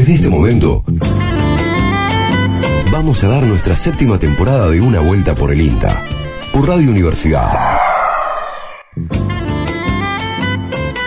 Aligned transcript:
Desde 0.00 0.14
este 0.14 0.28
momento, 0.30 0.82
vamos 2.90 3.22
a 3.22 3.28
dar 3.28 3.42
nuestra 3.42 3.76
séptima 3.76 4.18
temporada 4.18 4.70
de 4.70 4.80
Una 4.80 5.00
Vuelta 5.00 5.34
por 5.34 5.52
el 5.52 5.60
INTA, 5.60 6.02
por 6.54 6.66
Radio 6.66 6.90
Universidad. 6.90 7.50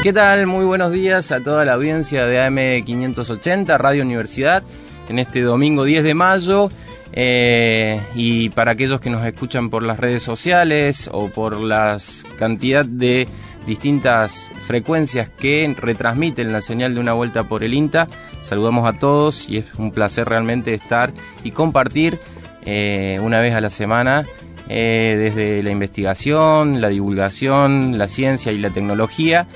¿Qué 0.03 0.13
tal? 0.13 0.45
Muy 0.45 0.63
buenos 0.63 0.91
días 0.91 1.31
a 1.31 1.39
toda 1.39 1.65
la 1.65 1.73
audiencia 1.73 2.27
de 2.27 2.39
AM580, 2.39 3.79
Radio 3.79 4.03
Universidad, 4.03 4.61
en 5.09 5.17
este 5.17 5.41
domingo 5.41 5.85
10 5.85 6.03
de 6.03 6.13
mayo. 6.13 6.69
Eh, 7.13 7.99
y 8.13 8.49
para 8.49 8.73
aquellos 8.73 9.01
que 9.01 9.09
nos 9.09 9.25
escuchan 9.25 9.71
por 9.71 9.81
las 9.81 9.99
redes 9.99 10.21
sociales 10.21 11.09
o 11.11 11.29
por 11.29 11.59
la 11.59 11.97
cantidad 12.37 12.85
de 12.85 13.27
distintas 13.65 14.51
frecuencias 14.65 15.29
que 15.29 15.73
retransmiten 15.77 16.51
la 16.51 16.61
señal 16.61 16.93
de 16.93 16.99
una 16.99 17.13
vuelta 17.13 17.43
por 17.43 17.63
el 17.63 17.73
INTA, 17.73 18.07
saludamos 18.41 18.87
a 18.87 18.99
todos 18.99 19.49
y 19.49 19.57
es 19.57 19.73
un 19.75 19.91
placer 19.91 20.27
realmente 20.27 20.73
estar 20.73 21.13
y 21.43 21.51
compartir 21.51 22.19
eh, 22.65 23.19
una 23.21 23.39
vez 23.39 23.53
a 23.55 23.61
la 23.61 23.69
semana 23.69 24.25
eh, 24.69 25.15
desde 25.17 25.63
la 25.63 25.71
investigación, 25.71 26.81
la 26.81 26.89
divulgación, 26.89 27.97
la 27.97 28.07
ciencia 28.07 28.51
y 28.51 28.59
la 28.59 28.69
tecnología 28.69 29.47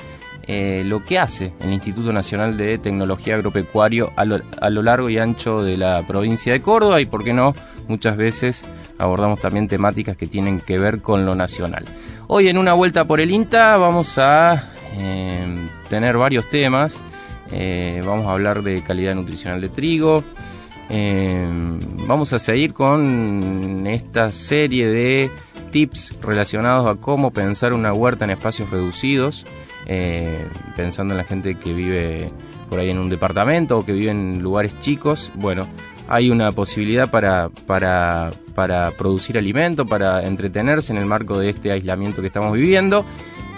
eh, 0.50 0.84
lo 0.86 1.04
que 1.04 1.20
hace 1.20 1.52
el 1.60 1.74
Instituto 1.74 2.14
Nacional 2.14 2.56
de 2.56 2.78
Tecnología 2.78 3.36
Agropecuario 3.36 4.14
a 4.16 4.24
lo, 4.24 4.82
largo 4.82 5.10
y 5.10 5.18
ancho 5.18 5.62
de 5.62 5.76
la 5.76 6.04
provincia 6.08 6.54
de 6.54 6.62
Córdoba 6.62 7.02
y, 7.02 7.06
por 7.06 7.26
qué 7.26 7.34
no, 7.34 7.54
muchas 7.88 8.18
veces 8.18 8.66
abordamos 8.98 9.40
también 9.40 9.68
temáticas 9.68 10.18
que 10.18 10.28
tienen 10.28 10.60
que 10.60 10.80
ver 10.80 11.02
con 11.02 11.26
lo 11.26 11.36
nacional. 11.36 11.86
Hoy 12.28 12.50
en 12.50 12.58
una 12.58 12.74
vuelta 12.74 13.06
por 13.06 13.20
el 13.20 13.32
INTA 13.32 13.78
vamos 13.78 14.18
a 14.18 14.70
eh, 14.98 15.46
tener 15.90 16.18
varios 16.18 16.50
temas. 16.50 17.02
Eh, 17.52 18.02
vamos 18.06 18.28
a 18.28 18.32
hablar 18.32 18.64
de 18.64 18.82
calidad 18.84 19.16
nutricional 19.16 19.62
de 19.62 19.70
trigo. 19.70 20.24
vamos 22.08 22.34
a 22.34 22.40
seguir 22.40 22.74
con 22.74 23.86
esta 23.88 24.32
serie 24.32 24.88
de 24.88 25.32
tips 25.72 26.18
relacionados 26.22 26.88
a 26.88 27.00
cómo 27.00 27.32
pensar 27.32 27.74
una 27.74 27.94
huerta 27.94 28.26
en 28.26 28.32
espacios 28.32 28.70
reducidos. 28.70 29.46
Eh, 29.90 30.46
pensando 30.76 31.14
en 31.14 31.18
la 31.18 31.24
gente 31.24 31.56
que 31.56 31.72
vive 31.72 32.30
por 32.70 32.80
ahí 32.80 32.90
en 32.90 33.00
un 33.00 33.10
departamento 33.10 33.78
o 33.78 33.86
que 33.86 33.94
vive 33.94 34.12
en 34.12 34.44
lugares 34.44 34.78
chicos, 34.80 35.32
bueno, 35.36 35.66
hay 36.08 36.30
una 36.30 36.52
posibilidad 36.52 37.10
para, 37.10 37.50
para, 37.66 38.32
para 38.56 38.92
producir 38.92 39.38
alimento, 39.38 39.86
para 39.86 40.26
entretenerse 40.26 40.94
en 40.94 41.00
el 41.00 41.06
marco 41.06 41.40
de 41.40 41.50
este 41.50 41.72
aislamiento 41.72 42.22
que 42.22 42.28
estamos 42.28 42.54
viviendo, 42.54 43.06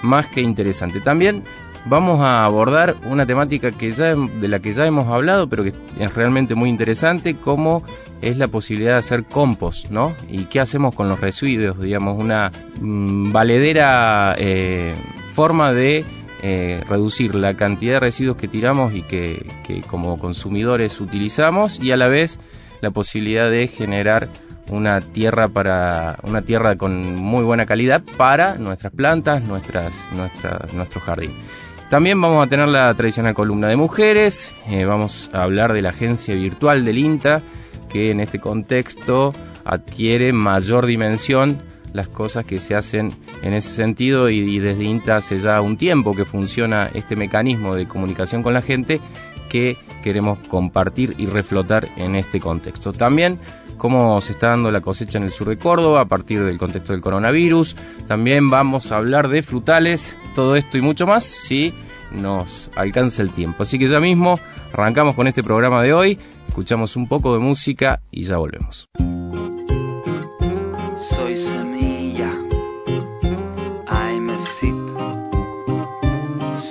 más 0.01 0.27
que 0.27 0.41
interesante. 0.41 1.01
También 1.01 1.43
vamos 1.85 2.21
a 2.21 2.45
abordar 2.45 2.95
una 3.05 3.25
temática 3.25 3.71
que 3.71 3.91
ya, 3.91 4.15
de 4.15 4.47
la 4.47 4.59
que 4.59 4.73
ya 4.73 4.85
hemos 4.85 5.07
hablado, 5.07 5.47
pero 5.47 5.63
que 5.63 5.73
es 5.99 6.13
realmente 6.13 6.55
muy 6.55 6.69
interesante, 6.69 7.35
como 7.35 7.83
es 8.21 8.37
la 8.37 8.47
posibilidad 8.47 8.93
de 8.93 8.99
hacer 8.99 9.23
compost, 9.23 9.89
¿no? 9.89 10.13
Y 10.29 10.45
qué 10.45 10.59
hacemos 10.59 10.95
con 10.95 11.09
los 11.09 11.19
residuos, 11.19 11.79
digamos, 11.79 12.19
una 12.19 12.51
mm, 12.79 13.31
valedera 13.31 14.35
eh, 14.37 14.95
forma 15.33 15.71
de 15.71 16.03
eh, 16.41 16.81
reducir 16.87 17.35
la 17.35 17.55
cantidad 17.55 17.93
de 17.93 17.99
residuos 17.99 18.37
que 18.37 18.47
tiramos 18.47 18.93
y 18.93 19.01
que, 19.03 19.45
como 19.87 20.17
consumidores 20.17 21.01
utilizamos 21.01 21.79
y 21.81 21.91
a 21.91 21.97
la 21.97 22.07
vez 22.07 22.39
la 22.81 22.91
posibilidad 22.91 23.49
de 23.49 23.67
generar 23.67 24.29
una 24.69 25.01
tierra 25.01 25.49
para 25.49 26.19
una 26.23 26.41
tierra 26.43 26.77
con 26.77 27.15
muy 27.15 27.43
buena 27.43 27.65
calidad 27.65 28.03
para 28.17 28.55
nuestras 28.55 28.93
plantas, 28.93 29.43
nuestras, 29.43 29.95
nuestro 30.73 31.01
jardín. 31.01 31.31
También 31.89 32.21
vamos 32.21 32.45
a 32.45 32.49
tener 32.49 32.67
la 32.67 32.93
tradicional 32.93 33.33
columna 33.33 33.67
de 33.67 33.75
mujeres, 33.75 34.53
eh, 34.69 34.85
vamos 34.85 35.29
a 35.33 35.43
hablar 35.43 35.73
de 35.73 35.81
la 35.81 35.89
agencia 35.89 36.35
virtual 36.35 36.85
del 36.85 36.99
INTA, 36.99 37.41
que 37.89 38.11
en 38.11 38.19
este 38.19 38.39
contexto 38.39 39.33
adquiere 39.65 40.31
mayor 40.31 40.85
dimensión 40.85 41.61
las 41.93 42.07
cosas 42.07 42.45
que 42.45 42.59
se 42.59 42.75
hacen 42.75 43.11
en 43.41 43.53
ese 43.53 43.69
sentido 43.69 44.29
y, 44.29 44.59
desde 44.59 44.83
INTA 44.83 45.17
hace 45.17 45.39
ya 45.39 45.61
un 45.61 45.77
tiempo 45.77 46.15
que 46.15 46.25
funciona 46.25 46.89
este 46.93 47.15
mecanismo 47.15 47.75
de 47.75 47.87
comunicación 47.87 48.43
con 48.43 48.53
la 48.53 48.61
gente 48.61 48.99
que 49.49 49.77
queremos 50.03 50.39
compartir 50.47 51.15
y 51.17 51.25
reflotar 51.25 51.87
en 51.97 52.15
este 52.15 52.39
contexto. 52.39 52.93
También 52.93 53.39
cómo 53.77 54.19
se 54.21 54.33
está 54.33 54.49
dando 54.49 54.71
la 54.71 54.81
cosecha 54.81 55.17
en 55.17 55.23
el 55.23 55.31
sur 55.31 55.49
de 55.49 55.57
Córdoba 55.57 56.01
a 56.01 56.05
partir 56.05 56.43
del 56.43 56.57
contexto 56.57 56.93
del 56.93 57.01
coronavirus. 57.01 57.75
También 58.07 58.49
vamos 58.49 58.91
a 58.91 58.97
hablar 58.97 59.27
de 59.29 59.41
frutales, 59.41 60.17
todo 60.35 60.55
esto 60.55 60.77
y 60.77 60.81
mucho 60.81 61.07
más 61.07 61.23
si 61.23 61.73
nos 62.11 62.69
alcanza 62.75 63.21
el 63.23 63.31
tiempo. 63.31 63.63
Así 63.63 63.79
que 63.79 63.87
ya 63.87 63.99
mismo 63.99 64.39
arrancamos 64.73 65.15
con 65.15 65.27
este 65.27 65.43
programa 65.43 65.81
de 65.81 65.93
hoy, 65.93 66.19
escuchamos 66.47 66.95
un 66.95 67.07
poco 67.07 67.33
de 67.33 67.39
música 67.39 68.01
y 68.11 68.23
ya 68.23 68.37
volvemos. 68.37 68.87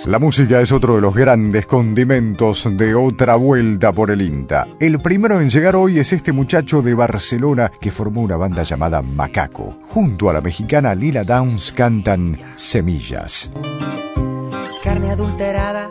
La 0.08 0.18
música 0.18 0.62
es 0.62 0.72
otro 0.72 0.94
de 0.94 1.02
los 1.02 1.14
grandes 1.14 1.66
condimentos 1.66 2.66
de 2.78 2.94
otra 2.94 3.34
vuelta 3.34 3.92
por 3.92 4.10
el 4.10 4.22
INTA. 4.22 4.66
El 4.80 5.00
primero 5.00 5.38
en 5.38 5.50
llegar 5.50 5.76
hoy 5.76 5.98
es 5.98 6.14
este 6.14 6.32
muchacho 6.32 6.80
de 6.80 6.94
Barcelona 6.94 7.70
que 7.78 7.92
formó 7.92 8.22
una 8.22 8.38
banda 8.38 8.62
llamada 8.62 9.02
Macaco. 9.02 9.76
Junto 9.82 10.30
a 10.30 10.32
la 10.32 10.40
mexicana 10.40 10.94
Lila 10.94 11.24
Downs 11.24 11.74
cantan 11.74 12.40
Semillas. 12.56 13.50
Carne 14.82 15.10
adulterada, 15.10 15.90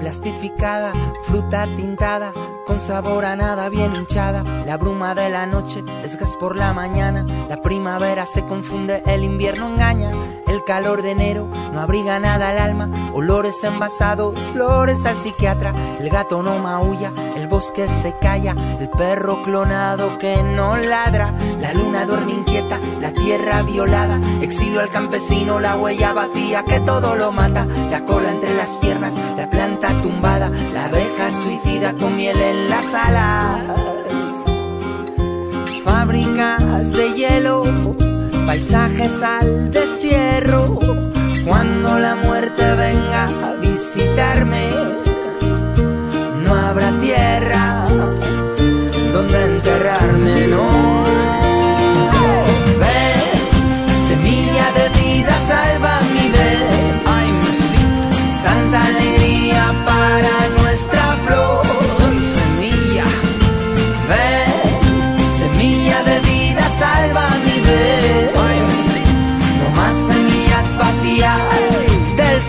plastificada, 0.00 0.94
fruta 1.26 1.66
tintada 1.76 2.32
con 2.68 2.82
sabor 2.82 3.24
a 3.24 3.34
nada 3.34 3.70
bien 3.70 3.94
hinchada. 3.94 4.44
La 4.66 4.76
bruma 4.76 5.14
de 5.14 5.30
la 5.30 5.46
noche 5.46 5.82
es 6.04 6.18
gas 6.18 6.36
por 6.38 6.54
la 6.54 6.74
mañana. 6.74 7.24
La 7.48 7.62
primavera 7.62 8.26
se 8.26 8.42
confunde, 8.44 9.02
el 9.06 9.24
invierno 9.24 9.68
engaña. 9.68 10.10
El 10.48 10.64
calor 10.64 11.02
de 11.02 11.10
enero 11.10 11.48
no 11.72 11.80
abriga 11.80 12.18
nada 12.18 12.48
al 12.48 12.58
alma. 12.58 12.90
Olores 13.12 13.62
envasados, 13.64 14.36
flores 14.52 15.04
al 15.04 15.16
psiquiatra. 15.16 15.72
El 16.00 16.08
gato 16.10 16.42
no 16.42 16.58
maulla, 16.58 17.12
el 17.36 17.48
bosque 17.48 17.86
se 17.86 18.16
calla. 18.18 18.54
El 18.80 18.88
perro 18.88 19.42
clonado 19.42 20.18
que 20.18 20.42
no 20.42 20.76
ladra. 20.76 21.34
La 21.60 21.72
luna 21.72 22.06
duerme 22.06 22.32
inquieta, 22.32 22.78
la 23.00 23.12
tierra 23.12 23.62
violada. 23.62 24.20
Exilio 24.40 24.80
al 24.80 24.90
campesino, 24.90 25.60
la 25.60 25.76
huella 25.76 26.12
vacía 26.12 26.64
que 26.64 26.80
todo 26.80 27.14
lo 27.14 27.32
mata. 27.32 27.66
La 27.90 28.04
cola 28.04 28.30
entre 28.30 28.54
las 28.54 28.76
piernas, 28.76 29.14
la 29.36 29.48
planta 29.50 30.00
tumbada. 30.00 30.50
La 30.72 30.86
abeja 30.86 31.30
suicida 31.30 31.94
con 31.94 32.16
miel 32.16 32.40
en 32.40 32.70
las 32.70 32.94
alas, 32.94 33.60
fábricas 35.84 36.92
de 36.92 37.12
hielo, 37.14 37.64
paisajes 38.48 39.22
al 39.22 39.70
destierro. 39.70 40.78
Cuando 41.44 41.98
la 41.98 42.16
muerte 42.16 42.64
venga 42.76 43.26
a 43.46 43.56
visitarme, 43.56 44.70
no 46.46 46.54
habrá 46.54 46.96
tierra 46.96 47.87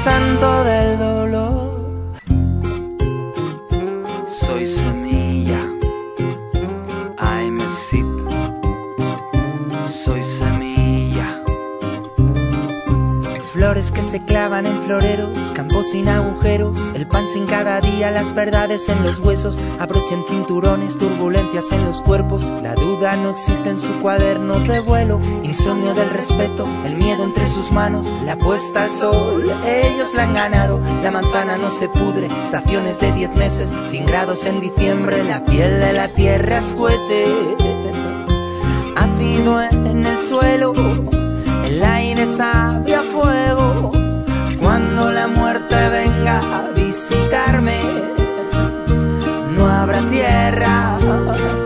santo 0.03 0.63
del 0.63 0.97
dolor. 0.97 2.13
Soy 4.27 4.65
semilla, 4.65 5.61
I'm 7.19 7.59
a 7.59 7.69
sip. 7.69 8.07
Soy 9.89 10.23
semilla. 10.23 11.43
Flores 13.51 13.91
que 13.91 14.01
se 14.01 14.23
clavan 14.23 14.65
en 14.65 14.81
floreros, 14.83 15.48
campos 15.59 15.87
sin 15.91 16.07
agujeros, 16.07 16.89
el 16.93 17.05
pan 17.05 17.27
sin 17.27 17.45
cada 17.45 17.81
día, 17.81 18.11
las 18.11 18.33
verdades 18.33 18.87
en 18.87 19.03
los 19.03 19.19
huesos, 19.19 19.59
abrochen 19.77 20.23
cinturones, 20.25 20.97
turbulencias 20.97 21.73
en 21.73 21.83
los 21.83 22.01
cuerpos, 22.01 22.45
la 22.63 22.75
duda 22.75 23.17
no 23.17 23.31
existe 23.31 23.69
en 23.69 23.77
su 23.77 23.99
cuaderno 23.99 24.59
de 24.59 24.79
vuelo, 24.79 25.19
insomnio 25.43 25.93
del 25.95 26.11
respeto, 26.11 26.65
el 26.85 26.95
miedo 26.95 27.25
entre 27.25 27.45
sus 27.45 27.73
manos, 27.73 28.09
la 28.23 28.37
puesta 28.37 28.85
al 28.85 28.93
sol, 28.93 29.53
ellos 29.65 30.13
la 30.13 30.23
han 30.23 30.33
ganado, 30.33 30.79
la 31.03 31.11
manzana 31.11 31.57
no 31.57 31.71
se 31.71 31.89
pudre, 31.89 32.27
estaciones 32.39 32.97
de 32.97 33.11
10 33.11 33.35
meses, 33.35 33.69
100 33.91 34.05
grados 34.05 34.45
en 34.45 34.61
diciembre, 34.61 35.25
la 35.25 35.43
piel 35.43 35.81
de 35.81 35.91
la 35.91 36.07
tierra 36.07 36.59
escuece, 36.59 37.25
ácido 38.95 39.61
en 39.61 40.05
el 40.05 40.17
suelo, 40.17 40.71
el 41.65 41.83
aire 41.83 42.25
sabe 42.25 42.95
a 42.95 43.03
fuego, 43.03 43.91
cuando 44.59 45.09
la 45.11 45.27
muerte 45.27 45.75
venga 45.89 46.39
a 46.39 46.71
visitarme, 46.75 47.79
no 49.55 49.67
habrá 49.67 50.07
tierra. 50.09 51.58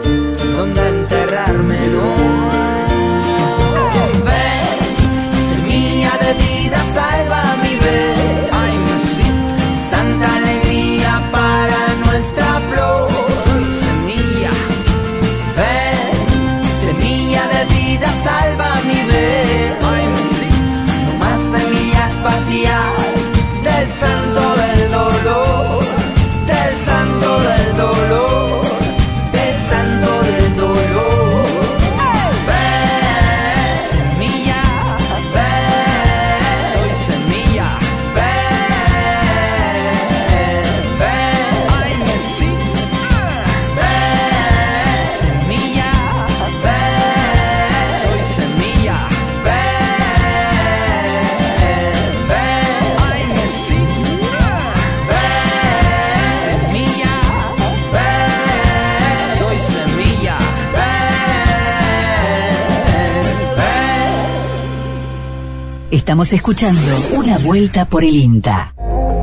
Estamos 66.24 66.40
escuchando 66.40 67.18
Una 67.18 67.38
Vuelta 67.38 67.84
por 67.84 68.06
el 68.06 68.16
INTA. 68.16 68.74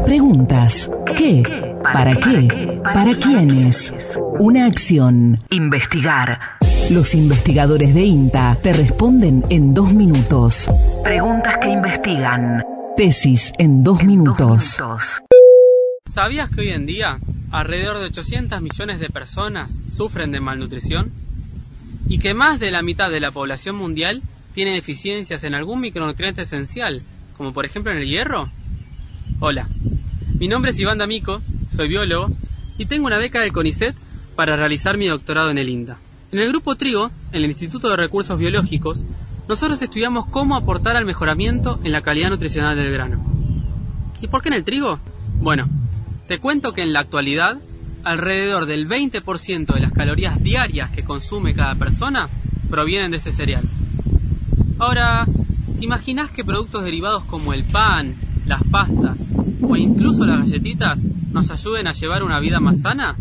Preguntas. 0.04 0.90
¿Qué? 1.16 1.42
¿Para 1.82 2.14
qué? 2.14 2.78
¿Para 2.84 3.14
quiénes? 3.14 4.18
Una 4.38 4.66
acción. 4.66 5.42
Investigar. 5.48 6.58
Los 6.90 7.14
investigadores 7.14 7.94
de 7.94 8.02
INTA 8.02 8.58
te 8.62 8.74
responden 8.74 9.42
en 9.48 9.72
dos 9.72 9.94
minutos. 9.94 10.68
Preguntas 11.02 11.56
que 11.56 11.70
investigan. 11.70 12.62
Tesis 12.98 13.54
en 13.56 13.82
dos 13.82 14.04
minutos. 14.04 14.78
¿Sabías 16.04 16.50
que 16.50 16.60
hoy 16.60 16.68
en 16.68 16.84
día 16.84 17.18
alrededor 17.50 17.98
de 17.98 18.08
800 18.08 18.60
millones 18.60 19.00
de 19.00 19.08
personas 19.08 19.80
sufren 19.90 20.32
de 20.32 20.40
malnutrición? 20.40 21.12
Y 22.06 22.18
que 22.18 22.34
más 22.34 22.60
de 22.60 22.70
la 22.70 22.82
mitad 22.82 23.08
de 23.10 23.20
la 23.20 23.30
población 23.30 23.76
mundial 23.76 24.22
tiene 24.54 24.74
deficiencias 24.74 25.44
en 25.44 25.54
algún 25.54 25.80
micronutriente 25.80 26.42
esencial, 26.42 27.02
como 27.36 27.52
por 27.52 27.64
ejemplo 27.64 27.92
en 27.92 27.98
el 27.98 28.08
hierro? 28.08 28.50
Hola, 29.38 29.68
mi 30.38 30.48
nombre 30.48 30.72
es 30.72 30.80
Iván 30.80 30.98
D'Amico, 30.98 31.40
soy 31.74 31.88
biólogo 31.88 32.28
y 32.78 32.86
tengo 32.86 33.06
una 33.06 33.18
beca 33.18 33.40
del 33.40 33.52
CONICET 33.52 33.94
para 34.36 34.56
realizar 34.56 34.96
mi 34.96 35.06
doctorado 35.06 35.50
en 35.50 35.58
el 35.58 35.68
INDA. 35.68 35.98
En 36.32 36.38
el 36.38 36.48
grupo 36.48 36.76
Trigo, 36.76 37.10
en 37.32 37.42
el 37.42 37.50
Instituto 37.50 37.88
de 37.88 37.96
Recursos 37.96 38.38
Biológicos, 38.38 39.04
nosotros 39.48 39.82
estudiamos 39.82 40.26
cómo 40.26 40.56
aportar 40.56 40.96
al 40.96 41.04
mejoramiento 41.04 41.80
en 41.82 41.92
la 41.92 42.02
calidad 42.02 42.30
nutricional 42.30 42.76
del 42.76 42.92
grano. 42.92 43.20
¿Y 44.20 44.28
por 44.28 44.42
qué 44.42 44.48
en 44.48 44.54
el 44.54 44.64
trigo? 44.64 44.98
Bueno, 45.40 45.68
te 46.28 46.38
cuento 46.38 46.72
que 46.72 46.82
en 46.82 46.92
la 46.92 47.00
actualidad, 47.00 47.58
alrededor 48.04 48.66
del 48.66 48.88
20% 48.88 49.74
de 49.74 49.80
las 49.80 49.92
calorías 49.92 50.42
diarias 50.42 50.90
que 50.90 51.02
consume 51.02 51.54
cada 51.54 51.74
persona 51.74 52.28
provienen 52.70 53.10
de 53.10 53.16
este 53.16 53.32
cereal. 53.32 53.64
Ahora, 54.80 55.26
¿te 55.78 55.84
imaginas 55.84 56.30
que 56.30 56.42
productos 56.42 56.82
derivados 56.82 57.24
como 57.24 57.52
el 57.52 57.64
pan, 57.64 58.14
las 58.46 58.62
pastas 58.64 59.18
o 59.60 59.76
incluso 59.76 60.24
las 60.24 60.40
galletitas 60.40 60.98
nos 61.32 61.50
ayuden 61.50 61.86
a 61.86 61.92
llevar 61.92 62.22
una 62.22 62.40
vida 62.40 62.60
más 62.60 62.80
sana? 62.80 63.14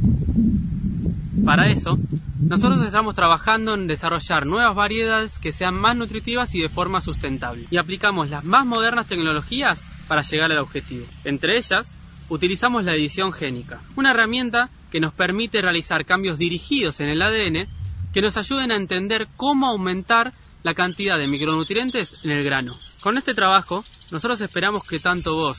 Para 1.44 1.70
eso, 1.70 2.00
nosotros 2.40 2.82
estamos 2.86 3.14
trabajando 3.14 3.74
en 3.74 3.88
desarrollar 3.88 4.46
nuevas 4.46 4.74
variedades 4.74 5.38
que 5.38 5.52
sean 5.52 5.76
más 5.76 5.98
nutritivas 5.98 6.56
y 6.56 6.62
de 6.62 6.70
forma 6.70 7.02
sustentable. 7.02 7.66
Y 7.70 7.76
aplicamos 7.76 8.30
las 8.30 8.46
más 8.46 8.66
modernas 8.66 9.08
tecnologías 9.08 9.86
para 10.08 10.22
llegar 10.22 10.54
al 10.54 10.60
objetivo. 10.60 11.06
Entre 11.26 11.58
ellas, 11.58 11.94
utilizamos 12.30 12.86
la 12.86 12.94
edición 12.94 13.34
génica, 13.34 13.82
una 13.98 14.12
herramienta 14.12 14.70
que 14.90 15.02
nos 15.02 15.14
permite 15.14 15.62
realizar 15.62 16.06
cambios 16.06 16.38
dirigidos 16.38 17.02
en 17.02 17.10
el 17.10 17.22
ADN 17.22 17.68
que 18.14 18.22
nos 18.22 18.38
ayuden 18.38 18.72
a 18.72 18.78
entender 18.78 19.28
cómo 19.36 19.68
aumentar 19.68 20.32
la 20.64 20.74
cantidad 20.74 21.18
de 21.18 21.28
micronutrientes 21.28 22.24
en 22.24 22.32
el 22.32 22.44
grano. 22.44 22.78
Con 23.02 23.18
este 23.18 23.34
trabajo, 23.34 23.84
nosotros 24.12 24.42
esperamos 24.42 24.84
que 24.84 25.00
tanto 25.00 25.36
vos, 25.36 25.58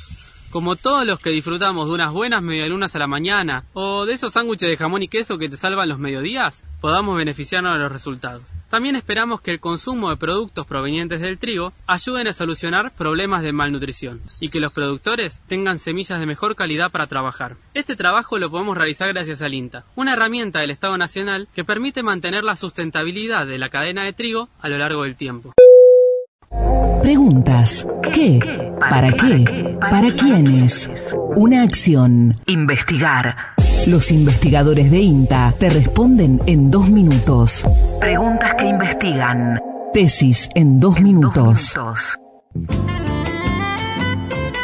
como 0.51 0.77
todos 0.77 1.07
los 1.07 1.19
que 1.19 1.31
disfrutamos 1.31 1.87
de 1.87 1.95
unas 1.95 2.13
buenas 2.13 2.43
medialunas 2.43 2.95
a 2.97 2.99
la 2.99 3.07
mañana 3.07 3.65
o 3.73 4.05
de 4.05 4.15
esos 4.15 4.33
sándwiches 4.33 4.69
de 4.69 4.77
jamón 4.77 5.03
y 5.03 5.09
queso 5.09 5.39
que 5.39 5.49
te 5.49 5.57
salvan 5.57 5.89
los 5.89 5.99
mediodías, 5.99 6.65
podamos 6.81 7.17
beneficiarnos 7.17 7.75
de 7.75 7.79
los 7.79 7.93
resultados. 7.93 8.53
También 8.69 8.97
esperamos 8.97 9.41
que 9.41 9.53
el 9.53 9.61
consumo 9.61 10.11
de 10.11 10.17
productos 10.17 10.67
provenientes 10.67 11.21
del 11.21 11.39
trigo 11.39 11.73
ayuden 11.87 12.29
a 12.29 12.33
solucionar 12.33 12.93
problemas 12.97 13.43
de 13.43 13.53
malnutrición 13.53 14.21
y 14.41 14.49
que 14.49 14.61
los 14.61 14.73
productores 14.73 15.41
tengan 15.47 15.79
semillas 15.79 16.19
de 16.19 16.27
mejor 16.27 16.57
calidad 16.57 16.91
para 16.91 17.07
trabajar. 17.07 17.57
Este 17.75 17.97
trabajo 17.97 18.39
lo 18.39 18.51
podemos 18.51 18.77
realizar 18.77 19.09
gracias 19.09 19.43
al 19.43 19.55
INTA, 19.55 19.85
una 19.95 20.15
herramienta 20.15 20.61
del 20.61 20.71
Estado 20.71 20.99
Nacional 20.99 21.49
que 21.55 21.65
permite 21.65 22.03
mantener 22.03 22.45
la 22.45 22.57
sustentabilidad 22.57 23.47
de 23.47 23.59
la 23.59 23.69
cadena 23.69 24.05
de 24.05 24.13
trigo 24.13 24.49
a 24.61 24.69
lo 24.69 24.79
largo 24.79 25.05
del 25.05 25.17
tiempo. 25.17 25.55
Preguntas. 27.03 27.89
¿Qué? 28.13 28.39
¿Para 28.79 29.11
qué? 29.13 29.77
¿Para 29.81 30.11
quiénes? 30.11 30.91
Una 31.35 31.63
acción. 31.63 32.41
Investigar. 32.47 33.37
Los 33.87 34.11
investigadores 34.11 34.91
de 34.91 34.99
INTA 34.99 35.55
te 35.59 35.71
responden 35.71 36.41
en 36.47 36.71
dos 36.71 36.91
minutos. 36.91 37.67
Preguntas 38.01 38.55
que 38.55 38.69
investigan. 38.69 39.59
Tesis 39.95 40.51
en 40.55 40.79
dos 40.79 41.01
minutos. 41.01 41.79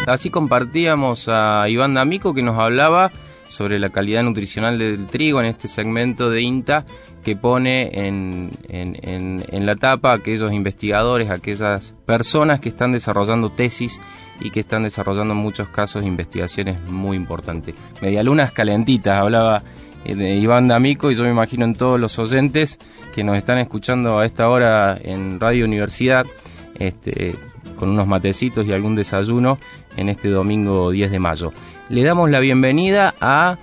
Así 0.06 0.30
compartíamos 0.30 1.28
a 1.28 1.68
Iván 1.68 1.94
D'Amico 1.94 2.34
que 2.34 2.42
nos 2.42 2.58
hablaba 2.58 3.10
sobre 3.48 3.78
la 3.78 3.90
calidad 3.90 4.22
nutricional 4.22 4.78
del 4.78 5.06
trigo 5.06 5.40
en 5.40 5.46
este 5.46 5.68
segmento 5.68 6.30
de 6.30 6.42
INTA 6.42 6.84
que 7.24 7.36
pone 7.36 8.06
en, 8.06 8.50
en, 8.68 9.66
la 9.66 9.74
tapa 9.74 10.12
aquellos 10.12 10.52
investigadores, 10.52 11.30
aquellas 11.30 11.94
personas 12.06 12.60
que 12.60 12.68
están 12.68 12.92
desarrollando 12.92 13.50
tesis 13.50 14.00
y 14.40 14.50
que 14.50 14.60
están 14.60 14.84
desarrollando 14.84 15.34
en 15.34 15.40
muchos 15.40 15.68
casos 15.68 16.04
investigaciones 16.04 16.80
muy 16.88 17.16
importantes. 17.16 17.74
Medialunas 18.00 18.52
calentitas, 18.52 19.20
hablaba 19.20 19.62
eh, 20.04 20.38
Iván 20.40 20.68
D'Amico 20.68 21.10
y 21.10 21.16
yo 21.16 21.24
me 21.24 21.30
imagino 21.30 21.64
en 21.64 21.74
todos 21.74 21.98
los 21.98 22.16
oyentes 22.20 22.78
que 23.12 23.24
nos 23.24 23.36
están 23.36 23.58
escuchando 23.58 24.20
a 24.20 24.26
esta 24.26 24.48
hora 24.48 24.96
en 25.02 25.40
Radio 25.40 25.64
Universidad, 25.64 26.26
este, 26.78 27.34
con 27.74 27.90
unos 27.90 28.06
matecitos 28.06 28.66
y 28.66 28.72
algún 28.72 28.94
desayuno 28.94 29.58
en 29.96 30.08
este 30.10 30.28
domingo 30.28 30.90
10 30.92 31.10
de 31.10 31.18
mayo 31.18 31.52
le 31.88 32.02
damos 32.02 32.30
la 32.30 32.40
bienvenida 32.40 33.14
a 33.20 33.58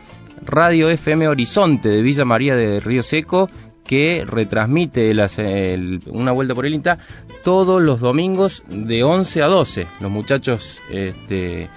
Radio 0.46 0.90
FM 0.90 1.28
Horizonte 1.28 1.90
de 1.90 2.02
Villa 2.02 2.26
María 2.26 2.56
de 2.56 2.80
Río 2.80 3.04
Seco, 3.04 3.50
que 3.84 4.24
retransmite 4.26 5.14
una 6.08 6.32
vuelta 6.32 6.56
por 6.56 6.66
el 6.66 6.74
INTA 6.74 7.00
todos 7.44 7.82
los 7.82 8.00
domingos 8.00 8.64
de 8.68 9.04
11 9.04 9.44
a 9.44 9.48
12. 9.48 9.88
Los 10.00 10.12
muchachos 10.12 10.82
este, 10.90 11.70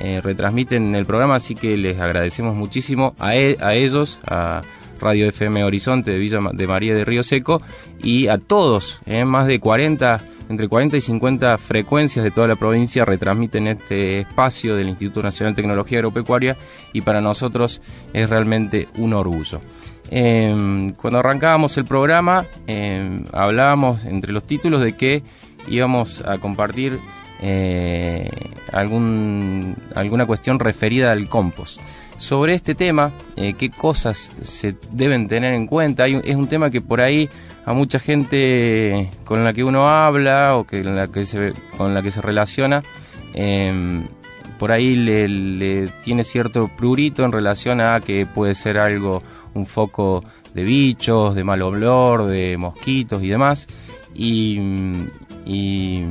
eh, 0.00 0.20
retransmiten 0.22 0.94
el 0.94 1.04
programa, 1.04 1.36
así 1.36 1.54
que 1.54 1.76
les 1.76 1.98
agradecemos 2.00 2.56
muchísimo 2.56 3.14
a, 3.18 3.36
e, 3.36 3.58
a 3.60 3.74
ellos, 3.74 4.20
a 4.26 4.62
Radio 5.00 5.28
FM 5.28 5.64
Horizonte 5.64 6.10
de 6.12 6.18
Villa 6.18 6.40
de 6.52 6.66
María 6.66 6.94
de 6.94 7.04
Río 7.04 7.22
Seco 7.22 7.62
y 8.02 8.28
a 8.28 8.38
todos, 8.38 9.00
eh, 9.06 9.24
más 9.24 9.46
de 9.46 9.58
40 9.58 10.20
entre 10.50 10.66
40 10.66 10.96
y 10.96 11.00
50 11.00 11.58
frecuencias 11.58 12.24
de 12.24 12.32
toda 12.32 12.48
la 12.48 12.56
provincia 12.56 13.04
retransmiten 13.04 13.68
este 13.68 14.20
espacio 14.20 14.74
del 14.74 14.88
Instituto 14.88 15.22
Nacional 15.22 15.54
de 15.54 15.62
Tecnología 15.62 15.98
Agropecuaria 15.98 16.56
y 16.92 17.02
para 17.02 17.20
nosotros 17.20 17.80
es 18.12 18.28
realmente 18.28 18.88
un 18.98 19.12
orgullo. 19.12 19.60
Em, 20.10 20.92
cuando 20.94 21.20
arrancábamos 21.20 21.78
el 21.78 21.84
programa 21.84 22.46
em, 22.66 23.22
hablábamos 23.32 24.04
entre 24.04 24.32
los 24.32 24.42
títulos 24.42 24.82
de 24.82 24.94
que 24.96 25.22
íbamos 25.68 26.20
a 26.26 26.38
compartir 26.38 26.98
eh, 27.42 28.28
alguna 28.72 30.26
cuestión 30.26 30.58
referida 30.58 31.12
al 31.12 31.28
compost. 31.28 31.80
Sobre 32.20 32.52
este 32.52 32.74
tema, 32.74 33.12
eh, 33.34 33.54
qué 33.54 33.70
cosas 33.70 34.30
se 34.42 34.76
deben 34.92 35.26
tener 35.26 35.54
en 35.54 35.66
cuenta, 35.66 36.06
es 36.06 36.36
un 36.36 36.48
tema 36.48 36.68
que 36.68 36.82
por 36.82 37.00
ahí 37.00 37.30
a 37.64 37.72
mucha 37.72 37.98
gente 37.98 39.10
con 39.24 39.42
la 39.42 39.54
que 39.54 39.64
uno 39.64 39.88
habla 39.88 40.54
o 40.58 40.66
que 40.66 40.84
la 40.84 41.08
que 41.08 41.24
se, 41.24 41.54
con 41.78 41.94
la 41.94 42.02
que 42.02 42.10
se 42.10 42.20
relaciona, 42.20 42.82
em, 43.32 44.02
por 44.58 44.70
ahí 44.70 44.96
le, 44.96 45.88
tiene 46.04 46.22
cierto 46.22 46.68
prurito 46.68 47.24
en 47.24 47.32
relación 47.32 47.80
a 47.80 48.00
que 48.00 48.26
puede 48.26 48.54
ser 48.54 48.76
algo, 48.76 49.22
un 49.54 49.64
foco 49.64 50.22
de 50.52 50.62
bichos, 50.62 51.34
de 51.34 51.42
mal 51.42 51.62
olor, 51.62 52.26
de 52.26 52.58
mosquitos 52.58 53.22
y 53.22 53.28
demás. 53.28 53.66
Y, 54.14 54.58
y, 55.52 56.04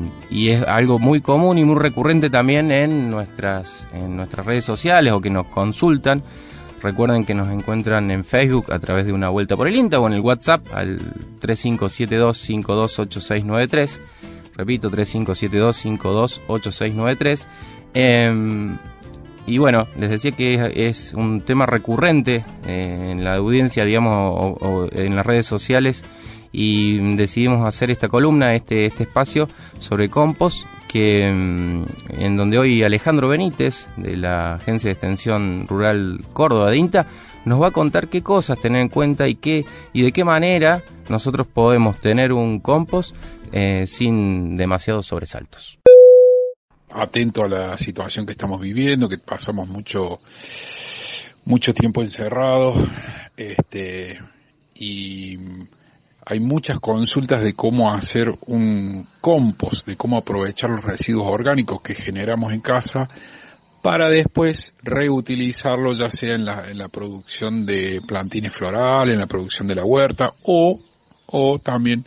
es 0.50 0.64
algo 0.64 1.00
muy 1.00 1.22
común 1.22 1.58
y 1.58 1.64
muy 1.64 1.80
recurrente 1.80 2.30
también 2.30 2.70
en 2.72 3.10
nuestras, 3.10 3.88
en 3.94 4.18
nuestras 4.18 4.46
redes 4.46 4.66
sociales 4.66 5.14
o 5.14 5.22
que 5.22 5.30
nos 5.30 5.48
consultan. 5.48 6.22
Recuerden 6.82 7.24
que 7.26 7.34
nos 7.34 7.48
encuentran 7.50 8.12
en 8.12 8.26
Facebook 8.26 8.72
a 8.72 8.80
través 8.80 9.06
de 9.06 9.14
una 9.14 9.30
vuelta 9.30 9.56
por 9.56 9.68
el 9.68 9.76
INTA 9.76 10.00
o 10.00 10.08
en 10.08 10.14
el 10.14 10.22
WhatsApp 10.22 10.66
al 10.74 11.00
3572-528693. 11.42 14.00
Repito, 14.56 14.90
3572-528693. 14.92 17.46
Em, 17.94 18.78
y 19.48 19.58
bueno, 19.58 19.88
les 19.98 20.10
decía 20.10 20.32
que 20.32 20.74
es, 20.76 21.14
un 21.14 21.40
tema 21.42 21.66
recurrente 21.66 22.44
eh, 22.68 23.10
en 23.12 23.24
la 23.24 23.36
audiencia, 23.36 23.86
digamos, 23.86 24.58
o, 24.62 24.90
en 24.92 25.16
las 25.16 25.26
redes 25.26 25.46
sociales 25.46 26.04
y 26.52 27.16
decidimos 27.16 27.66
hacer 27.68 27.92
esta 27.92 28.08
columna, 28.08 28.56
este, 28.56 28.86
este 28.86 29.04
espacio 29.04 29.48
sobre 29.80 30.10
compost 30.10 30.66
que 30.88 31.32
mm, 31.32 31.84
en 32.20 32.36
donde 32.36 32.58
hoy 32.58 32.84
Alejandro 32.84 33.30
Benítez 33.30 33.88
de 33.96 34.18
la 34.18 34.56
Agencia 34.56 34.90
de 34.90 34.94
Extensión 34.94 35.68
Rural 35.68 36.20
Córdoba 36.34 36.72
de 36.72 36.78
INTA 36.78 37.06
nos 37.46 37.62
va 37.62 37.68
a 37.68 37.72
contar 37.72 38.08
qué 38.10 38.22
cosas 38.22 38.60
tener 38.60 38.82
en 38.82 38.90
cuenta 38.90 39.28
y 39.28 39.36
qué 39.36 39.66
y 39.94 40.02
de 40.02 40.12
qué 40.12 40.24
manera 40.24 40.82
nosotros 41.08 41.48
podemos 41.48 42.02
tener 42.02 42.34
un 42.34 42.60
compost 42.60 43.16
eh, 43.52 43.86
sin 43.88 44.58
demasiados 44.58 45.06
sobresaltos. 45.06 45.80
Atento 46.92 47.44
a 47.44 47.50
la 47.50 47.78
situación 47.78 48.26
que 48.26 48.32
estamos 48.34 48.60
viviendo, 48.60 49.08
que 49.08 49.20
pasamos 49.20 49.68
mucho 49.70 50.18
mucho 51.46 51.74
tiempo 51.74 52.02
encerrados, 52.02 52.78
este 53.38 54.20
y 54.76 55.38
hay 56.26 56.40
muchas 56.40 56.80
consultas 56.80 57.42
de 57.42 57.54
cómo 57.54 57.94
hacer 57.94 58.30
un 58.48 59.08
compost, 59.22 59.88
de 59.88 59.96
cómo 59.96 60.18
aprovechar 60.18 60.70
los 60.70 60.84
residuos 60.84 61.28
orgánicos 61.28 61.82
que 61.82 61.96
generamos 61.96 62.54
en 62.54 62.62
casa 62.62 63.10
para 63.82 64.10
después 64.10 64.74
reutilizarlo 64.84 65.94
ya 65.94 66.10
sea 66.10 66.36
en 66.36 66.46
la, 66.46 66.90
producción 66.90 67.66
de 67.66 68.02
plantines 68.06 68.54
florales, 68.54 69.14
en 69.14 69.22
la 69.22 69.28
producción 69.28 69.68
de 69.68 69.76
la 69.76 69.86
huerta 69.86 70.34
o 70.44 70.80
también 71.64 72.06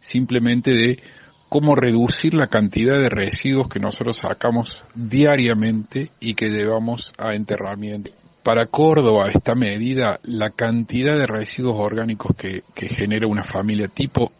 simplemente 0.00 0.72
de 0.72 1.02
cómo 1.48 1.76
reducir 1.76 2.34
la 2.34 2.48
cantidad 2.48 2.98
de 2.98 3.08
residuos 3.08 3.68
que 3.68 3.78
nosotros 3.78 4.16
sacamos 4.16 4.82
diariamente 4.94 6.10
y 6.18 6.34
que 6.34 6.48
llevamos 6.48 7.12
a 7.16 7.34
enterramiento. 7.34 8.10
Para 8.44 8.66
Córdoba 8.66 9.30
esta 9.30 9.54
medida 9.54 10.20
la 10.22 10.50
cantidad 10.50 11.18
de 11.18 11.26
residuos 11.26 11.76
orgánicos 11.78 12.36
que, 12.36 12.62
genera 12.88 13.26
una 13.26 13.42
familia 13.42 13.88
tipo 13.88 14.30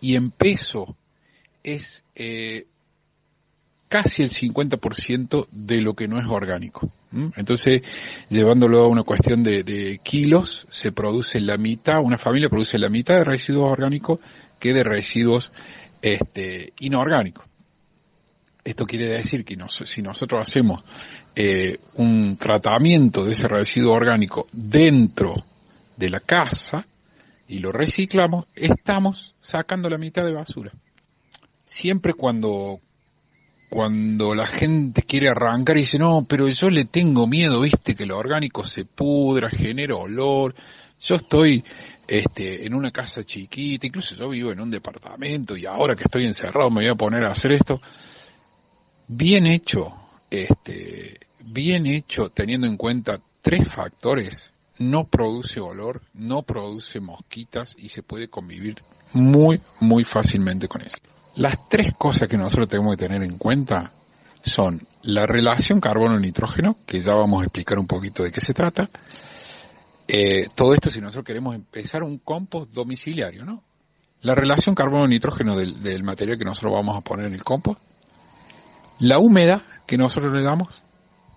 y 0.00 0.14
en 0.14 0.30
peso 0.30 0.94
es 1.64 2.04
eh, 2.14 2.66
casi 3.88 4.22
el 4.22 4.30
50% 4.30 5.48
de 5.50 5.80
lo 5.80 5.94
que 5.94 6.06
no 6.06 6.20
es 6.20 6.28
orgánico. 6.28 6.90
Entonces, 7.34 7.80
llevándolo 8.28 8.80
a 8.80 8.88
una 8.88 9.04
cuestión 9.04 9.42
de, 9.42 9.62
de, 9.62 10.00
kilos, 10.02 10.66
se 10.68 10.92
produce 10.92 11.40
la 11.40 11.56
mitad, 11.56 12.00
una 12.02 12.18
familia 12.18 12.50
produce 12.50 12.78
la 12.78 12.90
mitad 12.90 13.14
de 13.14 13.24
residuos 13.24 13.72
orgánicos 13.72 14.20
que 14.60 14.74
de 14.74 14.84
residuos 14.84 15.50
este, 16.02 16.74
inorgánicos. 16.80 17.46
Esto 18.66 18.84
quiere 18.84 19.06
decir 19.06 19.44
que 19.44 19.56
si 19.84 20.02
nosotros 20.02 20.40
hacemos 20.46 20.82
eh, 21.38 21.78
un 21.96 22.38
tratamiento 22.38 23.26
de 23.26 23.32
ese 23.32 23.46
residuo 23.46 23.92
orgánico 23.92 24.46
dentro 24.52 25.34
de 25.94 26.08
la 26.08 26.20
casa 26.20 26.86
y 27.46 27.58
lo 27.58 27.72
reciclamos, 27.72 28.46
estamos 28.54 29.34
sacando 29.38 29.90
la 29.90 29.98
mitad 29.98 30.24
de 30.24 30.32
basura. 30.32 30.72
Siempre 31.66 32.14
cuando, 32.14 32.80
cuando 33.68 34.34
la 34.34 34.46
gente 34.46 35.02
quiere 35.02 35.28
arrancar 35.28 35.76
y 35.76 35.80
dice, 35.80 35.98
no, 35.98 36.24
pero 36.26 36.48
yo 36.48 36.70
le 36.70 36.86
tengo 36.86 37.26
miedo, 37.26 37.60
viste, 37.60 37.94
que 37.94 38.06
lo 38.06 38.16
orgánico 38.16 38.64
se 38.64 38.86
pudra, 38.86 39.50
genera 39.50 39.94
olor, 39.94 40.54
yo 40.98 41.16
estoy 41.16 41.62
este, 42.08 42.64
en 42.64 42.72
una 42.72 42.90
casa 42.90 43.24
chiquita, 43.24 43.86
incluso 43.86 44.14
yo 44.14 44.30
vivo 44.30 44.52
en 44.52 44.60
un 44.60 44.70
departamento 44.70 45.54
y 45.54 45.66
ahora 45.66 45.94
que 45.94 46.04
estoy 46.04 46.24
encerrado 46.24 46.70
me 46.70 46.80
voy 46.80 46.88
a 46.88 46.94
poner 46.94 47.24
a 47.24 47.32
hacer 47.32 47.52
esto. 47.52 47.80
Bien 49.06 49.46
hecho, 49.46 49.92
este, 50.30 51.25
bien 51.46 51.86
hecho 51.86 52.28
teniendo 52.30 52.66
en 52.66 52.76
cuenta 52.76 53.20
tres 53.40 53.72
factores, 53.72 54.50
no 54.78 55.04
produce 55.04 55.60
olor, 55.60 56.02
no 56.12 56.42
produce 56.42 57.00
mosquitas 57.00 57.74
y 57.78 57.88
se 57.88 58.02
puede 58.02 58.28
convivir 58.28 58.82
muy, 59.12 59.62
muy 59.80 60.04
fácilmente 60.04 60.68
con 60.68 60.82
él. 60.82 60.90
Las 61.36 61.68
tres 61.68 61.92
cosas 61.94 62.28
que 62.28 62.36
nosotros 62.36 62.68
tenemos 62.68 62.96
que 62.96 63.06
tener 63.06 63.22
en 63.22 63.38
cuenta 63.38 63.92
son 64.42 64.86
la 65.02 65.26
relación 65.26 65.80
carbono-nitrógeno, 65.80 66.76
que 66.86 67.00
ya 67.00 67.14
vamos 67.14 67.40
a 67.40 67.44
explicar 67.44 67.78
un 67.78 67.86
poquito 67.86 68.22
de 68.22 68.30
qué 68.30 68.40
se 68.40 68.52
trata, 68.54 68.88
eh, 70.08 70.46
todo 70.54 70.72
esto 70.72 70.90
si 70.90 71.00
nosotros 71.00 71.24
queremos 71.24 71.54
empezar 71.54 72.02
un 72.02 72.18
compost 72.18 72.72
domiciliario, 72.72 73.44
¿no? 73.44 73.62
La 74.22 74.34
relación 74.34 74.74
carbono-nitrógeno 74.74 75.56
del, 75.56 75.82
del, 75.82 76.02
material 76.02 76.38
que 76.38 76.44
nosotros 76.44 76.72
vamos 76.74 76.96
a 76.96 77.00
poner 77.00 77.26
en 77.26 77.34
el 77.34 77.44
compost, 77.44 77.80
la 78.98 79.18
humedad 79.18 79.62
que 79.86 79.98
nosotros 79.98 80.32
le 80.32 80.42
damos 80.42 80.82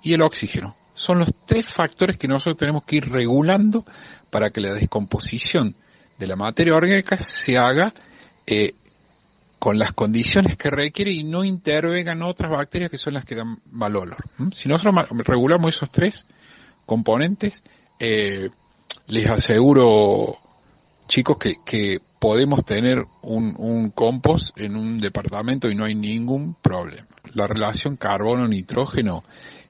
y 0.02 0.14
el 0.14 0.22
oxígeno. 0.22 0.76
Son 0.94 1.20
los 1.20 1.30
tres 1.46 1.68
factores 1.68 2.18
que 2.18 2.28
nosotros 2.28 2.58
tenemos 2.58 2.84
que 2.84 2.98
ir 2.98 3.06
regulando 3.10 3.86
para 4.30 4.50
que 4.50 4.62
la 4.62 4.74
descomposición 4.74 5.76
de 6.18 6.28
la 6.28 6.36
materia 6.36 6.76
orgánica 6.76 7.18
se 7.18 7.58
haga 7.58 7.94
eh, 8.46 8.74
con 9.60 9.78
las 9.78 9.94
condiciones 9.94 10.56
que 10.56 10.70
requiere 10.70 11.12
y 11.12 11.24
no 11.24 11.44
intervengan 11.44 12.22
otras 12.22 12.52
bacterias 12.52 12.90
que 12.90 12.98
son 12.98 13.14
las 13.14 13.26
que 13.26 13.36
dan 13.36 13.60
mal 13.72 13.96
olor. 13.96 14.18
Si 14.54 14.70
nosotros 14.70 14.96
regulamos 15.26 15.76
esos 15.76 15.90
tres 15.90 16.26
componentes, 16.86 17.64
eh, 18.00 18.50
les 19.08 19.30
aseguro, 19.30 20.38
chicos, 21.08 21.38
que, 21.38 21.56
que 21.66 21.98
podemos 22.20 22.64
tener 22.64 23.04
un, 23.22 23.54
un, 23.58 23.92
compost 23.92 24.58
en 24.58 24.76
un 24.76 25.00
departamento 25.00 25.70
y 25.70 25.76
no 25.76 25.86
hay 25.86 25.96
ningún 25.96 26.56
problema. 26.56 27.08
La 27.34 27.48
relación 27.48 27.98
carbono-nitrógeno 27.98 29.24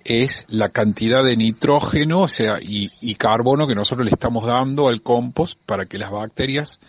es 0.04 0.46
la 0.48 0.70
cantidad 0.70 1.24
de 1.24 1.36
nitrógeno, 1.36 2.22
o 2.22 2.28
sea, 2.28 2.60
y, 2.62 2.92
y, 3.02 3.16
carbono 3.16 3.68
que 3.68 3.76
nosotros 3.76 4.06
le 4.06 4.14
estamos 4.14 4.46
dando 4.46 4.88
al 4.88 5.02
compost 5.02 5.60
para 5.66 5.86
que 5.86 5.98
las 5.98 6.12
bacterias 6.12 6.80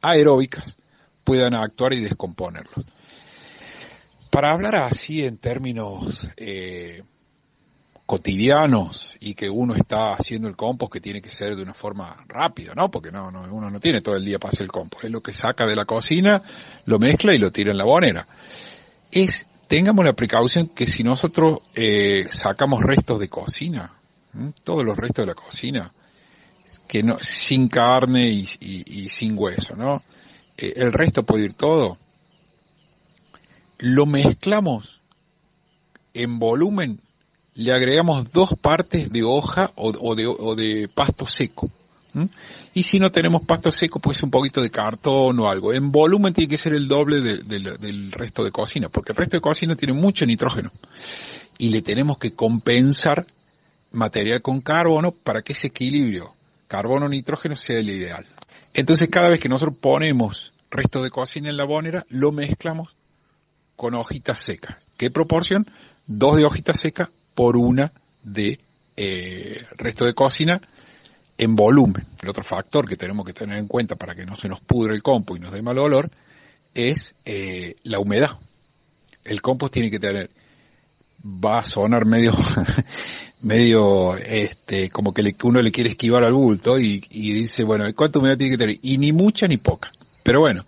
aeróbicas 0.00 0.76
puedan 1.24 1.54
actuar 1.54 1.92
y 1.94 2.00
descomponerlo. 2.00 2.84
Para 4.30 4.50
hablar 4.50 4.76
así 4.76 5.24
en 5.24 5.38
términos 5.38 6.28
eh, 6.36 7.02
cotidianos 8.06 9.14
y 9.20 9.34
que 9.34 9.50
uno 9.50 9.74
está 9.74 10.14
haciendo 10.14 10.48
el 10.48 10.56
compost 10.56 10.92
que 10.92 11.00
tiene 11.00 11.20
que 11.20 11.30
ser 11.30 11.56
de 11.56 11.62
una 11.62 11.74
forma 11.74 12.24
rápida, 12.26 12.72
¿no? 12.74 12.90
Porque 12.90 13.10
no, 13.10 13.30
no 13.30 13.42
uno 13.52 13.70
no 13.70 13.80
tiene 13.80 14.02
todo 14.02 14.16
el 14.16 14.24
día 14.24 14.38
para 14.38 14.50
hacer 14.50 14.62
el 14.62 14.72
compost. 14.72 15.04
Es 15.04 15.10
lo 15.10 15.20
que 15.20 15.32
saca 15.32 15.66
de 15.66 15.76
la 15.76 15.84
cocina, 15.84 16.42
lo 16.86 16.98
mezcla 16.98 17.34
y 17.34 17.38
lo 17.38 17.50
tira 17.50 17.70
en 17.70 17.78
la 17.78 17.84
bonera. 17.84 18.26
Es, 19.10 19.46
tengamos 19.70 20.04
la 20.04 20.14
precaución 20.14 20.66
que 20.66 20.84
si 20.84 21.04
nosotros 21.04 21.60
eh, 21.76 22.26
sacamos 22.28 22.80
restos 22.82 23.20
de 23.20 23.28
cocina, 23.28 23.92
todos 24.64 24.84
los 24.84 24.96
restos 24.96 25.22
de 25.22 25.26
la 25.28 25.34
cocina, 25.34 25.92
que 26.88 27.04
no, 27.04 27.18
sin 27.20 27.68
carne 27.68 28.30
y, 28.30 29.08
sin 29.08 29.38
hueso, 29.38 29.76
¿no? 29.76 30.02
Eh, 30.56 30.72
el 30.74 30.92
resto 30.92 31.22
puede 31.22 31.44
ir 31.44 31.54
todo. 31.54 31.98
Lo 33.78 34.06
mezclamos 34.06 35.00
en 36.14 36.40
volumen 36.40 37.00
le 37.54 37.72
agregamos 37.72 38.32
dos 38.32 38.50
partes 38.60 39.08
de 39.12 39.22
hoja 39.22 39.70
o, 39.76 40.14
de, 40.56 40.88
pasto 40.92 41.26
seco. 41.26 41.70
Y 42.72 42.84
si 42.84 42.98
no 42.98 43.10
tenemos 43.10 43.44
pasto 43.44 43.72
seco, 43.72 43.98
pues 43.98 44.22
un 44.22 44.30
poquito 44.30 44.62
de 44.62 44.70
cartón 44.70 45.40
o 45.40 45.48
algo. 45.48 45.72
En 45.72 45.90
volumen 45.90 46.32
tiene 46.32 46.48
que 46.48 46.58
ser 46.58 46.72
el 46.72 46.86
doble 46.86 47.20
de, 47.20 47.38
de, 47.38 47.76
del 47.78 48.12
resto 48.12 48.44
de 48.44 48.52
cocina, 48.52 48.88
porque 48.88 49.12
el 49.12 49.16
resto 49.16 49.36
de 49.36 49.40
cocina 49.40 49.74
tiene 49.74 49.94
mucho 49.94 50.24
nitrógeno. 50.24 50.70
Y 51.58 51.70
le 51.70 51.82
tenemos 51.82 52.18
que 52.18 52.32
compensar 52.32 53.26
material 53.92 54.40
con 54.40 54.60
carbono 54.60 55.12
para 55.12 55.42
que 55.42 55.52
ese 55.52 55.68
equilibrio 55.68 56.32
carbono-nitrógeno 56.68 57.56
sea 57.56 57.78
el 57.78 57.90
ideal. 57.90 58.26
Entonces 58.72 59.08
cada 59.10 59.28
vez 59.28 59.40
que 59.40 59.48
nosotros 59.48 59.76
ponemos 59.78 60.52
resto 60.70 61.02
de 61.02 61.10
cocina 61.10 61.50
en 61.50 61.56
la 61.56 61.64
bonera, 61.64 62.06
lo 62.08 62.30
mezclamos 62.30 62.94
con 63.74 63.94
hojitas 63.94 64.38
secas. 64.38 64.76
¿Qué 64.96 65.10
proporción? 65.10 65.66
Dos 66.06 66.36
de 66.36 66.44
hojitas 66.44 66.78
secas 66.78 67.08
por 67.34 67.56
una 67.56 67.92
de 68.22 68.60
eh, 68.96 69.64
resto 69.76 70.04
de 70.04 70.14
cocina 70.14 70.60
en 71.40 71.56
volumen. 71.56 72.04
El 72.22 72.28
otro 72.28 72.44
factor 72.44 72.86
que 72.86 72.96
tenemos 72.96 73.24
que 73.24 73.32
tener 73.32 73.56
en 73.56 73.66
cuenta 73.66 73.96
para 73.96 74.14
que 74.14 74.26
no 74.26 74.36
se 74.36 74.46
nos 74.46 74.60
pudre 74.60 74.94
el 74.94 75.02
compost 75.02 75.40
y 75.40 75.42
nos 75.42 75.52
dé 75.52 75.62
mal 75.62 75.78
olor 75.78 76.10
es 76.74 77.14
eh, 77.24 77.76
la 77.82 77.98
humedad. 77.98 78.38
El 79.24 79.40
compost 79.40 79.72
tiene 79.72 79.90
que 79.90 79.98
tener, 79.98 80.28
va 81.24 81.60
a 81.60 81.62
sonar 81.62 82.04
medio, 82.04 82.32
medio, 83.40 84.16
este, 84.18 84.90
como 84.90 85.14
que 85.14 85.22
le, 85.22 85.34
uno 85.42 85.62
le 85.62 85.72
quiere 85.72 85.88
esquivar 85.88 86.24
al 86.24 86.34
bulto 86.34 86.78
y, 86.78 87.02
y 87.10 87.32
dice, 87.32 87.64
bueno, 87.64 87.86
¿cuánta 87.96 88.18
humedad 88.18 88.36
tiene 88.36 88.52
que 88.52 88.58
tener? 88.58 88.78
Y 88.82 88.98
ni 88.98 89.12
mucha 89.12 89.48
ni 89.48 89.56
poca. 89.56 89.90
Pero 90.22 90.40
bueno, 90.40 90.66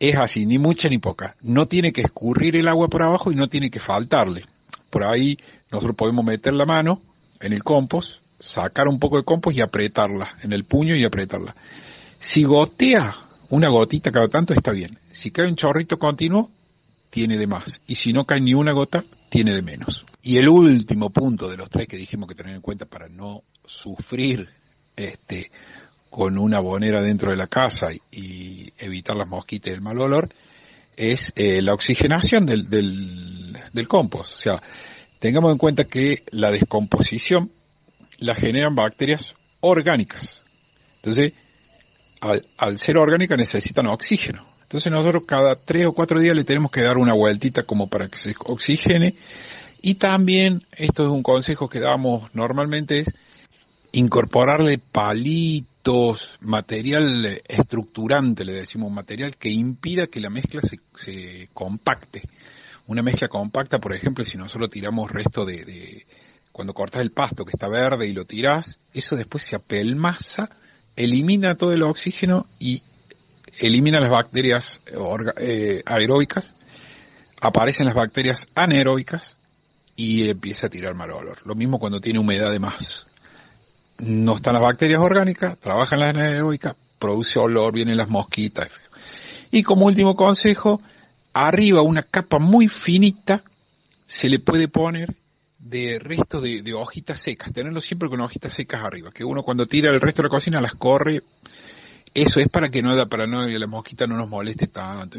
es 0.00 0.16
así, 0.16 0.44
ni 0.44 0.58
mucha 0.58 0.88
ni 0.88 0.98
poca. 0.98 1.36
No 1.40 1.66
tiene 1.66 1.92
que 1.92 2.00
escurrir 2.00 2.56
el 2.56 2.66
agua 2.66 2.88
por 2.88 3.04
abajo 3.04 3.30
y 3.30 3.36
no 3.36 3.46
tiene 3.46 3.70
que 3.70 3.78
faltarle. 3.78 4.44
Por 4.90 5.04
ahí 5.04 5.38
nosotros 5.70 5.94
podemos 5.94 6.24
meter 6.24 6.54
la 6.54 6.66
mano 6.66 7.00
en 7.40 7.52
el 7.52 7.62
compost, 7.62 8.22
sacar 8.38 8.88
un 8.88 8.98
poco 8.98 9.18
de 9.18 9.24
compost 9.24 9.56
y 9.56 9.62
apretarla 9.62 10.36
en 10.42 10.52
el 10.52 10.64
puño 10.64 10.94
y 10.94 11.04
apretarla. 11.04 11.54
Si 12.18 12.44
gotea 12.44 13.16
una 13.50 13.68
gotita 13.68 14.10
cada 14.10 14.28
tanto 14.28 14.54
está 14.54 14.72
bien. 14.72 14.98
Si 15.12 15.30
cae 15.30 15.48
un 15.48 15.56
chorrito 15.56 15.98
continuo, 15.98 16.50
tiene 17.10 17.38
de 17.38 17.46
más. 17.46 17.80
Y 17.86 17.94
si 17.94 18.12
no 18.12 18.24
cae 18.24 18.40
ni 18.40 18.54
una 18.54 18.72
gota, 18.72 19.04
tiene 19.28 19.54
de 19.54 19.62
menos. 19.62 20.04
Y 20.22 20.36
el 20.38 20.48
último 20.48 21.10
punto 21.10 21.48
de 21.48 21.56
los 21.56 21.70
tres 21.70 21.86
que 21.86 21.96
dijimos 21.96 22.28
que 22.28 22.34
tener 22.34 22.54
en 22.54 22.60
cuenta 22.60 22.86
para 22.86 23.08
no 23.08 23.42
sufrir 23.64 24.48
este 24.96 25.50
con 26.10 26.38
una 26.38 26.58
bonera 26.60 27.02
dentro 27.02 27.30
de 27.30 27.36
la 27.36 27.46
casa 27.46 27.88
y, 28.10 28.72
evitar 28.78 29.16
las 29.16 29.28
mosquitas 29.28 29.70
y 29.70 29.74
el 29.74 29.82
mal 29.82 30.00
olor 30.00 30.28
es 30.96 31.32
eh, 31.36 31.60
la 31.60 31.74
oxigenación 31.74 32.46
del, 32.46 32.68
del, 32.70 33.58
del 33.72 33.88
compost. 33.88 34.34
O 34.34 34.38
sea, 34.38 34.62
Tengamos 35.18 35.50
en 35.50 35.58
cuenta 35.58 35.84
que 35.84 36.22
la 36.30 36.50
descomposición 36.50 37.50
la 38.18 38.34
generan 38.34 38.74
bacterias 38.74 39.34
orgánicas. 39.60 40.44
Entonces, 40.96 41.32
al, 42.20 42.40
al, 42.56 42.78
ser 42.78 42.98
orgánica 42.98 43.36
necesitan 43.36 43.86
oxígeno. 43.86 44.46
Entonces 44.62 44.92
nosotros 44.92 45.22
cada 45.26 45.54
tres 45.54 45.86
o 45.86 45.92
cuatro 45.92 46.20
días 46.20 46.36
le 46.36 46.44
tenemos 46.44 46.70
que 46.70 46.82
dar 46.82 46.98
una 46.98 47.14
vueltita 47.14 47.62
como 47.62 47.88
para 47.88 48.08
que 48.08 48.18
se 48.18 48.34
oxigene. 48.44 49.14
Y 49.80 49.94
también, 49.94 50.66
esto 50.72 51.04
es 51.04 51.08
un 51.08 51.22
consejo 51.22 51.68
que 51.68 51.80
damos 51.80 52.28
normalmente, 52.34 53.00
es 53.00 53.06
incorporarle 53.92 54.78
palitos 54.78 56.36
material 56.40 57.40
estructurante, 57.48 58.44
le 58.44 58.52
decimos 58.52 58.92
material 58.92 59.36
que 59.36 59.48
impida 59.48 60.08
que 60.08 60.20
la 60.20 60.30
mezcla 60.30 60.60
se, 60.94 61.48
compacte. 61.54 62.22
Una 62.86 63.02
mezcla 63.02 63.28
compacta, 63.28 63.78
por 63.78 63.94
ejemplo, 63.94 64.24
si 64.24 64.36
nosotros 64.36 64.70
tiramos 64.70 65.10
resto 65.10 65.44
de 65.44 66.04
cuando 66.58 66.74
cortas 66.74 67.02
el 67.02 67.12
pasto 67.12 67.44
que 67.44 67.52
está 67.54 67.68
verde 67.68 68.08
y 68.08 68.12
lo 68.12 68.24
tiras, 68.24 68.80
eso 68.92 69.14
después 69.14 69.44
se 69.44 69.54
apelmaza, 69.54 70.50
elimina 70.96 71.54
todo 71.54 71.70
el 71.70 71.84
oxígeno 71.84 72.46
y 72.58 72.82
elimina 73.60 74.00
las 74.00 74.10
bacterias 74.10 74.82
eh, 75.40 75.84
aeróbicas, 75.86 76.52
aparecen 77.40 77.86
las 77.86 77.94
bacterias 77.94 78.48
anaeróbicas 78.56 79.36
y 79.94 80.30
empieza 80.30 80.66
a 80.66 80.70
tirar 80.70 80.96
mal 80.96 81.12
olor. 81.12 81.38
Lo 81.46 81.54
mismo 81.54 81.78
cuando 81.78 82.00
tiene 82.00 82.18
humedad 82.18 82.50
de 82.50 82.58
más. 82.58 83.06
No 83.98 84.34
están 84.34 84.54
las 84.54 84.62
bacterias 84.62 85.00
orgánicas, 85.00 85.56
trabajan 85.60 86.00
las 86.00 86.08
anaeróbicas, 86.08 86.74
produce 86.98 87.38
olor, 87.38 87.72
vienen 87.72 87.98
las 87.98 88.08
mosquitas. 88.08 88.66
Y 89.52 89.62
como 89.62 89.86
último 89.86 90.16
consejo, 90.16 90.82
arriba 91.32 91.82
una 91.82 92.02
capa 92.02 92.40
muy 92.40 92.66
finita 92.66 93.44
se 94.06 94.28
le 94.28 94.40
puede 94.40 94.66
poner 94.66 95.14
de 95.58 95.98
restos 95.98 96.42
de, 96.42 96.74
hojitas 96.74 97.20
secas, 97.20 97.52
tenerlo 97.52 97.80
siempre 97.80 98.08
con 98.08 98.20
hojitas 98.20 98.52
secas 98.52 98.82
arriba, 98.82 99.10
que 99.12 99.24
uno 99.24 99.42
cuando 99.42 99.66
tira 99.66 99.92
el 99.92 100.00
resto 100.00 100.22
de 100.22 100.28
la 100.28 100.30
cocina 100.30 100.60
las 100.60 100.74
corre, 100.74 101.22
eso 102.14 102.40
es 102.40 102.48
para 102.48 102.70
que 102.70 102.80
no, 102.80 102.90
para 103.08 103.26
no, 103.26 103.46
que 103.46 103.58
la 103.58 103.66
mosquita 103.66 104.06
no 104.06 104.16
nos 104.16 104.28
moleste 104.28 104.68
tanto. 104.68 105.18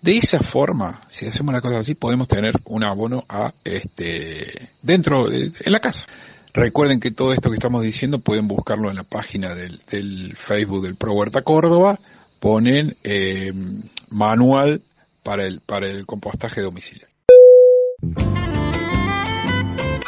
De 0.00 0.16
esa 0.16 0.40
forma, 0.40 1.00
si 1.06 1.26
hacemos 1.26 1.54
la 1.54 1.60
cosa 1.60 1.78
así, 1.78 1.94
podemos 1.94 2.26
tener 2.26 2.54
un 2.64 2.82
abono 2.82 3.24
a 3.28 3.52
este 3.62 4.70
dentro 4.82 5.28
de, 5.28 5.52
en 5.60 5.72
la 5.72 5.78
casa. 5.78 6.06
Recuerden 6.52 6.98
que 6.98 7.12
todo 7.12 7.32
esto 7.32 7.50
que 7.50 7.56
estamos 7.56 7.82
diciendo 7.82 8.18
pueden 8.18 8.48
buscarlo 8.48 8.90
en 8.90 8.96
la 8.96 9.04
página 9.04 9.54
del, 9.54 10.34
Facebook 10.36 10.82
del 10.82 10.96
Pro 10.96 11.12
Huerta 11.12 11.42
Córdoba. 11.42 11.98
Ponen 12.40 12.96
eh, 13.04 13.52
manual 14.10 14.82
para 15.22 15.46
el 15.46 15.60
para 15.60 15.86
el 15.86 16.04
compostaje 16.04 16.60
domiciliario. 16.60 17.08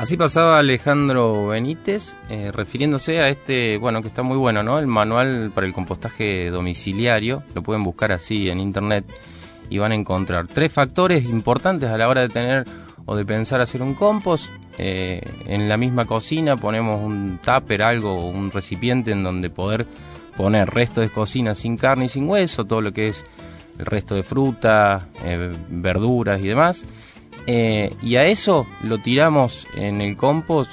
Así 0.05 0.19
pasaba 0.19 0.59
Alejandro 0.59 1.47
Benítez, 1.47 2.15
eh, 2.29 2.53
refiriéndose 2.53 3.21
a 3.21 3.31
este, 3.31 3.79
bueno, 3.79 4.03
que 4.03 4.09
está 4.09 4.23
muy 4.23 4.37
bueno, 4.37 4.63
¿no? 4.63 4.79
El 4.79 4.87
manual 4.87 5.51
para 5.55 5.67
el 5.67 5.73
compostaje 5.73 6.51
domiciliario, 6.51 7.43
lo 7.55 7.63
pueden 7.63 7.83
buscar 7.83 8.13
así 8.13 8.51
en 8.51 8.61
internet 8.61 9.07
y 9.71 9.79
van 9.79 9.93
a 9.93 9.95
encontrar 9.95 10.47
tres 10.47 10.71
factores 10.71 11.25
importantes 11.25 11.89
a 11.89 11.97
la 11.97 12.07
hora 12.07 12.21
de 12.21 12.29
tener 12.29 12.67
o 13.07 13.17
de 13.17 13.25
pensar 13.25 13.63
hacer 13.63 13.81
un 13.81 13.95
compost. 13.95 14.51
Eh, 14.77 15.23
en 15.47 15.71
la 15.71 15.79
misma 15.79 16.05
cocina 16.05 16.59
ponemos 16.59 17.03
un 17.03 17.41
tupper, 17.43 17.83
algo, 17.83 18.29
un 18.29 18.51
recipiente 18.51 19.11
en 19.11 19.23
donde 19.23 19.49
poder 19.49 19.87
poner 20.37 20.69
resto 20.69 21.01
de 21.01 21.09
cocina 21.09 21.55
sin 21.55 21.79
carne 21.79 22.05
y 22.05 22.09
sin 22.11 22.29
hueso, 22.29 22.67
todo 22.67 22.83
lo 22.83 22.93
que 22.93 23.09
es 23.09 23.25
el 23.79 23.87
resto 23.87 24.15
de 24.15 24.23
fruta, 24.23 25.09
eh, 25.25 25.51
verduras 25.71 26.43
y 26.43 26.49
demás. 26.49 26.85
Eh, 27.47 27.95
y 28.03 28.17
a 28.17 28.27
eso 28.27 28.67
lo 28.83 28.99
tiramos 28.99 29.67
en 29.77 30.01
el 30.01 30.17
compost 30.17 30.73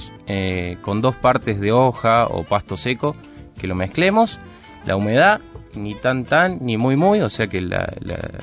con 0.82 1.02
dos 1.02 1.14
partes 1.16 1.60
de 1.60 1.74
hoja 1.74 2.26
o 2.28 2.44
pasto 2.44 2.78
seco 2.78 3.18
que 3.60 3.68
lo 3.68 3.76
mezclemos. 3.76 4.40
La 4.86 4.96
humedad 4.96 5.42
ni 5.76 5.96
tan 5.96 6.26
tan 6.26 6.60
ni 6.62 6.78
muy 6.78 6.96
muy, 6.96 7.22
o 7.22 7.30
sea 7.30 7.48
que 7.48 7.68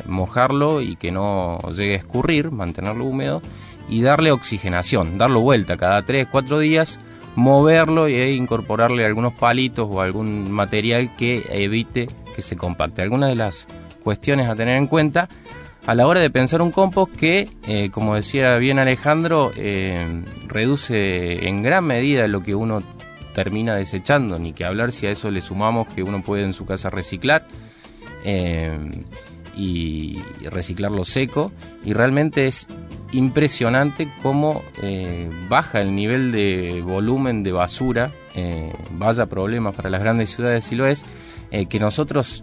mojarlo 0.07 0.81
y 0.81 0.97
que 0.97 1.11
no 1.13 1.59
llegue 1.71 1.95
a 1.95 1.99
escurrir, 1.99 2.51
mantenerlo 2.51 3.05
húmedo 3.05 3.43
y 3.89 4.03
darle 4.03 4.33
oxigenación, 4.33 5.19
darlo 5.19 5.41
vuelta 5.41 5.77
cada 5.77 6.05
3, 6.05 6.29
4 6.31 6.59
días, 6.59 7.01
moverlo 7.37 8.07
e 8.07 8.33
incorporarle 8.33 9.07
algunos 9.07 9.33
palitos 9.35 9.89
o 9.91 10.01
algún 10.01 10.51
material 10.51 11.15
que 11.17 11.45
evite 11.51 12.09
que 12.35 12.43
se 12.43 12.57
compacte. 12.57 13.03
Algunas 13.03 13.31
de 13.31 13.37
las 13.37 13.67
cuestiones 14.03 14.49
a 14.49 14.57
tener 14.57 14.77
en 14.77 14.87
cuenta 14.87 15.29
a 15.89 15.95
la 15.95 16.07
hora 16.07 16.21
de 16.21 16.29
pensar 16.29 16.61
un 16.61 16.71
compost 16.71 17.17
que, 17.17 17.49
eh, 17.67 17.89
como 17.91 18.15
decía 18.15 18.59
bien 18.59 18.79
Alejandro, 18.79 19.53
eh, 19.57 20.23
reduce 20.47 21.49
en 21.49 21.63
gran 21.63 21.87
medida 21.87 22.29
lo 22.29 22.43
que 22.43 22.55
uno 22.55 22.83
termina 23.35 23.75
desechando, 23.75 24.39
ni 24.39 24.53
que 24.53 24.67
hablar 24.67 24.93
si 24.93 25.07
a 25.07 25.11
eso 25.11 25.31
le 25.31 25.41
sumamos 25.41 25.89
que 25.89 26.03
uno 26.03 26.23
puede 26.23 26.45
en 26.45 26.53
su 26.53 26.67
casa 26.67 26.91
reciclar 26.91 27.49
eh, 28.23 28.79
y, 29.57 30.21
reciclarlo 30.51 31.05
seco. 31.05 31.53
Y 31.87 31.95
realmente 31.95 32.47
es 32.47 32.69
impresionante 33.13 34.09
cómo 34.23 34.63
baja 35.49 35.81
el 35.81 35.95
nivel 35.95 36.33
de 36.33 36.83
volumen 36.85 37.43
de 37.43 37.53
basura, 37.53 38.13
vaya 38.91 39.25
problema 39.25 39.73
para 39.73 39.89
las 39.89 40.03
grandes 40.03 40.29
ciudades 40.35 40.67
si 40.67 40.77
lo 40.77 40.87
es, 40.87 41.07
que 41.51 41.79
nosotros 41.81 42.43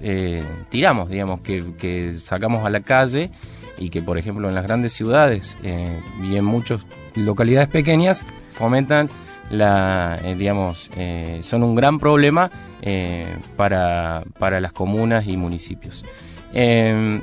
tiramos, 0.69 1.09
digamos, 1.09 1.41
que, 1.41 1.73
que, 1.77 2.13
sacamos 2.13 2.65
a 2.65 2.69
la 2.69 2.79
calle 2.79 3.29
y 3.77 3.89
que 3.89 4.01
por 4.01 4.17
ejemplo 4.17 4.47
en 4.47 4.55
las 4.55 4.63
grandes 4.63 4.93
ciudades 4.93 5.57
y 5.63 6.35
en 6.35 6.45
muchas 6.45 6.81
localidades 7.15 7.67
pequeñas 7.67 8.25
fomentan 8.51 9.09
la, 9.49 10.19
eh, 10.23 10.35
digamos, 10.35 10.89
eh, 10.95 11.39
son 11.43 11.63
un 11.63 11.75
gran 11.75 11.99
problema 11.99 12.49
eh, 12.81 13.37
para, 13.55 14.23
para, 14.39 14.59
las 14.59 14.73
comunas 14.73 15.27
y 15.27 15.37
municipios. 15.37 16.03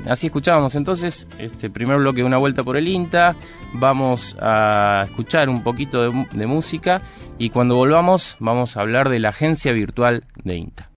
así 0.07 0.27
escuchábamos 0.27 0.75
entonces 0.75 1.27
este 1.39 1.69
primer 1.69 1.97
bloque 1.97 2.21
de 2.21 2.25
una 2.25 2.37
vuelta 2.37 2.63
por 2.63 2.77
el 2.77 2.87
INTA. 2.87 3.35
Vamos 3.73 4.37
a 4.39 5.05
escuchar 5.07 5.49
un 5.49 5.63
poquito 5.63 6.11
de 6.11 6.47
música 6.47 7.01
y 7.37 7.49
cuando 7.49 7.75
volvamos 7.75 8.37
vamos 8.39 8.77
a 8.77 8.81
hablar 8.81 9.09
de 9.09 9.19
la 9.19 9.29
agencia 9.29 9.73
virtual 9.73 10.25
de 10.43 10.55
INTA. 10.55 10.92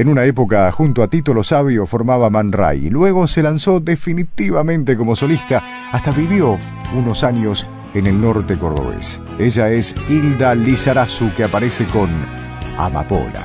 En 0.00 0.08
una 0.08 0.24
época, 0.24 0.72
junto 0.72 1.02
a 1.02 1.08
Tito 1.08 1.34
Lo 1.34 1.44
Sabio, 1.44 1.84
formaba 1.84 2.30
Man 2.30 2.52
Ray 2.52 2.86
y 2.86 2.88
luego 2.88 3.26
se 3.26 3.42
lanzó 3.42 3.80
definitivamente 3.80 4.96
como 4.96 5.14
solista, 5.14 5.62
hasta 5.92 6.10
vivió 6.10 6.58
unos 6.96 7.22
años 7.22 7.66
en 7.92 8.06
el 8.06 8.18
norte 8.18 8.56
cordobés. 8.56 9.20
Ella 9.38 9.68
es 9.68 9.94
Hilda 10.08 10.54
Lizarazu, 10.54 11.34
que 11.36 11.44
aparece 11.44 11.86
con 11.86 12.08
Amapola. 12.78 13.44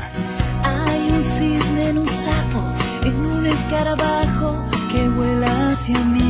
Hay 0.64 1.12
un 1.12 1.22
cisne 1.22 1.90
en 1.90 1.98
un 1.98 2.08
sapo, 2.08 2.64
en 3.04 3.16
un 3.18 3.46
escarabajo 3.48 4.56
que 4.94 5.10
vuela 5.10 5.72
hacia 5.72 6.00
mí. 6.06 6.25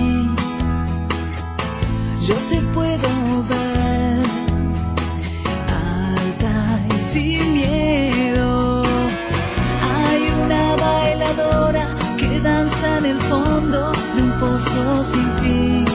Que 12.18 12.40
danza 12.40 12.98
en 12.98 13.06
el 13.06 13.18
fondo 13.18 13.92
de 14.16 14.22
un 14.22 14.40
pozo 14.40 15.04
sin 15.04 15.30
fin. 15.40 15.86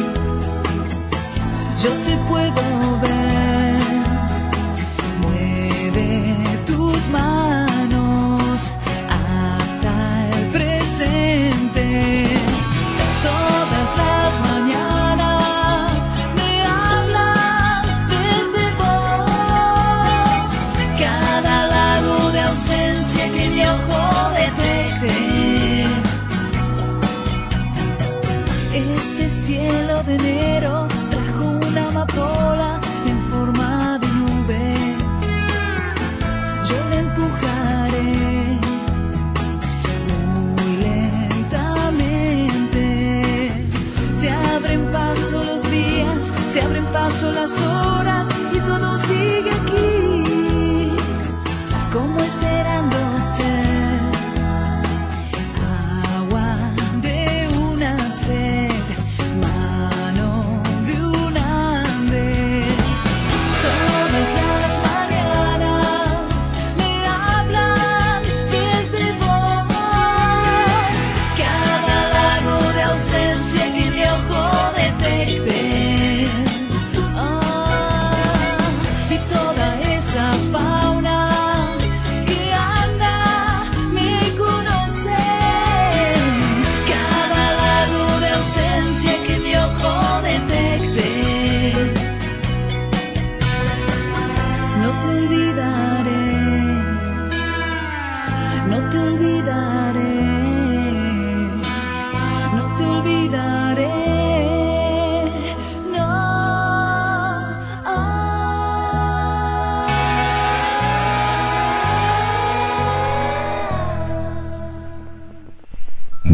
Yo 1.83 1.91
te 2.07 2.17
puedo 2.29 3.01
ver, 3.01 3.77
mueve 5.23 6.09
tus 6.67 7.09
manos 7.09 7.50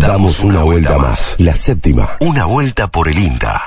Damos 0.07 0.45
una 0.45 0.63
vuelta 0.63 0.97
más. 0.99 1.35
La 1.41 1.53
séptima. 1.53 2.17
Una 2.21 2.45
vuelta 2.45 2.87
por 2.87 3.09
el 3.09 3.19
INTA. 3.19 3.67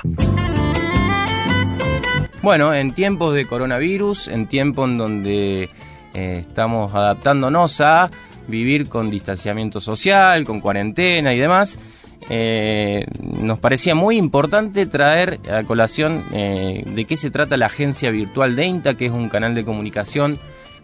Bueno, 2.41 2.73
en 2.73 2.93
tiempos 2.93 3.35
de 3.35 3.45
coronavirus, 3.45 4.29
en 4.29 4.47
tiempos 4.47 4.87
en 4.87 4.97
donde 4.97 5.69
eh, 6.13 6.37
estamos 6.39 6.95
adaptándonos 6.95 7.81
a 7.81 8.09
vivir 8.47 8.87
con 8.87 9.11
distanciamiento 9.11 9.81
social, 9.81 10.45
con 10.45 10.61
cuarentena 10.61 11.33
y 11.33 11.39
demás, 11.39 11.77
eh, 12.29 13.05
nos 13.21 13.59
parecía 13.59 13.93
muy 13.93 14.15
importante 14.15 14.85
traer 14.85 15.41
a 15.51 15.63
colación 15.63 16.23
eh, 16.31 16.83
de 16.85 17.03
qué 17.03 17.17
se 17.17 17.31
trata 17.31 17.57
la 17.57 17.65
agencia 17.65 18.11
virtual 18.11 18.55
de 18.55 18.65
INTA, 18.65 18.95
que 18.95 19.07
es 19.07 19.11
un 19.11 19.27
canal 19.27 19.55
de 19.55 19.65
comunicación 19.65 20.39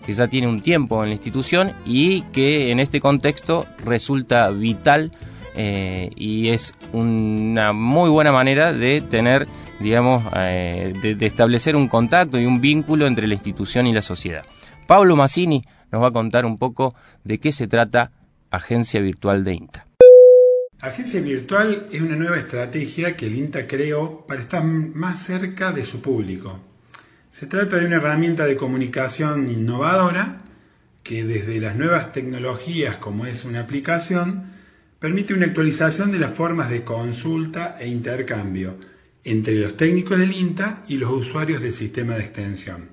que 0.06 0.12
ya 0.12 0.28
tiene 0.28 0.48
un 0.48 0.62
tiempo 0.62 1.02
en 1.02 1.12
la 1.12 1.16
institución 1.16 1.72
y 1.86 2.24
que 2.34 2.72
en 2.72 2.82
este 2.82 3.00
contexto 3.00 3.66
resulta 3.86 4.50
vital 4.50 5.14
eh, 5.58 6.12
y 6.16 6.50
es 6.50 6.74
una 6.92 7.72
muy 7.72 8.10
buena 8.10 8.32
manera 8.32 8.74
de 8.74 9.02
tener, 9.02 9.48
digamos, 9.80 10.24
eh, 10.36 10.94
de, 11.02 11.26
establecer 11.26 11.76
un 11.76 11.88
contacto 11.88 12.40
y 12.40 12.46
un 12.46 12.60
vínculo 12.60 13.08
entre 13.08 13.28
la 13.28 13.36
institución 13.36 13.88
y 13.88 13.94
la 13.94 14.02
sociedad. 14.02 14.44
Pablo 14.86 15.16
Massini 15.16 15.64
nos 15.92 16.04
va 16.04 16.08
a 16.08 16.12
contar 16.12 16.46
un 16.46 16.58
poco 16.58 16.94
de 17.24 17.40
qué 17.40 17.52
se 17.52 17.68
trata 17.68 18.12
Agencia 18.52 19.00
Virtual 19.00 19.44
de 19.44 19.54
INTA. 19.54 19.88
Agencia 20.82 21.22
Virtual 21.22 21.88
es 21.92 22.02
una 22.02 22.16
nueva 22.16 22.38
estrategia 22.38 23.16
que 23.16 23.28
el 23.28 23.36
INTA 23.36 23.66
creó 23.66 24.26
para 24.28 24.42
estar 24.42 24.64
más 24.64 25.20
cerca 25.20 25.72
de 25.72 25.86
su 25.86 26.02
público. 26.02 26.60
Se 27.32 27.48
trata 27.48 27.78
de 27.78 27.86
una 27.86 27.96
herramienta 27.96 28.46
de 28.46 28.56
comunicación 28.56 29.50
innovadora 29.50 30.40
que 31.02 31.24
desde 31.24 31.60
las 31.60 31.76
nuevas 31.76 32.12
tecnologías 32.12 32.98
como 32.98 33.26
es 33.26 33.46
una 33.46 33.62
aplicación 33.62 34.55
permite 35.00 35.34
una 35.34 35.48
actualización 35.48 36.12
de 36.12 36.20
las 36.20 36.32
formas 36.32 36.70
de 36.70 36.84
consulta 36.84 37.78
e 37.80 37.88
intercambio 37.88 38.78
entre 39.24 39.56
los 39.56 39.76
técnicos 39.76 40.20
del 40.20 40.32
INTA 40.32 40.84
y 40.88 40.98
los 40.98 41.12
usuarios 41.12 41.62
del 41.62 41.74
sistema 41.74 42.16
de 42.16 42.22
extensión. 42.22 42.90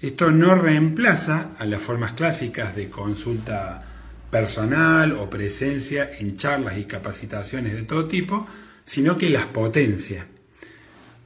Esto 0.00 0.32
no 0.32 0.56
reemplaza 0.56 1.52
a 1.58 1.64
las 1.64 1.80
formas 1.80 2.12
clásicas 2.12 2.74
de 2.74 2.90
consulta 2.90 3.84
personal 4.30 5.12
o 5.12 5.30
presencia 5.30 6.10
en 6.18 6.36
charlas 6.36 6.76
y 6.78 6.84
capacitaciones 6.84 7.74
de 7.74 7.82
todo 7.84 8.06
tipo, 8.06 8.46
sino 8.84 9.16
que 9.16 9.30
las 9.30 9.46
potencia. 9.46 10.26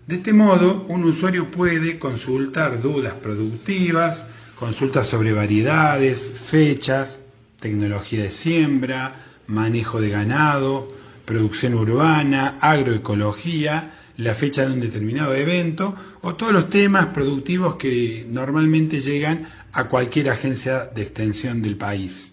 De 0.06 0.16
este 0.16 0.32
modo, 0.32 0.84
un 0.88 1.04
usuario 1.04 1.50
puede 1.50 1.98
consultar 1.98 2.82
dudas 2.82 3.14
productivas, 3.14 4.26
consultas 4.58 5.06
sobre 5.06 5.32
variedades, 5.32 6.28
fechas, 6.28 7.18
tecnología 7.58 8.24
de 8.24 8.30
siembra, 8.30 9.25
manejo 9.46 10.00
de 10.00 10.10
ganado, 10.10 10.88
producción 11.24 11.74
urbana, 11.74 12.58
agroecología, 12.60 13.92
la 14.16 14.34
fecha 14.34 14.66
de 14.66 14.72
un 14.72 14.80
determinado 14.80 15.34
evento 15.34 15.94
o 16.22 16.34
todos 16.34 16.52
los 16.52 16.70
temas 16.70 17.06
productivos 17.06 17.76
que 17.76 18.26
normalmente 18.28 19.00
llegan 19.00 19.46
a 19.72 19.88
cualquier 19.88 20.30
agencia 20.30 20.86
de 20.86 21.02
extensión 21.02 21.60
del 21.62 21.76
país. 21.76 22.32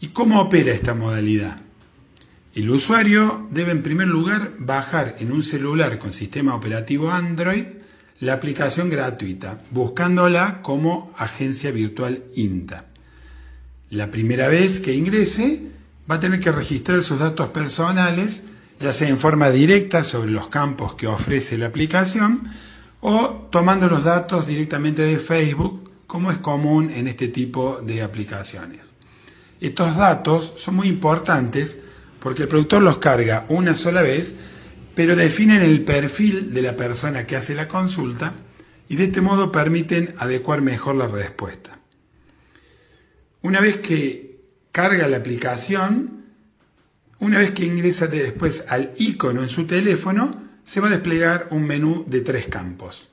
¿Y 0.00 0.08
cómo 0.08 0.40
opera 0.40 0.72
esta 0.72 0.94
modalidad? 0.94 1.58
El 2.54 2.70
usuario 2.70 3.48
debe 3.50 3.72
en 3.72 3.82
primer 3.82 4.08
lugar 4.08 4.52
bajar 4.58 5.16
en 5.20 5.32
un 5.32 5.42
celular 5.42 5.98
con 5.98 6.12
sistema 6.12 6.54
operativo 6.54 7.10
Android 7.10 7.64
la 8.20 8.34
aplicación 8.34 8.88
gratuita, 8.88 9.60
buscándola 9.70 10.62
como 10.62 11.12
agencia 11.16 11.70
virtual 11.70 12.24
INTA. 12.34 12.86
La 13.90 14.10
primera 14.10 14.48
vez 14.48 14.80
que 14.80 14.94
ingrese 14.94 15.62
va 16.10 16.16
a 16.16 16.20
tener 16.20 16.40
que 16.40 16.50
registrar 16.50 17.02
sus 17.04 17.20
datos 17.20 17.48
personales, 17.48 18.42
ya 18.80 18.92
sea 18.92 19.08
en 19.08 19.18
forma 19.18 19.50
directa 19.50 20.02
sobre 20.02 20.32
los 20.32 20.48
campos 20.48 20.94
que 20.94 21.06
ofrece 21.06 21.56
la 21.56 21.66
aplicación 21.66 22.42
o 23.00 23.48
tomando 23.50 23.88
los 23.88 24.02
datos 24.02 24.46
directamente 24.46 25.02
de 25.02 25.18
Facebook, 25.18 25.90
como 26.08 26.32
es 26.32 26.38
común 26.38 26.90
en 26.90 27.06
este 27.06 27.28
tipo 27.28 27.80
de 27.80 28.02
aplicaciones. 28.02 28.92
Estos 29.60 29.96
datos 29.96 30.54
son 30.56 30.76
muy 30.76 30.88
importantes 30.88 31.78
porque 32.18 32.42
el 32.42 32.48
productor 32.48 32.82
los 32.82 32.98
carga 32.98 33.46
una 33.48 33.74
sola 33.74 34.02
vez, 34.02 34.34
pero 34.96 35.14
definen 35.14 35.62
el 35.62 35.84
perfil 35.84 36.52
de 36.52 36.62
la 36.62 36.74
persona 36.74 37.24
que 37.24 37.36
hace 37.36 37.54
la 37.54 37.68
consulta 37.68 38.34
y 38.88 38.96
de 38.96 39.04
este 39.04 39.20
modo 39.20 39.52
permiten 39.52 40.14
adecuar 40.18 40.60
mejor 40.60 40.96
la 40.96 41.06
respuesta. 41.06 41.75
Una 43.46 43.60
vez 43.60 43.76
que 43.76 44.40
carga 44.72 45.06
la 45.06 45.18
aplicación, 45.18 46.24
una 47.20 47.38
vez 47.38 47.52
que 47.52 47.64
ingresa 47.64 48.08
después 48.08 48.64
al 48.68 48.92
icono 48.96 49.40
en 49.40 49.48
su 49.48 49.68
teléfono, 49.68 50.42
se 50.64 50.80
va 50.80 50.88
a 50.88 50.90
desplegar 50.90 51.46
un 51.52 51.62
menú 51.62 52.04
de 52.08 52.22
tres 52.22 52.48
campos. 52.48 53.08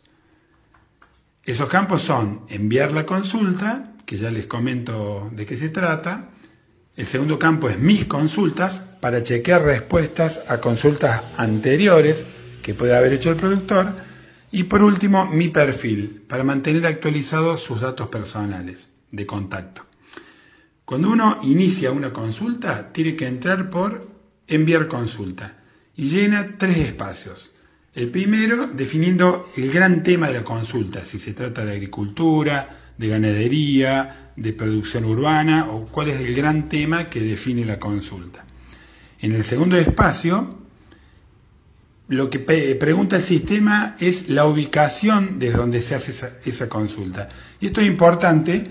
Esos 1.43 1.69
campos 1.69 2.01
son 2.01 2.47
enviar 2.49 2.93
la 2.93 3.05
consulta, 3.05 3.93
que 4.07 4.17
ya 4.17 4.31
les 4.31 4.47
comento 4.47 5.29
de 5.35 5.45
qué 5.45 5.55
se 5.55 5.69
trata, 5.69 6.31
el 6.95 7.05
segundo 7.05 7.37
campo 7.37 7.69
es 7.69 7.77
mis 7.77 8.05
consultas 8.05 8.79
para 9.01 9.21
chequear 9.21 9.61
respuestas 9.61 10.45
a 10.47 10.59
consultas 10.59 11.25
anteriores 11.37 12.25
que 12.63 12.73
puede 12.73 12.97
haber 12.97 13.13
hecho 13.13 13.29
el 13.29 13.35
productor. 13.35 13.97
Y 14.51 14.63
por 14.63 14.81
último, 14.81 15.27
mi 15.27 15.49
perfil 15.49 16.23
para 16.27 16.43
mantener 16.43 16.87
actualizados 16.87 17.61
sus 17.61 17.81
datos 17.81 18.07
personales 18.07 18.89
de 19.11 19.27
contacto. 19.27 19.92
Cuando 20.85 21.11
uno 21.11 21.39
inicia 21.43 21.91
una 21.91 22.11
consulta, 22.11 22.91
tiene 22.91 23.15
que 23.15 23.27
entrar 23.27 23.69
por 23.69 24.09
enviar 24.47 24.87
consulta 24.87 25.57
y 25.95 26.05
llena 26.05 26.57
tres 26.57 26.77
espacios. 26.77 27.51
El 27.93 28.09
primero, 28.09 28.67
definiendo 28.67 29.49
el 29.55 29.71
gran 29.71 30.03
tema 30.03 30.27
de 30.27 30.33
la 30.33 30.43
consulta, 30.43 31.05
si 31.05 31.19
se 31.19 31.33
trata 31.33 31.63
de 31.63 31.73
agricultura, 31.73 32.79
de 32.97 33.07
ganadería, 33.07 34.31
de 34.35 34.53
producción 34.53 35.05
urbana 35.05 35.67
o 35.69 35.85
cuál 35.85 36.09
es 36.09 36.19
el 36.19 36.33
gran 36.33 36.67
tema 36.69 37.09
que 37.09 37.21
define 37.21 37.65
la 37.65 37.79
consulta. 37.79 38.45
En 39.19 39.31
el 39.33 39.43
segundo 39.43 39.77
espacio, 39.77 40.49
lo 42.09 42.29
que 42.29 42.39
pregunta 42.39 43.17
el 43.17 43.23
sistema 43.23 43.95
es 43.99 44.27
la 44.27 44.45
ubicación 44.45 45.39
de 45.39 45.51
donde 45.51 45.81
se 45.81 45.95
hace 45.95 46.11
esa, 46.11 46.33
esa, 46.45 46.67
consulta. 46.67 47.29
Y 47.61 47.67
esto 47.67 47.79
es 47.79 47.87
importante 47.87 48.69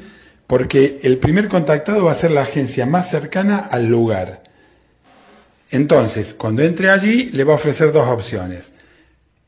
porque 0.52 1.00
el 1.02 1.16
primer 1.16 1.48
contactado 1.48 2.04
va 2.04 2.12
a 2.12 2.14
ser 2.14 2.30
la 2.30 2.42
agencia 2.42 2.84
más 2.84 3.08
cercana 3.08 3.56
al 3.56 3.86
lugar. 3.86 4.42
Entonces, 5.70 6.34
cuando 6.34 6.60
entre 6.60 6.90
allí, 6.90 7.30
le 7.32 7.44
va 7.44 7.54
a 7.54 7.56
ofrecer 7.56 7.90
dos 7.90 8.06
opciones. 8.06 8.74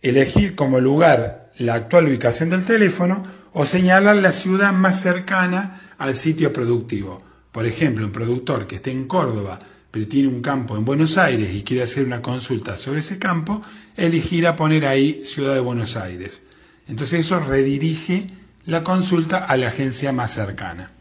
Elegir 0.00 0.54
como 0.54 0.80
lugar 0.80 1.52
la 1.58 1.74
actual 1.74 2.06
ubicación 2.06 2.48
del 2.48 2.64
teléfono 2.64 3.22
o 3.52 3.66
señalar 3.66 4.16
la 4.16 4.32
ciudad 4.32 4.72
más 4.72 5.02
cercana 5.02 5.92
al 5.98 6.14
sitio 6.14 6.54
productivo. 6.54 7.22
Por 7.52 7.66
ejemplo, 7.66 8.06
un 8.06 8.12
productor 8.12 8.66
que 8.66 8.76
esté 8.76 8.90
en 8.90 9.06
Córdoba, 9.06 9.58
pero 9.90 10.08
tiene 10.08 10.28
un 10.28 10.40
campo 10.40 10.74
en 10.74 10.86
Buenos 10.86 11.18
Aires 11.18 11.54
y 11.54 11.64
quiere 11.64 11.82
hacer 11.82 12.06
una 12.06 12.22
consulta 12.22 12.78
sobre 12.78 13.00
ese 13.00 13.18
campo, 13.18 13.60
elegirá 13.94 14.56
poner 14.56 14.86
ahí 14.86 15.20
Ciudad 15.26 15.52
de 15.52 15.60
Buenos 15.60 15.98
Aires. 15.98 16.44
Entonces 16.88 17.20
eso 17.20 17.40
redirige 17.40 18.26
la 18.64 18.82
consulta 18.82 19.44
a 19.44 19.58
la 19.58 19.68
agencia 19.68 20.10
más 20.10 20.32
cercana. 20.32 20.93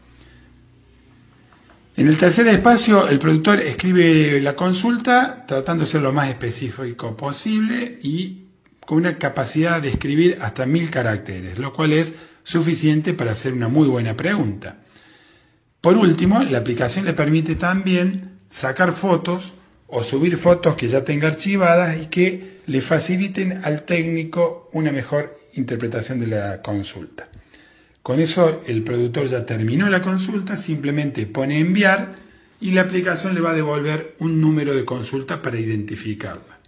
En 1.96 2.08
el 2.08 2.18
tercer 2.18 2.48
espacio, 2.48 3.08
el 3.08 3.20
productor 3.20 3.60
escribe 3.60 4.40
la 4.40 4.56
consulta 4.56 5.44
tratando 5.46 5.84
de 5.84 5.90
ser 5.90 6.02
lo 6.02 6.12
más 6.12 6.28
específico 6.28 7.16
posible 7.16 8.00
y 8.02 8.46
con 8.84 8.98
una 8.98 9.16
capacidad 9.16 9.80
de 9.80 9.90
escribir 9.90 10.38
hasta 10.40 10.66
mil 10.66 10.90
caracteres, 10.90 11.56
lo 11.56 11.72
cual 11.72 11.92
es 11.92 12.16
suficiente 12.42 13.14
para 13.14 13.30
hacer 13.30 13.52
una 13.52 13.68
muy 13.68 13.86
buena 13.86 14.16
pregunta. 14.16 14.80
Por 15.80 15.96
último, 15.96 16.42
la 16.42 16.58
aplicación 16.58 17.04
le 17.04 17.12
permite 17.12 17.54
también 17.54 18.40
sacar 18.48 18.92
fotos 18.92 19.54
o 19.86 20.02
subir 20.02 20.36
fotos 20.36 20.74
que 20.74 20.88
ya 20.88 21.04
tenga 21.04 21.28
archivadas 21.28 21.96
y 22.02 22.06
que 22.06 22.60
le 22.66 22.80
faciliten 22.80 23.60
al 23.64 23.84
técnico 23.84 24.68
una 24.72 24.90
mejor 24.90 25.32
interpretación 25.52 26.18
de 26.18 26.26
la 26.26 26.60
consulta. 26.60 27.28
Con 28.04 28.20
eso 28.20 28.62
el 28.66 28.82
productor 28.82 29.28
ya 29.28 29.46
terminó 29.46 29.88
la 29.88 30.02
consulta, 30.02 30.58
simplemente 30.58 31.24
pone 31.24 31.58
enviar 31.58 32.16
y 32.60 32.72
la 32.72 32.82
aplicación 32.82 33.34
le 33.34 33.40
va 33.40 33.52
a 33.52 33.54
devolver 33.54 34.14
un 34.18 34.42
número 34.42 34.74
de 34.74 34.84
consulta 34.84 35.40
para 35.40 35.58
identificarla. 35.58 36.60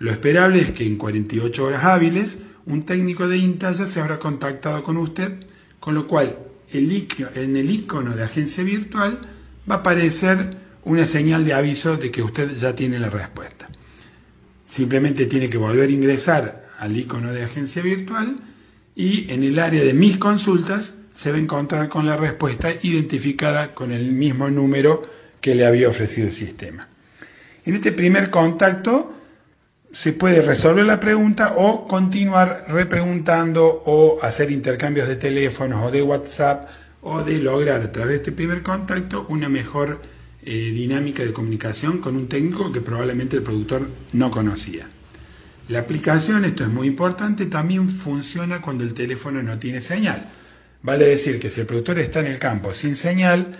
Lo 0.00 0.10
esperable 0.10 0.60
es 0.60 0.72
que 0.72 0.84
en 0.84 0.96
48 0.96 1.64
horas 1.64 1.84
hábiles 1.84 2.40
un 2.66 2.82
técnico 2.82 3.28
de 3.28 3.38
INTA 3.38 3.70
ya 3.70 3.86
se 3.86 4.00
habrá 4.00 4.18
contactado 4.18 4.82
con 4.82 4.96
usted, 4.96 5.46
con 5.78 5.94
lo 5.94 6.08
cual 6.08 6.36
en 6.72 7.56
el 7.56 7.70
icono 7.70 8.16
de 8.16 8.24
agencia 8.24 8.64
virtual 8.64 9.20
va 9.70 9.76
a 9.76 9.78
aparecer 9.78 10.56
una 10.82 11.06
señal 11.06 11.44
de 11.44 11.54
aviso 11.54 11.96
de 11.96 12.10
que 12.10 12.24
usted 12.24 12.50
ya 12.56 12.74
tiene 12.74 12.98
la 12.98 13.10
respuesta. 13.10 13.68
simplemente 14.68 15.26
tiene 15.26 15.48
que 15.48 15.56
volver 15.56 15.88
a 15.88 15.92
ingresar 15.92 16.68
al 16.80 16.96
icono 16.96 17.32
de 17.32 17.44
agencia 17.44 17.80
virtual 17.80 18.40
y 18.98 19.32
en 19.32 19.44
el 19.44 19.60
área 19.60 19.84
de 19.84 19.94
mis 19.94 20.18
consultas 20.18 20.94
se 21.12 21.30
va 21.30 21.38
a 21.38 21.40
encontrar 21.40 21.88
con 21.88 22.04
la 22.04 22.16
respuesta 22.16 22.72
identificada 22.82 23.72
con 23.72 23.92
el 23.92 24.10
mismo 24.10 24.50
número 24.50 25.02
que 25.40 25.54
le 25.54 25.64
había 25.64 25.88
ofrecido 25.88 26.26
el 26.26 26.32
sistema. 26.32 26.88
En 27.64 27.76
este 27.76 27.92
primer 27.92 28.28
contacto 28.28 29.14
se 29.92 30.14
puede 30.14 30.42
resolver 30.42 30.84
la 30.84 30.98
pregunta 30.98 31.54
o 31.56 31.86
continuar 31.86 32.64
repreguntando 32.66 33.84
o 33.86 34.18
hacer 34.20 34.50
intercambios 34.50 35.06
de 35.06 35.14
teléfonos 35.14 35.84
o 35.84 35.92
de 35.92 36.02
WhatsApp 36.02 36.68
o 37.00 37.22
de 37.22 37.38
lograr 37.38 37.82
a 37.82 37.92
través 37.92 38.10
de 38.10 38.16
este 38.16 38.32
primer 38.32 38.64
contacto 38.64 39.26
una 39.28 39.48
mejor 39.48 40.02
eh, 40.42 40.72
dinámica 40.72 41.22
de 41.22 41.32
comunicación 41.32 41.98
con 41.98 42.16
un 42.16 42.28
técnico 42.28 42.72
que 42.72 42.80
probablemente 42.80 43.36
el 43.36 43.44
productor 43.44 43.88
no 44.12 44.32
conocía. 44.32 44.90
La 45.68 45.80
aplicación, 45.80 46.46
esto 46.46 46.64
es 46.64 46.70
muy 46.70 46.88
importante, 46.88 47.44
también 47.44 47.90
funciona 47.90 48.62
cuando 48.62 48.84
el 48.84 48.94
teléfono 48.94 49.42
no 49.42 49.58
tiene 49.58 49.82
señal. 49.82 50.26
Vale 50.80 51.04
decir 51.04 51.38
que 51.38 51.50
si 51.50 51.60
el 51.60 51.66
productor 51.66 51.98
está 51.98 52.20
en 52.20 52.26
el 52.26 52.38
campo 52.38 52.72
sin 52.72 52.96
señal, 52.96 53.54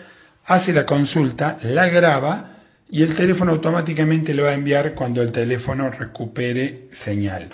hace 0.47 0.73
la 0.73 0.87
consulta, 0.87 1.59
la 1.63 1.87
graba 1.91 2.57
y 2.89 3.03
el 3.03 3.15
teléfono 3.15 3.53
automáticamente 3.53 4.33
le 4.33 4.41
va 4.41 4.51
a 4.51 4.55
enviar 4.55 4.95
cuando 4.95 5.21
el 5.21 5.33
teléfono 5.33 5.91
recupere 5.91 6.89
señal. 6.93 7.51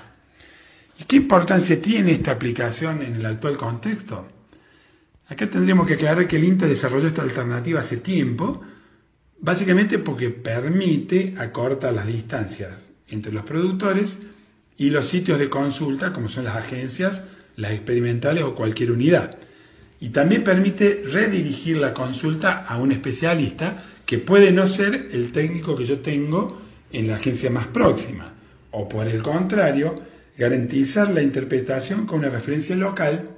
¿Y 1.01 1.05
qué 1.05 1.17
importancia 1.17 1.83
tiene 1.83 2.13
esta 2.13 2.31
aplicación 2.31 3.03
en 3.03 3.17
el 3.17 3.27
actual 3.27 3.57
contexto? 3.57 4.29
Acá 5.27 5.51
tendríamos 5.51 5.89
que 5.89 5.95
aclarar 5.95 6.29
que 6.29 6.37
el 6.37 6.45
INTA 6.45 6.67
desarrolló 6.67 7.09
esta 7.09 7.23
alternativa 7.23 7.81
hace 7.81 7.97
tiempo, 7.97 8.61
básicamente 9.41 9.99
porque 9.99 10.31
permite 10.31 11.35
acortar 11.39 11.93
las 11.93 12.07
distancias 12.07 12.91
entre 13.09 13.33
los 13.33 13.43
productores 13.43 14.19
y 14.77 14.91
los 14.91 15.09
sitios 15.09 15.39
de 15.39 15.51
consulta, 15.51 16.13
como 16.13 16.29
son 16.29 16.45
las 16.45 16.57
agencias, 16.57 17.25
las 17.57 17.73
experimentales 17.73 18.45
o 18.45 18.55
cualquier 18.55 18.91
unidad. 18.91 19.39
Y 20.01 20.11
también 20.11 20.45
permite 20.45 21.03
redirigir 21.05 21.77
la 21.79 21.95
consulta 21.95 22.65
a 22.65 22.79
un 22.79 22.93
especialista 22.93 23.85
que 24.07 24.19
puede 24.19 24.53
no 24.53 24.69
ser 24.69 25.09
el 25.13 25.33
técnico 25.33 25.77
que 25.77 25.87
yo 25.87 26.01
tengo 26.01 26.61
en 26.93 27.07
la 27.09 27.17
agencia 27.17 27.51
más 27.51 27.67
próxima, 27.69 28.35
o 28.71 28.89
por 28.89 29.09
el 29.09 29.23
contrario, 29.23 29.95
garantizar 30.37 31.11
la 31.11 31.23
interpretación 31.23 32.07
con 32.07 32.19
una 32.21 32.29
referencia 32.29 32.77
local, 32.77 33.31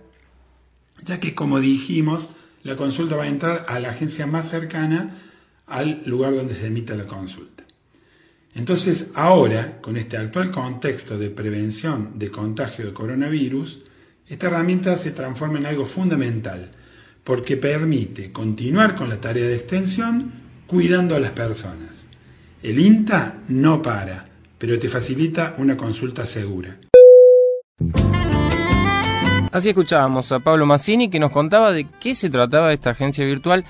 ya 1.04 1.20
que 1.20 1.34
como 1.34 1.60
dijimos, 1.60 2.30
la 2.62 2.76
consulta 2.76 3.16
va 3.16 3.24
a 3.24 3.28
entrar 3.28 3.66
a 3.68 3.78
la 3.78 3.90
agencia 3.90 4.26
más 4.26 4.48
cercana 4.48 5.14
al 5.66 6.02
lugar 6.06 6.34
donde 6.34 6.54
se 6.54 6.66
emita 6.66 6.94
la 6.96 7.06
consulta. 7.06 7.65
Entonces, 8.56 9.10
ahora, 9.14 9.82
con 9.82 9.98
este 9.98 10.16
actual 10.16 10.50
contexto 10.50 11.18
de 11.18 11.28
prevención 11.28 12.18
de 12.18 12.30
contagio 12.30 12.86
de 12.86 12.94
coronavirus, 12.94 13.82
esta 14.26 14.46
herramienta 14.46 14.96
se 14.96 15.10
transforma 15.10 15.58
en 15.58 15.66
algo 15.66 15.84
fundamental, 15.84 16.70
porque 17.22 17.58
permite 17.58 18.32
continuar 18.32 18.96
con 18.96 19.10
la 19.10 19.20
tarea 19.20 19.46
de 19.46 19.56
extensión 19.56 20.32
cuidando 20.66 21.14
a 21.14 21.20
las 21.20 21.32
personas. 21.32 22.06
El 22.62 22.80
INTA 22.80 23.42
no 23.48 23.82
para, 23.82 24.24
pero 24.56 24.78
te 24.78 24.88
facilita 24.88 25.54
una 25.58 25.76
consulta 25.76 26.24
segura. 26.24 26.78
Así 29.52 29.68
escuchábamos 29.68 30.32
a 30.32 30.40
Pablo 30.40 30.64
Massini 30.64 31.10
que 31.10 31.18
nos 31.18 31.30
contaba 31.30 31.72
de 31.72 31.86
qué 32.00 32.14
se 32.14 32.30
trataba 32.30 32.72
esta 32.72 32.90
agencia 32.90 33.26
virtual 33.26 33.66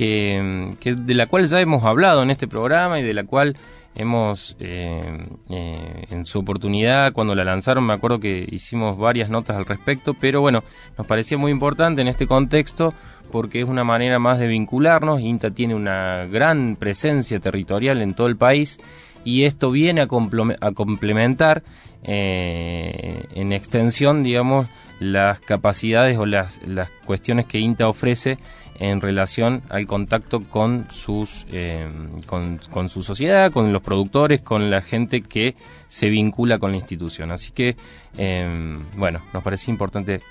que, 0.00 0.74
de 0.96 1.14
la 1.14 1.26
cual 1.26 1.46
ya 1.46 1.60
hemos 1.60 1.84
hablado 1.84 2.22
en 2.22 2.30
este 2.30 2.48
programa 2.48 3.00
y 3.00 3.02
de 3.02 3.12
la 3.12 3.24
cual 3.24 3.56
hemos 3.94 4.56
eh, 4.60 5.26
eh, 5.50 6.04
en 6.10 6.24
su 6.26 6.38
oportunidad 6.38 7.12
cuando 7.12 7.34
la 7.34 7.44
lanzaron 7.44 7.84
me 7.84 7.92
acuerdo 7.92 8.20
que 8.20 8.46
hicimos 8.50 8.96
varias 8.96 9.30
notas 9.30 9.56
al 9.56 9.66
respecto 9.66 10.14
pero 10.14 10.40
bueno 10.40 10.62
nos 10.96 11.06
parecía 11.06 11.36
muy 11.38 11.50
importante 11.50 12.00
en 12.00 12.08
este 12.08 12.26
contexto 12.26 12.94
porque 13.30 13.60
es 13.60 13.68
una 13.68 13.84
manera 13.84 14.18
más 14.18 14.38
de 14.38 14.46
vincularnos. 14.46 15.20
INTA 15.20 15.50
tiene 15.52 15.74
una 15.74 16.26
gran 16.26 16.76
presencia 16.76 17.40
territorial 17.40 18.02
en 18.02 18.14
todo 18.14 18.26
el 18.26 18.36
país 18.36 18.78
y 19.24 19.44
esto 19.44 19.70
viene 19.70 20.00
a, 20.00 20.06
complementar 20.06 21.62
eh, 22.02 23.24
en 23.34 23.52
extensión, 23.52 24.22
digamos, 24.22 24.66
las 25.00 25.40
capacidades 25.40 26.18
o 26.18 26.26
las, 26.26 26.60
las 26.66 26.90
cuestiones 27.04 27.46
que 27.46 27.58
INTA 27.58 27.88
ofrece 27.88 28.38
en 28.80 29.02
relación 29.02 29.62
al 29.68 29.86
contacto 29.86 30.42
con 30.42 30.86
sus 30.90 31.46
eh, 31.52 31.86
con, 32.26 32.88
su 32.88 33.02
sociedad, 33.02 33.52
con 33.52 33.72
los 33.74 33.82
productores, 33.82 34.40
con 34.40 34.70
la 34.70 34.80
gente 34.80 35.20
que 35.20 35.54
se 35.86 36.08
vincula 36.08 36.58
con 36.58 36.70
la 36.70 36.78
institución. 36.78 37.30
Así 37.30 37.52
que 37.52 37.76
eh, 38.16 38.78
bueno, 38.96 39.20
nos 39.34 39.42
parece 39.42 39.70
importante 39.70 40.22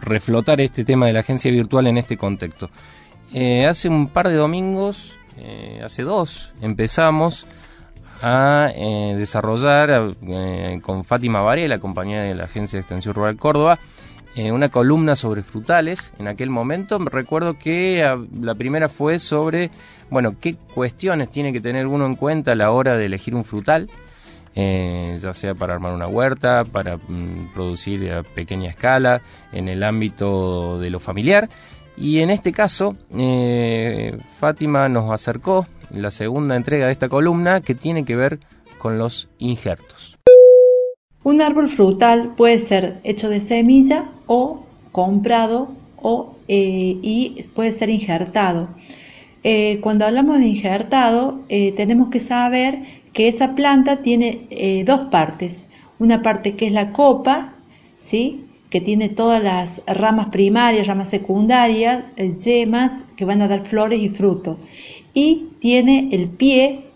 reflotar 0.00 0.60
este 0.62 0.84
tema 0.84 1.06
de 1.06 1.12
la 1.12 1.20
agencia 1.20 1.50
virtual 1.50 1.86
en 1.86 1.98
este 1.98 2.16
contexto. 2.16 2.70
Eh, 3.34 3.66
hace 3.66 3.88
un 3.90 4.08
par 4.08 4.28
de 4.28 4.34
domingos, 4.34 5.16
hace 5.82 6.02
dos, 6.02 6.52
empezamos 6.60 7.46
a 8.22 8.70
desarrollar 9.16 10.14
con 10.82 11.04
Fátima 11.04 11.40
Varela, 11.40 11.78
compañía 11.78 12.22
de 12.22 12.34
la 12.34 12.44
Agencia 12.44 12.76
de 12.76 12.80
Extensión 12.80 13.14
Rural 13.14 13.36
Córdoba, 13.36 13.78
eh, 14.36 14.52
una 14.52 14.68
columna 14.68 15.16
sobre 15.16 15.42
frutales 15.42 16.12
en 16.18 16.28
aquel 16.28 16.50
momento. 16.50 17.00
Me 17.00 17.10
recuerdo 17.10 17.58
que 17.58 18.04
ah, 18.04 18.16
la 18.40 18.54
primera 18.54 18.88
fue 18.88 19.18
sobre, 19.18 19.70
bueno, 20.08 20.36
qué 20.40 20.54
cuestiones 20.72 21.30
tiene 21.30 21.52
que 21.52 21.60
tener 21.60 21.88
uno 21.88 22.06
en 22.06 22.14
cuenta 22.14 22.52
a 22.52 22.54
la 22.54 22.70
hora 22.70 22.96
de 22.96 23.06
elegir 23.06 23.34
un 23.34 23.44
frutal, 23.44 23.90
eh, 24.54 25.18
ya 25.20 25.34
sea 25.34 25.54
para 25.56 25.74
armar 25.74 25.94
una 25.94 26.06
huerta, 26.06 26.64
para 26.64 26.96
mm, 26.96 27.52
producir 27.54 28.12
a 28.12 28.22
pequeña 28.22 28.70
escala, 28.70 29.20
en 29.52 29.68
el 29.68 29.82
ámbito 29.82 30.78
de 30.78 30.90
lo 30.90 31.00
familiar. 31.00 31.48
Y 31.96 32.20
en 32.20 32.30
este 32.30 32.52
caso, 32.52 32.96
eh, 33.18 34.16
Fátima 34.38 34.88
nos 34.88 35.10
acercó 35.10 35.66
la 35.92 36.10
segunda 36.10 36.56
entrega 36.56 36.86
de 36.86 36.92
esta 36.92 37.08
columna 37.08 37.60
que 37.60 37.74
tiene 37.74 38.04
que 38.04 38.16
ver 38.16 38.40
con 38.78 38.98
los 38.98 39.28
injertos. 39.38 40.18
Un 41.22 41.42
árbol 41.42 41.68
frutal 41.68 42.34
puede 42.36 42.58
ser 42.60 43.00
hecho 43.04 43.28
de 43.28 43.40
semilla 43.40 44.08
o 44.26 44.64
comprado 44.90 45.68
o, 45.96 46.36
eh, 46.48 46.98
y 47.02 47.44
puede 47.54 47.72
ser 47.72 47.90
injertado. 47.90 48.68
Eh, 49.42 49.80
cuando 49.80 50.06
hablamos 50.06 50.38
de 50.38 50.46
injertado, 50.46 51.40
eh, 51.48 51.72
tenemos 51.72 52.08
que 52.08 52.20
saber 52.20 52.84
que 53.12 53.28
esa 53.28 53.54
planta 53.54 54.02
tiene 54.02 54.84
dos 54.86 55.08
partes. 55.10 55.66
Una 55.98 56.22
parte 56.22 56.54
que 56.54 56.68
es 56.68 56.72
la 56.72 56.92
copa, 56.92 57.54
¿sí? 57.98 58.46
que 58.70 58.80
tiene 58.80 59.08
todas 59.08 59.42
las 59.42 59.82
ramas 59.86 60.28
primarias, 60.28 60.86
ramas 60.86 61.08
secundarias, 61.08 62.04
yemas 62.16 63.04
que 63.16 63.24
van 63.24 63.42
a 63.42 63.48
dar 63.48 63.66
flores 63.66 64.00
y 64.00 64.08
frutos. 64.10 64.58
Y 65.14 65.48
tiene 65.58 66.08
el 66.12 66.28
pie, 66.28 66.86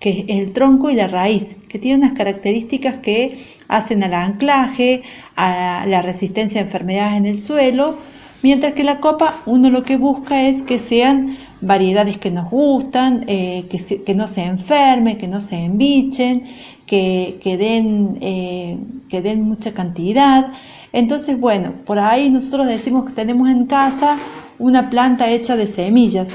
que 0.00 0.10
es 0.10 0.24
el 0.28 0.52
tronco 0.52 0.90
y 0.90 0.94
la 0.94 1.08
raíz, 1.08 1.56
que 1.68 1.78
tiene 1.78 2.04
unas 2.04 2.16
características 2.16 2.96
que 2.96 3.38
hacen 3.68 4.04
al 4.04 4.14
anclaje, 4.14 5.02
a 5.36 5.86
la 5.88 6.02
resistencia 6.02 6.60
a 6.60 6.64
enfermedades 6.64 7.16
en 7.18 7.26
el 7.26 7.38
suelo, 7.38 7.96
mientras 8.42 8.74
que 8.74 8.84
la 8.84 9.00
copa 9.00 9.42
uno 9.46 9.70
lo 9.70 9.84
que 9.84 9.96
busca 9.96 10.46
es 10.46 10.62
que 10.62 10.78
sean 10.78 11.36
variedades 11.60 12.18
que 12.18 12.30
nos 12.30 12.50
gustan, 12.50 13.24
eh, 13.26 13.64
que, 13.70 14.14
no 14.14 14.26
se 14.26 14.42
enfermen, 14.42 15.16
que 15.16 15.28
no 15.28 15.40
se 15.40 15.56
embichen, 15.56 16.44
que, 16.86 17.40
eh, 17.42 18.78
que 19.08 19.22
den 19.22 19.42
mucha 19.42 19.72
cantidad. 19.72 20.52
Entonces, 20.92 21.40
bueno, 21.40 21.72
por 21.86 21.98
ahí 21.98 22.28
nosotros 22.30 22.66
decimos 22.66 23.06
que 23.06 23.14
tenemos 23.14 23.48
en 23.48 23.66
casa 23.66 24.18
una 24.58 24.90
planta 24.90 25.30
hecha 25.30 25.56
de 25.56 25.66
semillas 25.66 26.28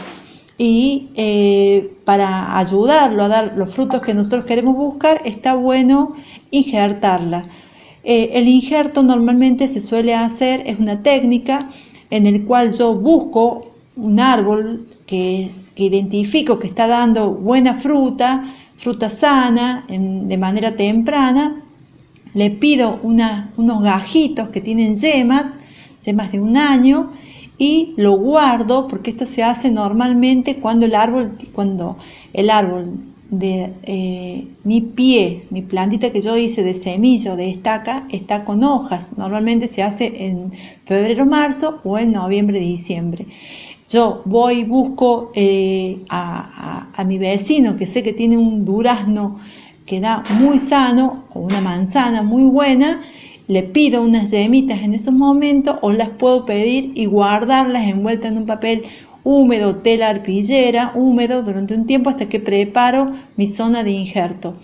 y 0.59 1.07
eh, 1.15 1.93
para 2.03 2.57
ayudarlo 2.57 3.23
a 3.23 3.29
dar 3.29 3.53
los 3.55 3.73
frutos 3.73 4.01
que 4.01 4.13
nosotros 4.13 4.43
queremos 4.43 4.75
buscar 4.75 5.21
está 5.23 5.55
bueno 5.55 6.15
injertarla. 6.51 7.47
Eh, 8.03 8.31
el 8.33 8.47
injerto 8.49 9.01
normalmente 9.01 9.69
se 9.69 9.79
suele 9.79 10.13
hacer, 10.13 10.63
es 10.65 10.77
una 10.77 11.01
técnica 11.01 11.69
en 12.09 12.27
el 12.27 12.43
cual 12.43 12.73
yo 12.73 12.93
busco 12.93 13.71
un 13.95 14.19
árbol 14.19 14.85
que, 15.05 15.49
identifico 15.77 16.59
que 16.59 16.67
está 16.67 16.87
dando 16.87 17.31
buena 17.31 17.79
fruta, 17.79 18.53
fruta 18.75 19.09
sana, 19.09 19.85
de 19.87 20.37
manera 20.37 20.75
temprana, 20.75 21.63
le 22.33 22.51
pido 22.51 22.99
unos 23.01 23.81
gajitos 23.81 24.49
que 24.49 24.59
tienen 24.59 24.95
yemas, 24.95 25.45
yemas 26.03 26.33
de 26.33 26.41
un 26.41 26.57
año, 26.57 27.11
y 27.59 27.93
lo 27.97 28.17
guardo 28.17 28.87
porque 28.87 29.11
esto 29.11 29.27
se 29.27 29.43
hace 29.43 29.69
normalmente 29.69 30.55
cuando 30.55 30.87
el 30.87 30.95
árbol, 30.95 31.37
cuando 31.53 31.97
el 32.33 32.49
árbol 32.49 32.93
de 33.29 33.73
eh, 33.83 34.47
mi 34.63 34.81
pie, 34.81 35.43
mi 35.51 35.61
plantita 35.61 36.11
que 36.11 36.21
yo 36.21 36.35
hice 36.37 36.63
de 36.63 36.73
semilla 36.73 37.33
o 37.33 37.35
de 37.35 37.49
estaca, 37.51 38.07
está 38.09 38.43
con 38.43 38.63
hojas. 38.63 39.07
Normalmente 39.17 39.67
se 39.67 39.83
hace 39.83 40.25
en 40.25 40.53
febrero, 40.85 41.25
marzo 41.25 41.79
o 41.83 41.99
en 41.99 42.13
noviembre, 42.13 42.59
diciembre. 42.59 43.27
Yo 43.87 44.21
voy, 44.25 44.63
busco 44.63 45.31
eh, 45.35 46.03
a, 46.09 47.03
mi 47.05 47.17
vecino 47.17 47.75
que 47.75 47.87
sé 47.87 48.03
que 48.03 48.13
tiene 48.13 48.37
un 48.37 48.63
durazno 48.65 49.39
que 49.85 49.99
da 49.99 50.23
muy 50.39 50.59
sano 50.59 51.25
o 51.33 51.39
una 51.39 51.61
manzana 51.61 52.21
muy 52.21 52.43
buena, 52.43 53.01
le 53.49 53.63
pido 53.63 54.03
unas 54.03 54.29
yemitas 54.29 54.83
en 54.83 54.93
esos 54.93 55.13
momentos 55.13 55.77
o 55.81 55.91
las 55.91 56.09
puedo 56.09 56.45
pedir 56.45 56.91
y 56.93 57.07
guardarlas 57.07 57.89
envueltas 57.89 58.31
en 58.31 58.37
un 58.37 58.45
papel 58.45 58.83
húmedo, 59.23 59.77
tela 59.77 60.09
arpillera, 60.09 60.91
húmedo 60.93 61.41
durante 61.41 61.73
un 61.73 61.87
tiempo 61.87 62.11
hasta 62.11 62.29
que 62.29 62.39
preparo 62.39 63.11
mi 63.37 63.47
zona 63.47 63.83
de 63.83 63.89
injerto. 63.89 64.55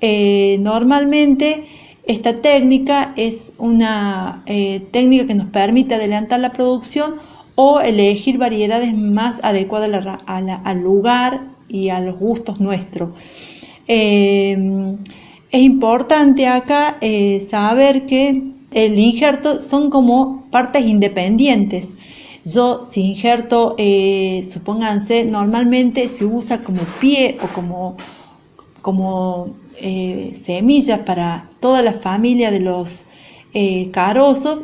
Eh, 0.00 0.56
normalmente 0.60 1.64
esta 2.04 2.40
técnica 2.40 3.12
es 3.16 3.54
una 3.58 4.44
eh, 4.46 4.86
técnica 4.92 5.26
que 5.26 5.34
nos 5.34 5.48
permite 5.48 5.96
adelantar 5.96 6.38
la 6.38 6.52
producción 6.52 7.16
o 7.56 7.80
elegir 7.80 8.38
variedades 8.38 8.96
más 8.96 9.40
adecuadas 9.42 10.20
al 10.26 10.78
lugar 10.78 11.40
y 11.68 11.88
a 11.88 11.98
los 11.98 12.20
gustos 12.20 12.60
nuestros. 12.60 13.10
Eh, 13.88 14.96
es 15.52 15.60
importante 15.60 16.46
acá 16.46 16.98
saber 17.48 18.06
que 18.06 18.52
el 18.72 18.98
injerto 18.98 19.60
son 19.60 19.90
como 19.90 20.46
partes 20.50 20.84
independientes. 20.84 21.94
Yo 22.44 22.84
si 22.90 23.02
injerto, 23.02 23.74
eh, 23.78 24.44
supónganse, 24.50 25.24
normalmente 25.24 26.08
se 26.08 26.24
usa 26.24 26.62
como 26.62 26.82
pie 27.00 27.38
o 27.42 27.48
como, 27.52 27.96
como 28.80 29.54
eh, 29.80 30.32
para 31.04 31.48
toda 31.60 31.82
la 31.82 31.92
familia 31.92 32.50
de 32.50 32.60
los 32.60 33.04
eh, 33.54 33.92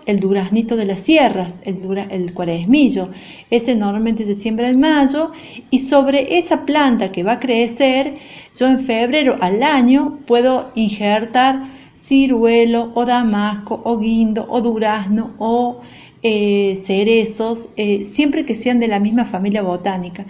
el 0.06 0.18
duraznito 0.18 0.74
de 0.74 0.86
las 0.86 1.00
sierras, 1.00 1.60
el, 1.64 1.80
el 2.10 2.34
cuaresmillo. 2.34 3.10
Ese 3.50 3.76
normalmente 3.76 4.24
se 4.24 4.34
siembra 4.34 4.68
en 4.68 4.80
mayo 4.80 5.30
y 5.70 5.80
sobre 5.80 6.38
esa 6.38 6.64
planta 6.64 7.12
que 7.12 7.22
va 7.22 7.32
a 7.32 7.40
crecer, 7.40 8.16
yo 8.54 8.66
en 8.66 8.80
febrero 8.80 9.36
al 9.40 9.62
año 9.62 10.18
puedo 10.26 10.70
injertar 10.74 11.70
ciruelo 11.94 12.92
o 12.94 13.04
damasco 13.04 13.80
o 13.84 13.98
guindo 13.98 14.46
o 14.48 14.60
durazno 14.60 15.34
o 15.38 15.80
eh, 16.22 16.80
cerezos, 16.84 17.68
eh, 17.76 18.06
siempre 18.10 18.44
que 18.44 18.54
sean 18.54 18.80
de 18.80 18.88
la 18.88 19.00
misma 19.00 19.24
familia 19.24 19.62
botánica. 19.62 20.26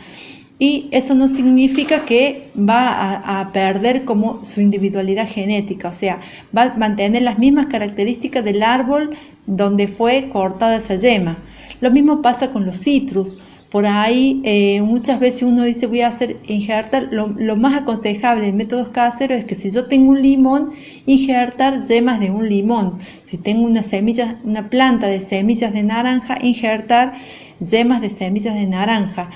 Y 0.59 0.88
eso 0.90 1.14
no 1.14 1.28
significa 1.28 2.04
que 2.04 2.48
va 2.59 3.40
a, 3.40 3.52
perder 3.52 4.04
como 4.04 4.44
su 4.44 4.61
individualidad 4.61 5.28
genética, 5.28 5.88
o 5.88 5.92
sea, 5.92 6.20
va 6.57 6.64
a 6.64 6.76
mantener 6.76 7.22
las 7.22 7.38
mismas 7.38 7.66
características 7.66 8.44
del 8.44 8.64
árbol 8.64 9.16
donde 9.46 9.87
fue 9.87 10.31
cortada 10.31 10.76
esa 10.76 10.96
yema. 10.96 11.38
Lo 11.81 11.92
mismo 11.92 12.22
pasa 12.22 12.50
con 12.50 12.66
los 12.66 12.81
citrus. 12.81 13.38
Por 13.70 13.85
ahí 13.85 14.40
eh, 14.44 14.81
muchas 14.81 15.20
veces 15.20 15.42
uno 15.42 15.62
dice 15.62 15.87
voy 15.87 16.00
a 16.00 16.09
hacer 16.09 16.38
injertar, 16.46 17.09
lo, 17.11 17.57
más 17.57 17.83
aconsejable 17.83 18.46
en 18.48 18.57
métodos 18.57 18.88
caseros 18.88 19.38
es 19.38 19.44
que 19.44 19.54
si 19.54 19.70
yo 19.70 19.87
tengo 19.87 20.12
un 20.12 20.22
limón, 20.22 20.70
injertar 21.04 21.83
yemas 21.83 22.18
de 22.18 22.31
un 22.31 22.48
limón. 22.48 22.98
Si 23.22 23.37
tengo 23.37 23.66
una 23.66 23.83
semilla, 23.83 24.40
una 24.42 24.70
planta 24.70 25.07
de 25.07 25.20
semillas 25.20 25.74
de 25.74 25.83
naranja, 25.83 26.38
injertar 26.40 27.14
yemas 27.61 28.00
de 28.00 28.09
semillas 28.09 28.54
de 28.54 28.66
naranja. 28.66 29.31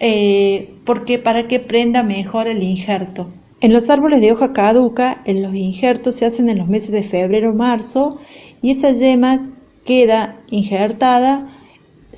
Eh, 0.00 0.74
porque 0.86 1.18
para 1.18 1.46
que 1.46 1.60
prenda 1.60 2.02
mejor 2.02 2.48
el 2.48 2.62
injerto. 2.62 3.30
En 3.60 3.72
los 3.72 3.90
árboles 3.90 4.20
de 4.20 4.32
hoja 4.32 4.52
caduca, 4.54 5.20
en 5.26 5.42
los 5.42 5.54
injertos 5.54 6.14
se 6.14 6.24
hacen 6.24 6.48
en 6.48 6.58
los 6.58 6.68
meses 6.68 6.92
de 6.92 7.02
febrero 7.02 7.54
marzo 7.54 8.18
y 8.62 8.70
esa 8.70 8.90
yema 8.92 9.50
queda 9.84 10.36
injertada 10.50 11.55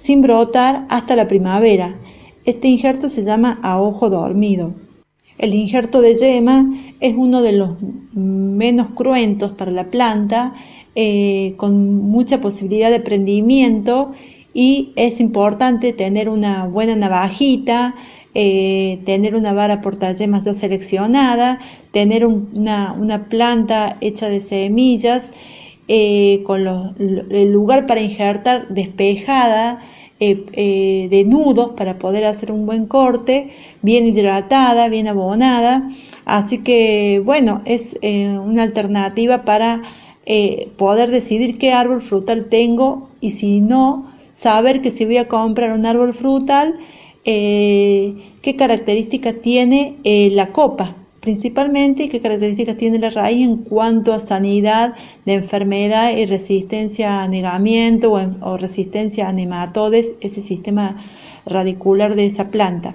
sin 0.01 0.23
brotar 0.23 0.87
hasta 0.89 1.17
la 1.17 1.29
primavera. 1.29 1.97
Este 2.45 2.69
injerto 2.69 3.09
se 3.09 3.25
llama 3.25 3.59
a 3.63 3.81
ojo 3.81 4.09
dormido. 4.09 4.75
El 5.37 5.55
injerto 5.55 6.01
de 6.01 6.15
yema 6.15 6.67
es 7.01 7.15
uno 7.17 7.43
de 7.43 7.53
los 7.53 7.77
menos 8.15 8.89
cruentos 8.95 9.53
para 9.53 9.71
la 9.71 9.85
planta, 9.91 10.55
eh, 10.95 11.55
con 11.57 11.95
mucha 11.95 12.41
posibilidad 12.41 12.91
de 12.91 13.01
prendimiento 13.01 14.13
y 14.53 14.93
es 14.97 15.21
importante 15.21 15.93
tener 15.93 16.29
una 16.29 16.67
buena 16.67 16.97
navajita, 16.97 17.95
eh, 18.35 19.01
tener 19.05 19.37
una 19.37 19.53
vara 19.53 19.81
portayemas 19.81 20.45
ya 20.45 20.55
seleccionada, 20.55 21.61
tener 21.93 22.27
una, 22.27 23.27
planta 23.29 23.97
hecha 24.01 24.29
de 24.29 24.41
semillas 24.41 25.33
eh, 25.91 26.43
con 26.45 26.67
el 27.31 27.51
lugar 27.51 27.87
para 27.87 28.03
injertar 28.03 28.69
despejada 28.69 29.83
eh, 30.21 30.45
eh, 30.53 31.09
de 31.11 31.25
nudos 31.25 31.71
para 31.79 31.99
poder 31.99 32.27
hacer 32.27 32.53
un 32.53 32.67
buen 32.67 32.85
corte, 32.85 33.51
bien 33.81 34.07
hidratada, 34.07 34.89
bien 34.89 35.09
abonada. 35.09 35.91
Así 36.27 36.59
que 36.59 37.23
bueno, 37.25 37.63
es 37.65 37.97
una 38.03 38.65
alternativa 38.65 39.45
para 39.45 39.81
poder 40.77 41.11
decidir 41.11 41.57
qué 41.57 41.73
árbol 41.73 42.03
frutal 42.03 42.51
tengo 42.51 43.09
y 43.23 43.31
si 43.31 43.63
no, 43.63 44.09
saber 44.35 44.83
que 44.83 44.91
si 44.91 45.07
voy 45.07 45.17
a 45.17 45.27
comprar 45.27 45.73
un 45.73 45.87
árbol 45.87 46.13
frutal, 46.13 46.75
qué 47.25 48.57
características 48.59 49.37
tiene 49.41 49.97
la 50.05 50.53
copa 50.53 50.95
principalmente 51.21 52.09
qué 52.09 52.21
características 52.21 52.77
tiene 52.77 52.99
la 52.99 53.11
raíz 53.11 53.47
en 53.47 53.59
cuanto 53.59 54.13
a 54.13 54.21
sanidad 54.21 54.95
de 55.25 55.35
enfermedad 55.35 56.17
y 56.17 56.27
resistencia 56.27 57.23
a 57.23 57.29
negamiento 57.29 58.13
o, 58.13 58.57
resistencia 58.57 59.29
a 59.29 59.33
nematodes, 59.33 60.15
ese 60.21 60.41
sistema 60.41 61.05
radicular 61.47 62.15
de 62.15 62.27
esa 62.27 62.51
planta. 62.51 62.95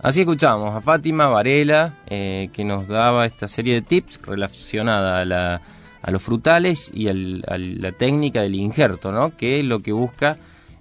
Así 0.00 0.20
escuchamos 0.20 0.74
a 0.74 0.80
Fátima 0.80 1.28
Varela, 1.28 1.94
eh, 2.08 2.48
que 2.52 2.64
nos 2.64 2.88
daba 2.88 3.24
esta 3.24 3.46
serie 3.46 3.74
de 3.74 3.82
tips 3.82 4.20
relacionada 4.22 5.20
a, 5.20 5.60
a 6.02 6.10
los 6.10 6.20
frutales 6.20 6.90
y 6.92 7.08
a 7.08 7.14
la 7.14 7.92
técnica 7.92 8.42
del 8.42 8.56
injerto, 8.56 9.12
¿no? 9.12 9.36
que 9.36 9.62
lo 9.62 9.78
que 9.78 9.92
busca 9.92 10.38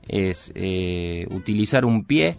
es 0.07 0.51
eh, 0.55 1.27
utilizar 1.29 1.85
un 1.85 2.03
pie 2.03 2.35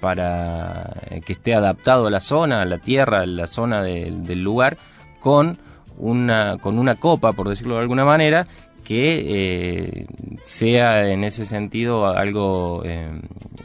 para 0.00 0.94
que 1.24 1.32
esté 1.32 1.54
adaptado 1.54 2.06
a 2.06 2.10
la 2.10 2.20
zona, 2.20 2.62
a 2.62 2.64
la 2.64 2.78
tierra, 2.78 3.20
a 3.20 3.26
la 3.26 3.46
zona 3.46 3.82
del 3.82 4.42
lugar, 4.42 4.76
con 5.20 5.58
una, 5.98 6.58
con 6.58 6.78
una 6.78 6.94
copa, 6.94 7.32
por 7.32 7.48
decirlo 7.48 7.74
de 7.74 7.82
alguna 7.82 8.04
manera, 8.04 8.46
que 8.84 9.24
eh, 9.28 10.06
sea 10.42 11.10
en 11.10 11.22
ese 11.24 11.44
sentido 11.44 12.06
algo 12.06 12.82
eh, 12.86 13.10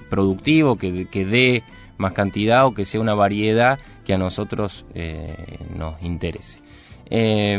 productivo, 0.10 0.78
que, 0.78 1.06
que, 1.06 1.26
dé 1.26 1.64
más 1.98 2.12
cantidad 2.12 2.66
o 2.66 2.74
que 2.74 2.84
sea 2.84 3.00
una 3.00 3.14
variedad 3.14 3.80
que 4.04 4.14
a 4.14 4.18
nosotros 4.18 4.86
eh, 4.94 5.60
nos 5.78 6.02
interese. 6.02 6.60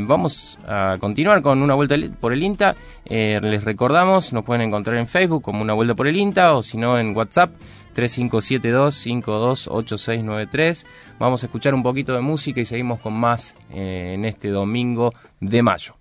vamos 0.03 0.59
a 0.67 0.99
continuar 1.01 1.41
con 1.41 1.63
una 1.63 1.75
vuelta 1.75 1.95
por 2.21 2.35
el 2.35 2.43
INTA. 2.43 2.77
les 3.09 3.65
recordamos, 3.65 4.35
nos 4.35 4.45
pueden 4.45 4.69
encontrar 4.69 4.99
en 4.99 5.07
Facebook 5.07 5.43
como 5.43 5.63
una 5.63 5.73
vuelta 5.73 5.95
por 5.95 6.07
el 6.07 6.17
INTA 6.17 6.55
o 6.55 6.63
si 6.63 6.77
no 6.77 6.99
en 6.99 7.17
WhatsApp 7.17 7.51
3572-528693. 7.95 10.87
Vamos 11.19 11.43
a 11.43 11.47
escuchar 11.47 11.75
un 11.75 11.83
poquito 11.83 12.15
de 12.15 12.21
música 12.21 12.61
y 12.61 12.65
seguimos 12.65 13.01
con 13.01 13.15
más 13.15 13.57
eh, 13.71 14.13
en 14.15 14.25
este 14.25 14.49
domingo 14.49 15.13
de 15.41 15.63
mayo. 15.63 15.97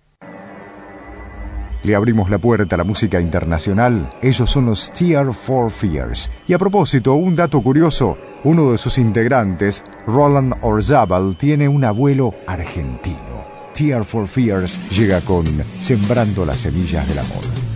Le 1.83 1.95
abrimos 1.95 2.29
la 2.29 2.37
puerta 2.37 2.75
a 2.75 2.77
la 2.77 2.85
música 2.85 3.19
internacional. 3.19 4.09
Ellos 4.21 4.49
son 4.49 4.67
los 4.67 4.93
Tear 4.93 5.33
for 5.33 5.69
Fears. 5.69 6.31
Y 6.47 6.53
a 6.53 6.57
propósito, 6.57 7.15
un 7.15 7.35
dato 7.35 7.61
curioso. 7.61 8.17
Uno 8.45 8.71
de 8.71 8.77
sus 8.77 8.97
integrantes, 8.97 9.83
Roland 10.07 10.53
Orzabal, 10.61 11.35
tiene 11.35 11.67
un 11.67 11.83
abuelo 11.83 12.35
argentino. 12.47 13.45
Tear 13.73 14.05
for 14.05 14.29
Fears 14.29 14.79
llega 14.91 15.19
con 15.21 15.45
Sembrando 15.77 16.45
las 16.45 16.61
semillas 16.61 17.05
del 17.09 17.19
amor. 17.19 17.72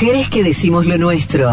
Mujeres 0.00 0.30
que 0.30 0.42
decimos 0.42 0.86
lo 0.86 0.96
nuestro. 0.96 1.50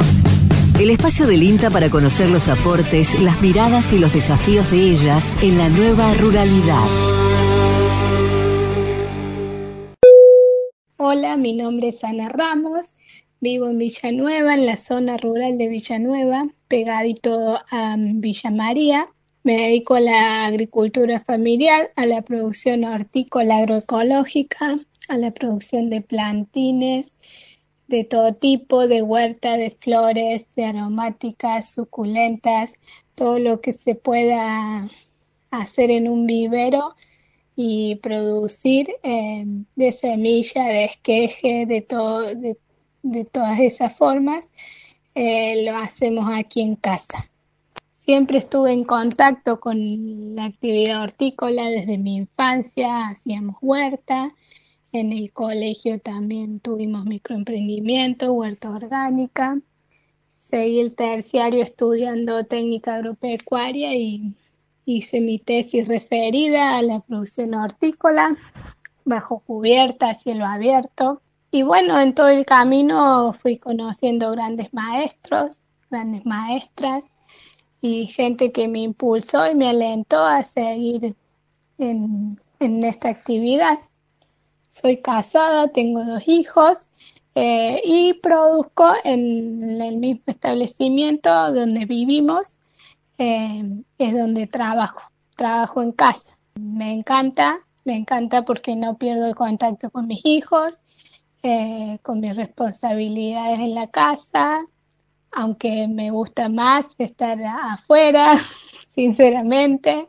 El 0.80 0.90
espacio 0.90 1.28
del 1.28 1.44
INTA 1.44 1.70
para 1.70 1.90
conocer 1.90 2.30
los 2.30 2.48
aportes, 2.48 3.20
las 3.20 3.42
miradas 3.42 3.92
y 3.92 4.00
los 4.00 4.14
desafíos 4.14 4.72
de 4.72 4.90
ellas 4.90 5.34
en 5.44 5.58
la 5.58 5.68
nueva 5.68 6.14
ruralidad. 6.14 6.88
Hola, 10.96 11.36
mi 11.36 11.52
nombre 11.52 11.90
es 11.90 12.02
Ana 12.06 12.30
Ramos, 12.30 12.94
vivo 13.42 13.68
en 13.68 13.80
Villanueva, 13.80 14.54
en 14.54 14.66
la 14.66 14.78
zona 14.78 15.18
rural 15.18 15.58
de 15.58 15.68
Villanueva, 15.68 16.48
pegadito 16.70 17.60
a 17.70 17.98
Villa 18.00 18.50
María. 18.50 19.08
Me 19.44 19.58
dedico 19.58 19.96
a 19.96 20.00
la 20.00 20.46
agricultura 20.46 21.20
familiar, 21.20 21.92
a 21.98 22.06
la 22.06 22.22
producción 22.22 22.86
hortícola 22.86 23.58
agroecológica, 23.58 24.80
a 25.10 25.18
la 25.18 25.32
producción 25.32 25.90
de 25.90 26.00
plantines 26.00 27.18
de 27.88 28.04
todo 28.04 28.34
tipo, 28.34 28.88
de 28.88 29.02
huerta, 29.02 29.58
de 29.58 29.70
flores, 29.70 30.48
de 30.56 30.66
aromáticas, 30.66 31.74
suculentas, 31.74 32.76
todo 33.16 33.40
lo 33.40 33.62
que 33.62 33.74
se 33.74 33.96
pueda 33.96 34.88
hacer 35.52 35.92
en 35.92 36.08
un 36.08 36.28
vivero 36.28 36.96
y 37.56 37.96
producir 37.96 38.88
eh, 39.04 39.44
de 39.76 39.92
semilla, 39.92 40.66
de 40.66 40.86
esqueje, 40.86 41.66
de, 41.66 41.82
todo, 41.82 42.24
de, 42.36 43.26
todas 43.26 43.60
esas 43.60 43.98
formas, 43.98 44.52
eh, 45.16 45.66
lo 45.66 45.76
hacemos 45.78 46.30
aquí 46.32 46.62
en 46.62 46.76
casa. 46.76 47.30
Siempre 47.90 48.38
estuve 48.38 48.72
en 48.72 48.84
contacto 48.84 49.60
con 49.60 50.36
la 50.36 50.46
actividad 50.46 51.02
hortícola 51.02 51.66
desde 51.66 51.98
mi 51.98 52.16
infancia, 52.18 53.08
hacíamos 53.08 53.58
huerta, 53.62 54.34
en 54.92 55.12
el 55.12 55.32
colegio 55.32 56.00
también 56.00 56.60
tuvimos 56.60 57.06
microemprendimiento, 57.06 58.34
huerta 58.34 58.70
orgánica. 58.70 59.60
Seguí 60.38 60.80
el 60.80 60.94
terciario 60.94 61.62
estudiando 61.62 62.46
técnica 62.46 62.96
agropecuaria 62.96 63.94
y 63.96 64.34
hice 64.86 65.20
mi 65.20 65.40
tesis 65.40 65.88
referida 65.88 66.78
a 66.78 66.82
la 66.82 67.02
producción 67.02 67.54
hortícola 67.54 68.38
bajo 69.04 69.40
cubierta, 69.40 70.14
cielo 70.14 70.46
abierto. 70.46 71.22
Y 71.52 71.64
bueno, 71.64 72.00
en 72.00 72.14
todo 72.14 72.30
el 72.30 72.46
camino 72.46 73.34
fui 73.34 73.58
conociendo 73.58 74.32
grandes 74.32 74.74
maestros, 74.74 75.62
grandes 75.90 76.26
maestras 76.26 77.06
y 77.82 78.08
gente 78.08 78.52
que 78.52 78.68
me 78.68 78.80
impulsó 78.80 79.50
y 79.50 79.56
me 79.56 79.70
alentó 79.70 80.20
a 80.20 80.44
seguir 80.44 81.16
en, 81.78 82.38
en 82.60 82.84
esta 82.84 83.10
actividad. 83.10 83.80
Soy 84.80 84.98
casada, 84.98 85.70
tengo 85.70 86.04
dos 86.04 86.28
hijos 86.28 86.90
eh, 87.34 87.82
y 87.84 88.14
produzco 88.14 88.94
en 89.04 89.82
el 89.82 89.98
mismo 89.98 90.22
establecimiento 90.28 91.52
donde 91.52 91.86
vivimos, 91.86 92.60
eh, 93.18 93.64
es 93.98 94.14
donde 94.14 94.46
trabajo, 94.46 95.02
trabajo 95.36 95.82
en 95.82 95.94
casa. 95.94 96.38
Me 96.54 96.94
encanta, 96.94 97.58
me 97.86 97.96
encanta 97.96 98.46
porque 98.46 98.76
no 98.76 98.98
pierdo 99.00 99.26
el 99.26 99.36
contacto 99.36 99.90
con 99.90 100.06
mis 100.06 100.24
hijos, 100.24 100.84
eh, 101.42 101.98
con 102.04 102.20
mis 102.20 102.36
responsabilidades 102.36 103.58
en 103.58 103.74
la 103.74 103.88
casa, 103.88 104.60
aunque 105.32 105.88
me 105.88 106.12
gusta 106.12 106.50
más 106.50 107.00
estar 107.00 107.44
afuera, 107.44 108.38
sinceramente, 108.90 110.08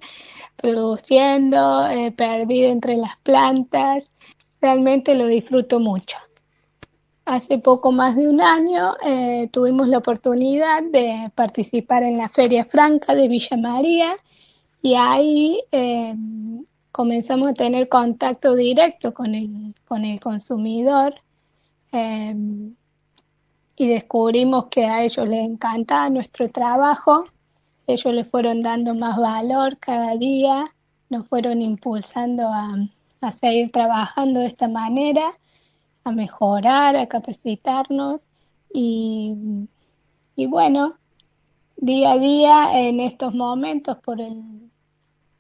produciendo, 0.57 1.87
perdida 2.17 2.69
entre 2.69 2.97
las 2.97 3.17
plantas, 3.23 4.11
realmente 4.61 5.15
lo 5.15 5.27
disfruto 5.27 5.81
mucho. 5.81 6.17
Hace 7.25 7.59
poco 7.59 7.93
más 7.93 8.17
de 8.17 8.27
un 8.27 8.41
año 8.41 8.95
eh, 9.05 9.49
tuvimos 9.53 9.89
la 9.89 9.99
oportunidad 9.99 10.83
de 10.83 11.31
participar 11.35 12.03
en 12.03 12.17
la 12.17 12.29
Feria 12.29 12.65
Franca 12.65 13.15
de 13.15 13.29
Villa 13.29 13.57
María 13.59 14.17
y 14.81 14.95
ahí 14.95 15.61
eh, 15.71 16.15
comenzamos 16.91 17.51
a 17.51 17.55
tener 17.55 17.89
contacto 17.89 18.55
directo 18.55 19.13
con 19.13 19.35
el, 19.35 19.75
con 19.87 20.05
el 20.05 20.21
consumidor 20.21 21.17
eh, 21.93 22.35
y 23.77 23.89
descubrimos 23.89 24.67
que 24.67 24.87
a 24.87 25.05
ellos 25.05 25.29
les 25.29 25.47
encantaba 25.47 26.11
nuestro 26.11 26.51
trabajo, 26.51 27.27
ellos 27.87 28.13
le 28.13 28.25
fueron 28.25 28.63
dando 28.63 28.95
más 28.95 29.19
valor 29.19 29.79
cada 29.79 30.17
día, 30.17 30.75
nos 31.11 31.29
fueron 31.29 31.63
impulsando 31.63 32.49
a, 32.49 32.75
a 33.21 33.33
seguir 33.33 33.71
trabajando 33.71 34.41
de 34.41 34.47
esta 34.47 34.69
manera, 34.69 35.39
a 36.05 36.13
mejorar, 36.13 36.97
a 36.97 37.07
capacitarnos 37.07 38.27
y, 38.73 39.37
bueno, 40.49 40.99
día 41.77 42.13
a 42.13 42.19
día 42.19 42.81
en 42.81 43.01
estos 43.01 43.35
momentos 43.35 43.99
por 43.99 44.21
el, 44.21 44.71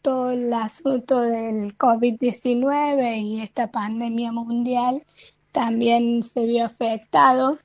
todo 0.02 0.30
el 0.30 0.52
asunto 0.52 1.20
del 1.20 1.76
COVID-19 1.76 3.22
y 3.22 3.40
esta 3.40 3.70
pandemia 3.70 4.32
mundial, 4.32 5.04
también 5.52 6.22
se 6.22 6.46
vio 6.46 6.66
afectado 6.66 7.58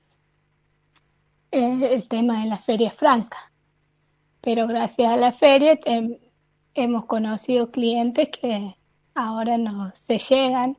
eh, 1.51 1.93
el 1.93 2.07
tema 2.07 2.41
de 2.41 2.49
la 2.49 2.57
feria 2.57 2.91
franca. 2.91 3.51
Pero 4.41 4.67
gracias 4.67 5.09
a 5.09 5.17
la 5.17 5.31
feria 5.31 5.79
hemos 6.73 7.05
conocido 7.05 7.69
clientes 7.69 8.29
que 8.29 8.75
ahora 9.15 9.57
no 9.57 9.91
se 9.95 10.17
llegan 10.17 10.77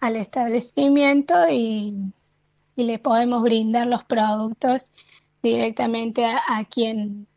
al 0.00 0.16
establecimiento 0.16 1.34
y, 1.50 2.14
le 2.76 2.98
podemos 2.98 3.42
brindar 3.42 3.86
los 3.86 4.04
productos 4.04 4.90
directamente 5.42 6.24
aquí 6.48 6.86
en, 6.86 7.28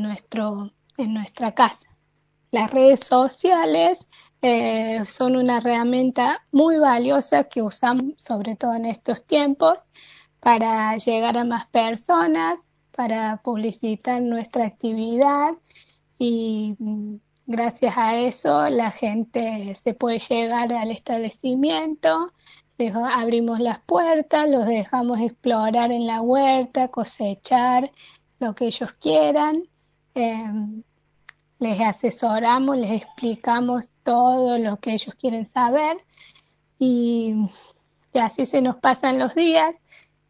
nuestro, 0.00 0.70
en 0.98 1.14
nuestra 1.14 1.52
casa. 1.52 1.96
Las 2.52 2.70
redes 2.70 3.00
sociales 3.00 4.06
eh, 4.40 5.02
son 5.04 5.34
una 5.34 5.56
herramienta 5.56 6.46
muy 6.52 6.78
valiosa 6.78 7.44
que 7.44 7.60
usamos 7.60 8.14
sobre 8.18 8.54
todo 8.54 8.74
en 8.74 8.84
estos 8.84 9.26
tiempos 9.26 9.78
para 10.38 10.96
llegar 10.98 11.38
a 11.38 11.44
más 11.44 11.66
personas, 11.66 12.60
para 12.92 13.40
publicitar 13.42 14.22
nuestra 14.22 14.66
actividad 14.66 15.54
y 16.20 16.76
Gracias 17.46 17.98
a 17.98 18.16
eso 18.16 18.70
la 18.70 18.90
gente 18.90 19.74
se 19.74 19.92
puede 19.92 20.18
llegar 20.18 20.72
al 20.72 20.90
establecimiento, 20.90 22.32
les 22.78 22.94
abrimos 22.94 23.60
las 23.60 23.80
puertas, 23.80 24.48
los 24.48 24.64
dejamos 24.66 25.20
explorar 25.20 25.92
en 25.92 26.06
la 26.06 26.22
huerta, 26.22 26.88
cosechar 26.88 27.92
lo 28.40 28.54
que 28.54 28.66
ellos 28.66 28.92
quieran, 28.92 29.62
em, 30.14 30.82
les 31.58 31.80
asesoramos, 31.80 32.78
les 32.78 33.02
explicamos 33.02 33.90
todo 34.02 34.58
lo 34.58 34.78
que 34.78 34.94
ellos 34.94 35.14
quieren 35.14 35.46
saber 35.46 35.98
y, 36.78 37.34
así 38.14 38.46
se 38.46 38.62
nos 38.62 38.76
pasan 38.76 39.18
los 39.18 39.34
días 39.34 39.74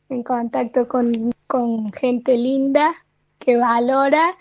en 0.09 0.25
contacto 0.25 0.89
con, 0.89 1.13
con 1.47 1.93
gente 1.93 2.37
linda 2.37 2.93
que 3.39 3.57
valora 3.57 4.37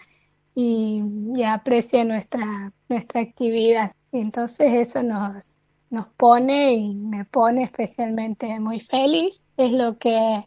y, 0.55 1.43
aprecia 1.43 2.03
nuestra, 2.03 2.71
nuestra 2.89 3.21
actividad. 3.21 3.91
Y 4.11 4.19
entonces 4.19 4.71
eso 4.73 5.03
nos, 5.03 5.57
nos 5.89 6.07
pone 6.09 6.73
y 6.73 6.95
me 6.95 7.25
pone 7.25 7.63
especialmente 7.63 8.59
muy 8.59 8.79
feliz. 8.79 9.43
Es 9.57 9.71
lo 9.71 9.97
que 9.97 10.45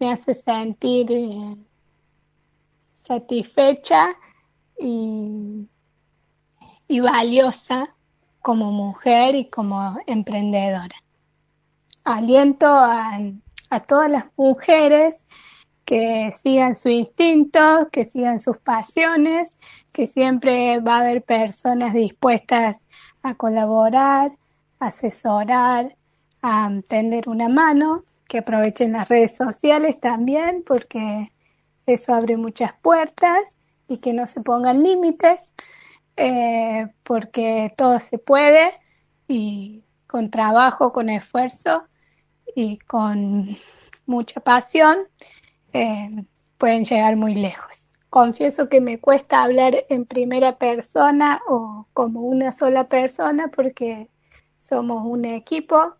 me 0.00 0.12
hace 0.12 0.34
sentir 0.34 1.10
eh, 1.10 1.56
satisfecha 2.94 4.08
y, 4.78 5.68
y 6.88 7.00
valiosa 7.00 7.94
como 8.40 8.72
mujer 8.72 9.34
y 9.34 9.46
como 9.46 9.98
emprendedora. 10.06 10.96
Aliento 12.04 12.66
a, 12.66 13.18
a 13.70 13.80
todas 13.80 14.10
las 14.10 14.26
mujeres 14.36 15.24
que 15.84 16.32
sigan 16.32 16.76
su 16.76 16.88
instinto, 16.88 17.88
que 17.92 18.04
sigan 18.04 18.40
sus 18.40 18.58
pasiones, 18.58 19.58
que 19.92 20.06
siempre 20.06 20.80
va 20.80 20.96
a 20.96 21.00
haber 21.00 21.22
personas 21.22 21.94
dispuestas 21.94 22.88
a 23.22 23.34
colaborar, 23.34 24.30
a 24.80 24.86
asesorar, 24.86 25.96
a 26.42 26.70
tender 26.88 27.28
una 27.28 27.48
mano, 27.48 28.04
que 28.28 28.38
aprovechen 28.38 28.92
las 28.92 29.08
redes 29.08 29.36
sociales 29.36 30.00
también, 30.00 30.62
porque 30.66 31.32
eso 31.86 32.14
abre 32.14 32.36
muchas 32.36 32.72
puertas 32.74 33.58
y 33.86 33.98
que 33.98 34.14
no 34.14 34.26
se 34.26 34.40
pongan 34.40 34.82
límites, 34.82 35.54
eh, 36.16 36.88
porque 37.02 37.72
todo 37.76 38.00
se 38.00 38.18
puede 38.18 38.72
y 39.28 39.84
con 40.06 40.30
trabajo, 40.30 40.92
con 40.92 41.10
esfuerzo 41.10 41.86
y 42.54 42.78
con 42.78 43.56
mucha 44.06 44.40
pasión 44.40 44.98
eh, 45.74 46.24
pueden 46.58 46.84
llegar 46.84 47.16
muy 47.16 47.34
lejos. 47.34 47.88
Confieso 48.10 48.68
que 48.68 48.80
me 48.80 48.98
cuesta 48.98 49.42
hablar 49.42 49.74
en 49.88 50.06
primera 50.06 50.56
persona 50.56 51.40
o 51.48 51.86
como 51.92 52.22
una 52.22 52.52
sola 52.52 52.88
persona 52.88 53.48
porque 53.48 54.08
somos 54.56 55.04
un 55.04 55.24
equipo 55.24 55.94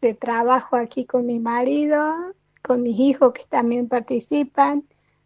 de 0.00 0.14
trabajo 0.14 0.76
aquí 0.76 1.06
con 1.06 1.24
mi 1.24 1.38
marido 1.38 2.34
con 2.62 2.82
mis 2.82 2.98
hijos 2.98 3.32
que 3.32 3.44
también 3.48 3.88
participan, 3.88 4.84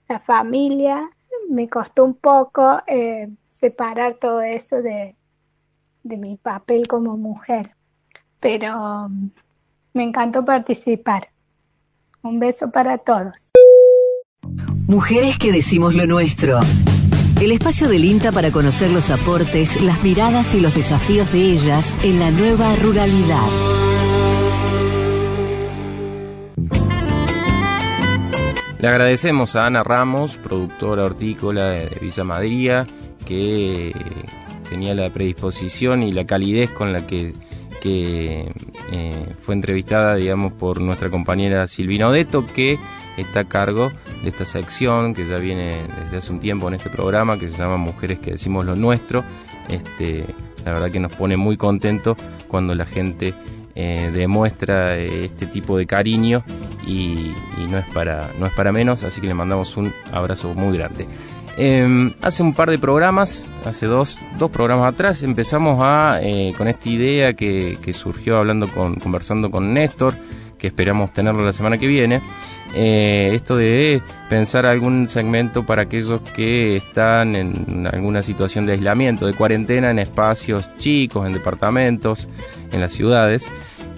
la 0.09 0.18
familia. 0.18 1.11
Me 1.49 1.68
costó 1.68 2.05
un 2.05 2.14
poco 2.14 2.80
eh, 2.86 3.28
separar 3.47 4.14
todo 4.14 4.40
eso 4.40 4.82
de, 4.82 5.14
de 6.03 6.16
mi 6.16 6.36
papel 6.36 6.88
como 6.88 7.16
mujer, 7.16 7.76
pero 8.40 9.05
um, 9.07 9.30
me 9.92 10.03
encantó 10.03 10.44
participar. 10.44 11.28
Un 12.22 12.40
beso 12.40 12.70
para 12.72 12.99
todos. 12.99 13.53
Mujeres 14.86 15.38
que 15.38 15.53
decimos 15.53 15.94
lo 15.94 16.07
nuestro. 16.07 16.61
El 17.40 17.53
espacio 17.53 17.88
del 17.88 18.05
INTA 18.05 18.32
para 18.32 18.51
conocer 18.51 18.90
los 18.90 19.11
aportes, 19.11 19.80
las 19.82 20.03
miradas 20.03 20.55
y 20.55 20.61
los 20.61 20.74
desafíos 20.74 21.32
de 21.32 21.53
ellas 21.53 21.94
en 22.03 22.18
la 22.18 22.30
nueva 22.30 22.74
ruralidad. 22.76 23.47
Le 28.78 28.88
agradecemos 28.88 29.57
a 29.57 29.66
Ana 29.66 29.82
Ramos, 29.82 30.36
productora 30.36 31.05
hortícola 31.05 31.70
de 31.70 31.99
Villa 32.01 32.24
Madría, 32.24 32.86
que 33.26 33.92
tenía 34.68 34.94
la 34.94 35.11
predisposición 35.11 36.03
y 36.03 36.12
la 36.12 36.26
calidez 36.26 36.70
con 36.70 36.92
la 36.92 37.07
que, 37.07 37.34
que 37.81 38.53
eh, 38.93 39.27
fue 39.41 39.55
entrevistada, 39.55 40.16
digamos, 40.16 40.53
por 40.53 40.81
nuestra 40.81 41.11
compañera 41.11 41.66
Silvina 41.66 42.09
Odeto, 42.09 42.45
que 42.47 42.79
está 43.16 43.41
a 43.41 43.45
cargo 43.45 43.91
de 44.22 44.29
esta 44.29 44.45
sección 44.45 45.14
que 45.14 45.27
ya 45.27 45.39
viene 45.39 45.83
desde 46.05 46.18
hace 46.18 46.33
un 46.33 46.41
tiempo 46.41 46.68
en 46.68 46.74
este 46.74 46.91
programa, 46.91 47.39
que 47.39 47.49
se 47.49 47.57
llama 47.57 47.77
Mujeres 47.77 48.18
que 48.18 48.33
decimos 48.33 48.64
lo 48.64 48.77
nuestro. 48.77 49.24
Este, 49.68 50.24
la 50.64 50.72
verdad 50.72 50.91
que 50.91 51.01
nos 51.01 51.12
pone 51.12 51.37
muy 51.37 51.57
contentos 51.57 52.16
cuando 52.49 52.74
la 52.74 52.87
gente 52.87 53.35
eh, 53.74 54.11
demuestra 54.12 54.97
este 54.97 55.47
tipo 55.47 55.77
de 55.77 55.87
cariño 55.87 56.43
y, 56.87 57.33
no, 57.70 57.79
es 57.79 57.87
para, 57.87 58.31
no 58.39 58.47
es 58.47 58.53
para 58.53 58.72
menos, 58.72 59.03
así 59.03 59.20
que 59.20 59.27
le 59.27 59.35
mandamos 59.35 59.77
un 59.77 59.93
abrazo 60.12 60.55
muy 60.55 60.77
grande. 60.77 61.07
Em, 61.59 62.13
hace 62.21 62.43
un 62.43 62.53
par 62.53 62.71
de 62.71 62.79
programas, 62.79 63.49
hace 63.65 63.87
dos, 63.87 64.19
dos 64.39 64.51
programas 64.51 64.93
atrás, 64.93 65.23
empezamos 65.23 65.79
a, 65.83 66.19
eh, 66.23 66.53
con 66.57 66.69
esta 66.69 66.89
idea 66.91 67.33
que, 67.33 67.79
surgió 67.95 68.37
hablando 68.37 68.69
con, 68.69 68.97
conversando 68.97 69.51
con 69.51 69.73
Néstor, 69.73 70.15
que 70.59 70.67
esperamos 70.67 71.15
tenerlo 71.15 71.45
la 71.45 71.55
semana 71.55 71.79
que 71.79 71.87
viene, 71.87 72.21
eh, 72.75 73.31
esto 73.33 73.57
de 73.57 74.03
pensar 74.29 74.67
algún 74.67 75.09
segmento 75.09 75.65
para 75.65 75.83
aquellos 75.83 76.21
que 76.21 76.77
están 76.77 77.35
en 77.35 77.89
alguna 77.91 78.23
situación 78.23 78.67
de 78.67 78.73
aislamiento, 78.73 79.27
de 79.27 79.33
cuarentena, 79.33 79.91
en 79.91 79.99
espacios 79.99 80.69
chicos, 80.77 81.27
en 81.27 81.33
departamentos, 81.33 82.29
en 82.71 82.83
las 82.83 82.93
ciudades. 82.93 83.49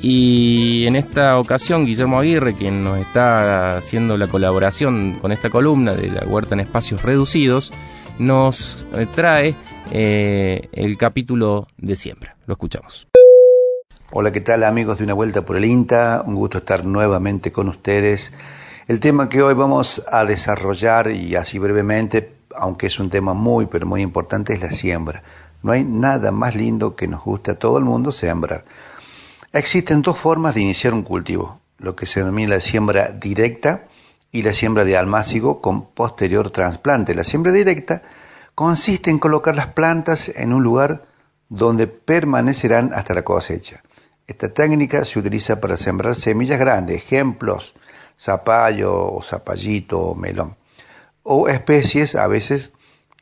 Y 0.00 0.86
en 0.86 0.94
esta 0.94 1.38
ocasión, 1.38 1.84
Guillermo 1.84 2.20
Aguirre, 2.20 2.54
quien 2.54 2.84
nos 2.84 2.98
está 2.98 3.76
haciendo 3.76 4.16
la 4.16 4.28
colaboración 4.28 5.18
con 5.20 5.32
esta 5.32 5.50
columna 5.50 5.94
de 5.94 6.08
la 6.08 6.24
huerta 6.24 6.54
en 6.54 6.60
espacios 6.60 7.02
reducidos, 7.02 7.72
nos 8.18 8.86
eh, 8.94 9.06
trae 9.12 9.56
eh, 9.90 10.68
el 10.72 10.96
capítulo 10.96 11.66
de 11.78 11.96
siembra. 11.96 12.36
Lo 12.46 12.52
escuchamos. 12.52 13.08
Hola, 14.12 14.30
¿qué 14.30 14.40
tal 14.40 14.62
amigos 14.62 14.98
de 14.98 15.04
Una 15.04 15.14
Vuelta 15.14 15.42
por 15.42 15.56
el 15.56 15.64
INTA? 15.64 16.22
Un 16.24 16.36
gusto 16.36 16.58
estar 16.58 16.84
nuevamente 16.84 17.50
con 17.50 17.68
ustedes. 17.68 18.32
El 18.86 19.00
tema 19.00 19.28
que 19.28 19.42
hoy 19.42 19.54
vamos 19.54 20.04
a 20.10 20.24
desarrollar 20.24 21.10
y 21.10 21.34
así 21.34 21.58
brevemente, 21.58 22.32
aunque 22.54 22.86
es 22.86 23.00
un 23.00 23.10
tema 23.10 23.34
muy 23.34 23.66
pero 23.66 23.84
muy 23.84 24.02
importante, 24.02 24.54
es 24.54 24.60
la 24.60 24.70
siembra. 24.70 25.24
No 25.62 25.72
hay 25.72 25.82
nada 25.84 26.30
más 26.30 26.54
lindo 26.54 26.94
que 26.94 27.08
nos 27.08 27.24
guste 27.24 27.50
a 27.50 27.58
todo 27.58 27.78
el 27.78 27.84
mundo 27.84 28.12
sembrar. 28.12 28.64
Existen 29.52 30.02
dos 30.02 30.18
formas 30.18 30.54
de 30.54 30.60
iniciar 30.60 30.92
un 30.92 31.02
cultivo, 31.02 31.60
lo 31.78 31.96
que 31.96 32.04
se 32.04 32.20
denomina 32.20 32.56
la 32.56 32.60
siembra 32.60 33.08
directa 33.08 33.84
y 34.30 34.42
la 34.42 34.52
siembra 34.52 34.84
de 34.84 34.94
almácigo 34.94 35.62
con 35.62 35.86
posterior 35.86 36.50
trasplante. 36.50 37.14
La 37.14 37.24
siembra 37.24 37.50
directa 37.50 38.02
consiste 38.54 39.08
en 39.10 39.18
colocar 39.18 39.56
las 39.56 39.68
plantas 39.68 40.28
en 40.28 40.52
un 40.52 40.62
lugar 40.62 41.06
donde 41.48 41.86
permanecerán 41.86 42.92
hasta 42.92 43.14
la 43.14 43.22
cosecha. 43.22 43.82
Esta 44.26 44.50
técnica 44.52 45.06
se 45.06 45.18
utiliza 45.18 45.58
para 45.58 45.78
sembrar 45.78 46.14
semillas 46.14 46.60
grandes, 46.60 46.98
ejemplos, 46.98 47.74
zapallo 48.20 49.14
o 49.14 49.22
zapallito 49.22 49.98
o 49.98 50.14
melón, 50.14 50.56
o 51.22 51.48
especies 51.48 52.16
a 52.16 52.26
veces 52.26 52.74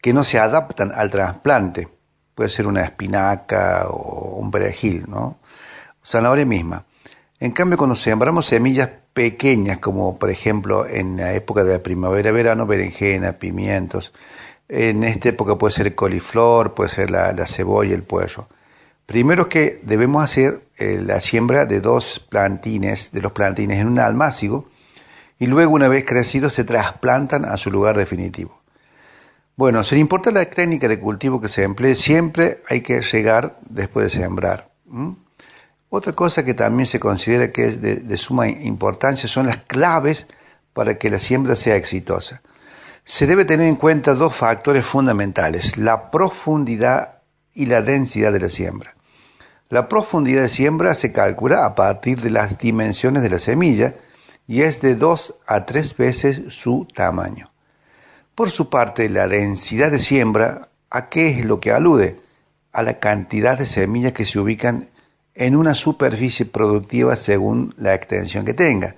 que 0.02 0.12
no 0.12 0.24
se 0.24 0.40
adaptan 0.40 0.90
al 0.92 1.12
trasplante. 1.12 1.86
Puede 2.34 2.50
ser 2.50 2.66
una 2.66 2.82
espinaca 2.82 3.86
o 3.88 4.38
un 4.40 4.50
perejil, 4.50 5.04
¿no? 5.06 5.38
Zanahoria 6.06 6.46
misma. 6.46 6.84
En 7.38 7.52
cambio, 7.52 7.76
cuando 7.76 7.96
sembramos 7.96 8.46
semillas 8.46 8.90
pequeñas, 9.12 9.78
como 9.78 10.18
por 10.18 10.30
ejemplo 10.30 10.86
en 10.86 11.16
la 11.16 11.34
época 11.34 11.64
de 11.64 11.74
la 11.74 11.82
primavera-verano, 11.82 12.66
berenjena, 12.66 13.34
pimientos, 13.34 14.12
en 14.68 15.04
esta 15.04 15.28
época 15.28 15.56
puede 15.56 15.74
ser 15.74 15.94
coliflor, 15.94 16.74
puede 16.74 16.90
ser 16.90 17.10
la, 17.10 17.46
cebolla, 17.46 17.94
el 17.94 18.02
puerro. 18.02 18.48
Primero 19.04 19.48
que 19.48 19.80
debemos 19.82 20.24
hacer 20.24 20.62
eh, 20.78 21.00
la 21.04 21.20
siembra 21.20 21.66
de 21.66 21.80
dos 21.80 22.18
plantines, 22.28 23.12
de 23.12 23.20
los 23.20 23.32
plantines 23.32 23.78
en 23.78 23.86
un 23.86 23.98
almácigo, 23.98 24.68
y 25.38 25.46
luego 25.46 25.74
una 25.74 25.88
vez 25.88 26.04
crecidos 26.04 26.54
se 26.54 26.64
trasplantan 26.64 27.44
a 27.44 27.56
su 27.56 27.70
lugar 27.70 27.96
definitivo. 27.96 28.60
Bueno, 29.54 29.84
sin 29.84 29.98
importar 29.98 30.32
la 30.32 30.44
técnica 30.44 30.88
de 30.88 30.98
cultivo 30.98 31.40
que 31.40 31.48
se 31.48 31.62
emplee, 31.62 31.94
siempre 31.94 32.58
hay 32.68 32.80
que 32.80 33.00
llegar 33.00 33.58
después 33.68 34.12
de 34.12 34.20
sembrar. 34.20 34.70
Otra 35.88 36.12
cosa 36.12 36.44
que 36.44 36.54
también 36.54 36.86
se 36.86 36.98
considera 36.98 37.52
que 37.52 37.66
es 37.66 37.80
de, 37.80 38.16
suma 38.16 38.48
importancia 38.48 39.28
son 39.28 39.46
las 39.46 39.58
claves 39.58 40.26
para 40.72 40.98
que 40.98 41.10
la 41.10 41.18
siembra 41.18 41.54
sea 41.54 41.76
exitosa. 41.76 42.42
Se 43.04 43.26
debe 43.26 43.44
tener 43.44 43.68
en 43.68 43.76
cuenta 43.76 44.14
dos 44.14 44.34
factores 44.34 44.84
fundamentales, 44.84 45.78
la 45.78 46.10
profundidad 46.10 47.18
y 47.54 47.66
la 47.66 47.82
densidad 47.82 48.32
de 48.32 48.40
la 48.40 48.48
siembra. 48.48 48.94
La 49.68 49.88
profundidad 49.88 50.42
de 50.42 50.48
siembra 50.48 50.94
se 50.94 51.12
calcula 51.12 51.64
a 51.64 51.74
partir 51.74 52.20
de 52.20 52.30
las 52.30 52.58
dimensiones 52.58 53.22
de 53.22 53.30
la 53.30 53.38
semilla 53.38 53.94
y 54.48 54.62
es 54.62 54.80
de 54.80 54.96
dos 54.96 55.38
a 55.46 55.66
tres 55.66 55.96
veces 55.96 56.42
su 56.54 56.86
tamaño. 56.94 57.50
Por 58.34 58.50
su 58.50 58.68
parte, 58.68 59.08
la 59.08 59.26
densidad 59.28 59.90
de 59.90 59.98
siembra, 59.98 60.68
¿a 60.90 61.08
qué 61.08 61.30
es 61.30 61.44
lo 61.44 61.58
que 61.58 61.72
alude? 61.72 62.20
A 62.72 62.82
la 62.82 62.98
cantidad 62.98 63.58
de 63.58 63.66
semillas 63.66 64.12
que 64.12 64.24
se 64.24 64.38
ubican 64.38 64.88
en 65.36 65.54
una 65.54 65.74
superficie 65.74 66.46
productiva 66.46 67.14
según 67.14 67.74
la 67.78 67.94
extensión 67.94 68.44
que 68.44 68.54
tenga. 68.54 68.96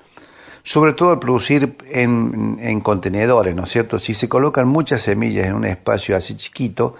Sobre 0.62 0.92
todo 0.92 1.10
al 1.10 1.18
producir 1.18 1.76
en, 1.90 2.80
contenedores, 2.80 3.54
¿no 3.54 3.64
es 3.64 3.70
cierto? 3.70 3.98
Si 3.98 4.14
se 4.14 4.28
colocan 4.28 4.68
muchas 4.68 5.02
semillas 5.02 5.46
en 5.46 5.54
un 5.54 5.64
espacio 5.64 6.16
así 6.16 6.36
chiquito, 6.36 6.96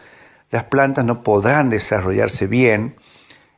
las 0.50 0.64
plantas 0.64 1.04
no 1.04 1.22
podrán 1.22 1.70
desarrollarse 1.70 2.46
bien 2.46 2.96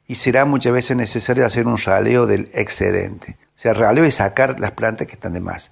y 0.06 0.16
será 0.16 0.44
muchas 0.44 0.72
veces 0.72 0.96
necesario 0.96 1.46
hacer 1.46 1.66
un 1.66 1.78
raleo 1.78 2.26
del 2.26 2.50
excedente. 2.52 3.36
O 3.56 3.60
sea, 3.60 3.72
raleo 3.72 4.04
es 4.04 4.16
sacar 4.16 4.58
las 4.58 4.72
plantas 4.72 5.06
que 5.06 5.14
están 5.14 5.34
de 5.34 5.40
más. 5.40 5.70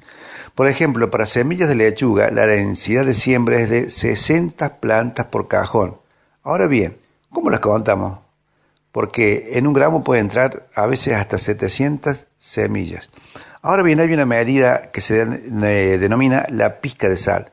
Por 0.54 0.68
ejemplo, 0.68 1.10
para 1.10 1.26
semillas 1.26 1.68
de 1.68 1.74
lechuga, 1.74 2.30
la 2.30 2.46
densidad 2.46 3.04
de 3.04 3.14
siembra 3.14 3.58
es 3.60 3.70
de 3.70 3.90
60 3.90 4.76
plantas 4.76 5.26
por 5.26 5.48
cajón. 5.48 5.96
Ahora 6.44 6.66
bien, 6.66 6.98
¿cómo 7.30 7.50
las 7.50 7.60
contamos? 7.60 8.27
Porque 8.92 9.50
en 9.52 9.66
un 9.66 9.72
gramo 9.72 10.02
puede 10.02 10.20
entrar 10.20 10.66
a 10.74 10.86
veces 10.86 11.14
hasta 11.14 11.38
700 11.38 12.26
semillas. 12.38 13.10
Ahora 13.62 13.82
bien, 13.82 14.00
hay 14.00 14.12
una 14.12 14.24
medida 14.24 14.90
que 14.90 15.00
se 15.00 15.24
denomina 15.24 16.46
la 16.50 16.80
pizca 16.80 17.08
de 17.08 17.16
sal. 17.16 17.50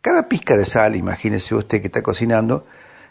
Cada 0.00 0.28
pizca 0.28 0.56
de 0.56 0.64
sal, 0.64 0.96
imagínese 0.96 1.54
usted 1.54 1.80
que 1.80 1.86
está 1.86 2.02
cocinando, 2.02 2.66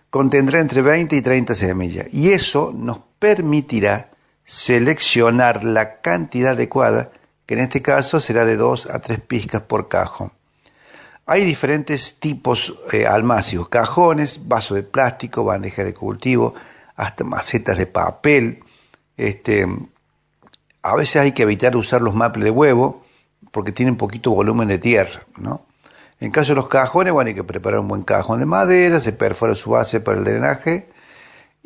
contendrá 0.10 0.60
entre 0.60 0.82
20 0.82 1.16
y 1.16 1.22
30 1.22 1.56
semillas 1.56 2.08
y 2.14 2.32
eso 2.32 2.72
nos 2.74 3.00
permitirá 3.20 4.12
seleccionar 4.44 5.64
la 5.64 6.02
cantidad 6.02 6.52
adecuada, 6.52 7.12
que 7.46 7.56
en 7.56 7.62
este 7.62 7.82
caso 7.82 8.20
será 8.20 8.46
de 8.46 8.56
2 8.56 8.88
a 8.92 9.00
3 9.00 9.20
pizcas 9.22 9.64
por 9.64 9.88
cajón. 9.88 10.32
Hay 11.26 11.44
diferentes 11.44 12.20
tipos 12.20 12.76
eh, 12.94 13.08
almácigos, 13.08 13.68
cajones, 13.70 14.48
vasos 14.48 14.76
de 14.76 14.84
plástico, 14.84 15.44
bandeja 15.44 15.84
de 15.84 15.94
cultivo, 15.94 16.54
hasta 16.96 17.24
macetas 17.24 17.78
de 17.78 17.86
papel. 17.86 18.64
Este, 19.18 19.68
a 20.82 20.96
veces 20.96 21.18
hay 21.18 21.32
que 21.32 21.44
evitar 21.44 21.76
usar 21.76 22.02
los 22.02 22.16
maples 22.16 22.46
de 22.46 22.52
huevo 22.52 23.04
porque 23.52 23.72
tienen 23.72 23.98
poquito 23.98 24.32
volumen 24.32 24.68
de 24.68 24.78
tierra, 24.78 25.22
¿no? 25.38 25.66
En 26.20 26.32
caso 26.32 26.50
de 26.50 26.56
los 26.56 26.68
cajones, 26.68 27.12
bueno, 27.12 27.28
hay 27.28 27.36
que 27.36 27.44
preparar 27.44 27.80
un 27.80 27.88
buen 27.88 28.04
cajón 28.04 28.40
de 28.40 28.46
madera, 28.46 29.02
se 29.02 29.12
perfora 29.12 29.54
su 29.54 29.72
base 29.72 30.00
para 30.00 30.18
el 30.18 30.24
drenaje 30.24 30.88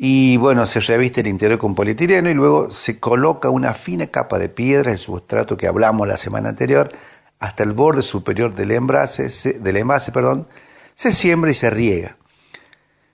y 0.02 0.38
bueno, 0.38 0.66
se 0.66 0.80
reviste 0.80 1.20
el 1.20 1.26
interior 1.26 1.58
con 1.58 1.74
polietileno 1.74 2.30
y 2.30 2.34
luego 2.34 2.70
se 2.70 2.98
coloca 2.98 3.50
una 3.50 3.74
fina 3.74 4.06
capa 4.06 4.38
de 4.38 4.48
piedra, 4.48 4.92
el 4.92 4.98
sustrato 4.98 5.56
que 5.56 5.66
hablamos 5.66 6.08
la 6.08 6.16
semana 6.16 6.48
anterior, 6.48 6.90
hasta 7.38 7.62
el 7.62 7.72
borde 7.72 8.02
superior 8.02 8.54
del 8.54 8.70
envase, 8.70 9.58
del 9.60 9.76
envase, 9.76 10.10
perdón, 10.10 10.48
se 10.94 11.12
siembra 11.12 11.50
y 11.50 11.54
se 11.54 11.68
riega. 11.68 12.16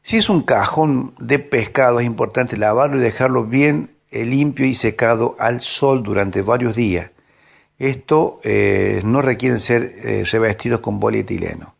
Si 0.07 0.19
es 0.19 0.31
un 0.31 0.43
cajón 0.43 1.15
de 1.19 1.41
pescado, 1.41 1.99
es 1.99 2.07
importante 2.07 2.57
lavarlo 2.57 2.99
y 2.99 3.01
dejarlo 3.01 3.43
bien 3.43 3.91
eh, 4.13 4.25
limpio 4.25 4.65
y 4.65 4.77
secado 4.77 5.35
al 5.41 5.61
sol 5.61 6.05
durante 6.05 6.43
varios 6.43 6.77
días. 6.77 7.11
Esto 7.77 8.39
eh, 8.45 9.01
no 9.05 9.21
requieren 9.21 9.59
ser 9.59 9.97
eh, 10.05 10.25
revestidos 10.31 10.79
con 10.79 11.01
polietileno. 11.01 11.75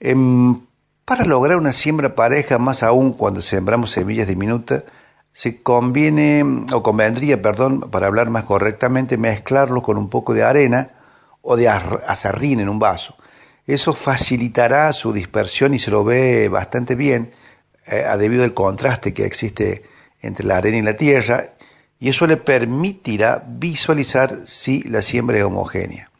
Em, 0.00 0.60
para 1.06 1.24
lograr 1.24 1.56
una 1.56 1.72
siembra 1.72 2.14
pareja, 2.14 2.58
más 2.58 2.82
aún 2.82 3.14
cuando 3.14 3.40
sembramos 3.40 3.92
semillas 3.92 4.28
diminutas, 4.28 4.82
se 5.32 5.62
conviene, 5.62 6.44
o 6.74 6.82
convendría, 6.82 7.40
perdón, 7.40 7.88
para 7.90 8.08
hablar 8.08 8.28
más 8.28 8.44
correctamente, 8.44 9.16
mezclarlo 9.16 9.80
con 9.80 9.96
un 9.96 10.10
poco 10.10 10.34
de 10.34 10.42
arena 10.42 10.90
o 11.40 11.56
de 11.56 11.70
azarrín 11.70 12.60
en 12.60 12.68
un 12.68 12.78
vaso. 12.78 13.16
Eso 13.74 13.92
facilitará 13.92 14.92
su 14.92 15.12
dispersión 15.12 15.74
y 15.74 15.78
se 15.78 15.92
lo 15.92 16.02
ve 16.02 16.48
bastante 16.48 16.96
bien 16.96 17.30
eh, 17.86 18.04
debido 18.18 18.42
al 18.42 18.52
contraste 18.52 19.14
que 19.14 19.24
existe 19.24 19.84
entre 20.20 20.44
la 20.44 20.56
arena 20.56 20.78
y 20.78 20.82
la 20.82 20.96
tierra 20.96 21.50
y 22.00 22.08
eso 22.08 22.26
le 22.26 22.36
permitirá 22.36 23.44
visualizar 23.46 24.40
si 24.44 24.82
la 24.82 25.02
siembra 25.02 25.38
es 25.38 25.44
homogénea. 25.44 26.10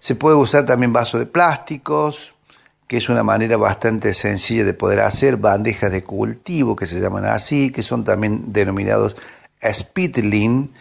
Se 0.00 0.16
puede 0.16 0.36
usar 0.36 0.66
también 0.66 0.92
vasos 0.92 1.20
de 1.20 1.24
plásticos, 1.24 2.34
que 2.86 2.98
es 2.98 3.08
una 3.08 3.22
manera 3.22 3.56
bastante 3.56 4.12
sencilla 4.12 4.64
de 4.64 4.74
poder 4.74 5.00
hacer, 5.00 5.38
bandejas 5.38 5.90
de 5.90 6.04
cultivo 6.04 6.76
que 6.76 6.86
se 6.86 7.00
llaman 7.00 7.24
así, 7.24 7.70
que 7.70 7.82
son 7.82 8.04
también 8.04 8.52
denominados 8.52 9.16
spittling, 9.64 10.74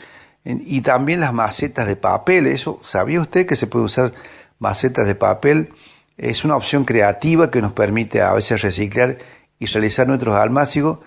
y 0.43 0.81
también 0.81 1.21
las 1.21 1.33
macetas 1.33 1.87
de 1.87 1.95
papel. 1.95 2.47
Eso, 2.47 2.81
¿sabía 2.83 3.21
usted 3.21 3.47
que 3.47 3.55
se 3.55 3.67
puede 3.67 3.85
usar 3.85 4.13
macetas 4.59 5.07
de 5.07 5.15
papel? 5.15 5.73
Es 6.17 6.45
una 6.45 6.55
opción 6.55 6.85
creativa 6.85 7.51
que 7.51 7.61
nos 7.61 7.73
permite 7.73 8.21
a 8.21 8.33
veces 8.33 8.61
reciclar 8.61 9.17
y 9.59 9.65
realizar 9.65 10.07
nuestros 10.07 10.35
almácigos. 10.35 10.99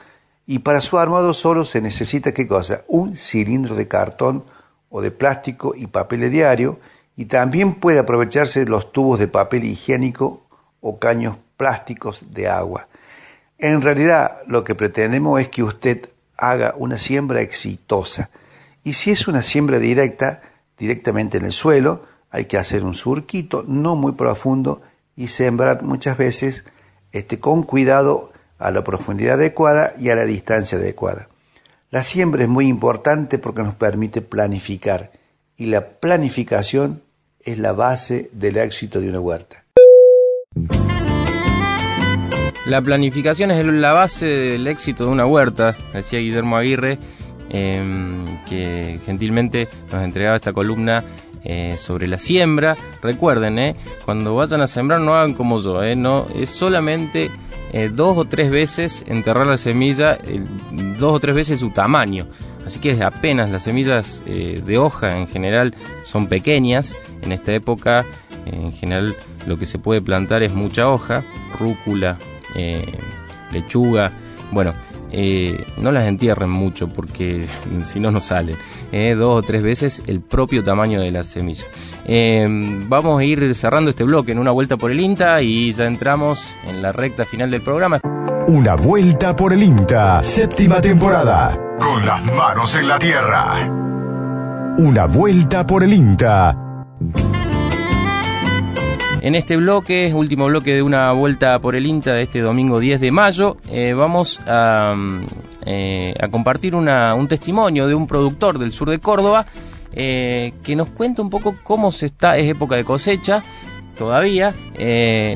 Y 0.46 0.60
para 0.60 0.80
su 0.80 0.98
armado 0.98 1.34
solo 1.34 1.64
se 1.64 1.80
necesita, 1.80 2.32
¿qué 2.32 2.46
cosa? 2.46 2.82
Un 2.88 3.16
cilindro 3.16 3.74
de 3.74 3.88
cartón 3.88 4.44
o 4.90 5.00
de 5.00 5.10
plástico 5.10 5.74
y 5.74 5.86
papel 5.86 6.20
de 6.20 6.30
diario. 6.30 6.80
Y 7.16 7.26
también 7.26 7.74
puede 7.74 7.98
aprovecharse 7.98 8.64
los 8.64 8.92
tubos 8.92 9.18
de 9.18 9.28
papel 9.28 9.64
higiénico 9.64 10.46
o 10.80 10.98
caños 10.98 11.36
plásticos 11.56 12.32
de 12.32 12.48
agua. 12.48 12.88
En 13.58 13.82
realidad 13.82 14.38
lo 14.46 14.62
que 14.62 14.74
pretendemos 14.74 15.40
es 15.40 15.48
que 15.48 15.62
usted 15.64 16.08
haga 16.36 16.74
una 16.78 16.96
siembra 16.96 17.42
exitosa. 17.42 18.30
Y 18.84 18.94
si 18.94 19.10
es 19.10 19.26
una 19.26 19.42
siembra 19.42 19.78
directa, 19.78 20.40
directamente 20.78 21.38
en 21.38 21.44
el 21.44 21.52
suelo, 21.52 22.04
hay 22.30 22.46
que 22.46 22.58
hacer 22.58 22.84
un 22.84 22.94
surquito 22.94 23.64
no 23.66 23.96
muy 23.96 24.12
profundo 24.12 24.82
y 25.16 25.28
sembrar 25.28 25.82
muchas 25.82 26.16
veces 26.16 26.64
este, 27.12 27.40
con 27.40 27.62
cuidado 27.62 28.32
a 28.58 28.70
la 28.70 28.84
profundidad 28.84 29.34
adecuada 29.34 29.94
y 29.98 30.10
a 30.10 30.14
la 30.14 30.24
distancia 30.24 30.78
adecuada. 30.78 31.28
La 31.90 32.02
siembra 32.02 32.42
es 32.42 32.48
muy 32.48 32.66
importante 32.66 33.38
porque 33.38 33.62
nos 33.62 33.74
permite 33.74 34.20
planificar 34.20 35.10
y 35.56 35.66
la 35.66 35.88
planificación 35.88 37.02
es 37.40 37.58
la 37.58 37.72
base 37.72 38.28
del 38.32 38.58
éxito 38.58 39.00
de 39.00 39.08
una 39.08 39.20
huerta. 39.20 39.64
La 42.66 42.82
planificación 42.82 43.50
es 43.50 43.64
la 43.64 43.92
base 43.94 44.26
del 44.26 44.66
éxito 44.66 45.06
de 45.06 45.10
una 45.10 45.24
huerta, 45.24 45.74
decía 45.94 46.18
Guillermo 46.18 46.58
Aguirre, 46.58 46.98
em, 47.48 48.26
que 48.46 49.00
gentilmente 49.06 49.68
nos 49.90 50.04
entregaba 50.04 50.36
esta 50.36 50.52
columna 50.52 51.02
eh, 51.48 51.76
sobre 51.76 52.06
la 52.06 52.18
siembra. 52.18 52.76
Recuerden, 53.02 53.58
eh, 53.58 53.76
cuando 54.04 54.36
vayan 54.36 54.60
a 54.60 54.68
sembrar 54.68 55.00
no 55.00 55.14
hagan 55.14 55.34
como 55.34 55.60
yo, 55.60 55.82
eh, 55.82 55.96
no, 55.96 56.26
es 56.36 56.50
solamente 56.50 57.30
dos 57.92 58.16
o 58.16 58.24
tres 58.24 58.50
veces 58.50 59.04
enterrar 59.08 59.46
la 59.46 59.58
semilla, 59.58 60.18
dos 60.98 61.16
o 61.16 61.20
tres 61.20 61.34
veces 61.34 61.60
su 61.60 61.68
tamaño. 61.68 62.26
Así 62.64 62.80
que 62.80 63.02
apenas 63.02 63.50
las 63.50 63.64
semillas 63.64 64.22
de 64.24 64.78
hoja 64.78 65.18
en 65.18 65.26
general 65.26 65.74
son 66.02 66.28
pequeñas, 66.28 66.96
en 67.20 67.32
esta 67.32 67.52
época 67.52 68.06
en 68.46 68.72
general 68.72 69.14
lo 69.46 69.56
que 69.56 69.66
se 69.66 69.78
puede 69.78 70.00
plantar 70.00 70.42
es 70.42 70.52
mucha 70.52 70.88
hoja, 70.88 71.24
rúcula, 71.58 72.18
eh, 72.54 72.84
lechuga. 73.52 74.12
Bueno, 74.50 74.74
eh, 75.10 75.64
no 75.78 75.92
las 75.92 76.06
entierren 76.06 76.50
mucho 76.50 76.88
porque 76.88 77.46
si 77.84 78.00
no, 78.00 78.10
no 78.10 78.20
salen. 78.20 78.56
Eh, 78.92 79.14
dos 79.18 79.38
o 79.38 79.42
tres 79.42 79.62
veces 79.62 80.02
el 80.06 80.20
propio 80.20 80.64
tamaño 80.64 81.00
de 81.00 81.10
la 81.10 81.24
semilla. 81.24 81.64
vamos 82.88 83.20
a 83.20 83.24
ir 83.24 83.54
cerrando 83.54 83.90
este 83.90 84.04
bloque 84.04 84.32
en 84.32 84.38
una 84.38 84.50
vuelta 84.50 84.76
por 84.76 84.90
el 84.90 85.00
INTA 85.00 85.42
y 85.42 85.72
ya 85.72 85.86
entramos 85.86 86.54
en 86.68 86.82
la 86.82 86.92
recta 86.92 87.24
final 87.24 87.50
del 87.50 87.62
programa. 87.62 88.00
Una 88.48 88.76
vuelta 88.76 89.36
por 89.36 89.52
el 89.52 89.62
INTA, 89.62 90.22
séptima 90.22 90.80
temporada. 90.80 91.58
Con 91.78 92.06
las 92.06 92.24
manos 92.24 92.76
en 92.76 92.88
la 92.88 92.98
tierra. 92.98 93.70
Una 94.78 95.06
vuelta 95.06 95.66
por 95.66 95.82
el 95.82 95.92
INTA. 95.92 96.67
En 99.20 99.34
este 99.34 99.56
bloque, 99.56 100.12
último 100.14 100.46
bloque 100.46 100.74
de 100.74 100.82
una 100.82 101.10
vuelta 101.10 101.58
por 101.60 101.74
el 101.74 101.86
INTA 101.86 102.12
de 102.12 102.22
este 102.22 102.40
domingo 102.40 102.78
10 102.78 103.00
de 103.00 103.10
mayo, 103.10 103.56
eh, 103.68 103.92
vamos 103.92 104.40
mm, 104.40 105.22
eh, 105.66 106.14
a, 106.20 106.28
compartir 106.28 106.76
un 106.76 107.28
testimonio 107.28 107.88
de 107.88 107.96
un 107.96 108.06
productor 108.06 108.58
del 108.58 108.70
sur 108.70 108.88
de 108.88 109.00
Córdoba 109.00 109.46
eh, 109.92 110.52
que 110.62 110.76
nos 110.76 110.88
cuenta 110.90 111.22
un 111.22 111.30
poco 111.30 111.56
cómo 111.64 111.90
se 111.90 112.06
está, 112.06 112.38
es 112.38 112.48
época 112.48 112.76
de 112.76 112.84
cosecha, 112.84 113.42
todavía. 113.98 114.52
Eh, 114.78 115.34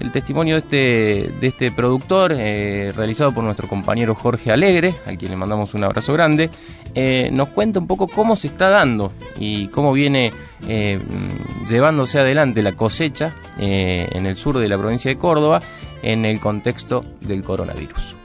el 0.00 0.12
testimonio 0.12 0.54
de 0.54 0.58
este, 0.58 1.32
de 1.40 1.46
este 1.46 1.70
productor, 1.70 2.32
eh, 2.32 2.92
realizado 2.96 3.32
por 3.32 3.44
nuestro 3.44 3.68
compañero 3.68 4.14
Jorge 4.14 4.50
Alegre, 4.50 4.94
al 5.06 5.18
quien 5.18 5.30
le 5.30 5.36
mandamos 5.36 5.74
un 5.74 5.84
abrazo 5.84 6.14
grande, 6.14 6.50
eh, 6.94 7.28
nos 7.30 7.48
cuenta 7.50 7.78
un 7.78 7.86
poco 7.86 8.08
cómo 8.08 8.34
se 8.34 8.48
está 8.48 8.70
dando 8.70 9.12
y 9.38 9.68
cómo 9.68 9.92
viene 9.92 10.32
llevándose 11.68 12.18
adelante 12.18 12.64
la 12.64 12.72
cosecha 12.72 13.32
en 13.60 14.26
el 14.26 14.34
sur 14.34 14.58
de 14.58 14.68
la 14.68 14.76
provincia 14.76 15.08
de 15.08 15.16
Córdoba 15.16 15.60
en 16.02 16.24
el 16.24 16.40
contexto 16.40 17.04
del 17.20 17.44
coronavirus. 17.44 18.16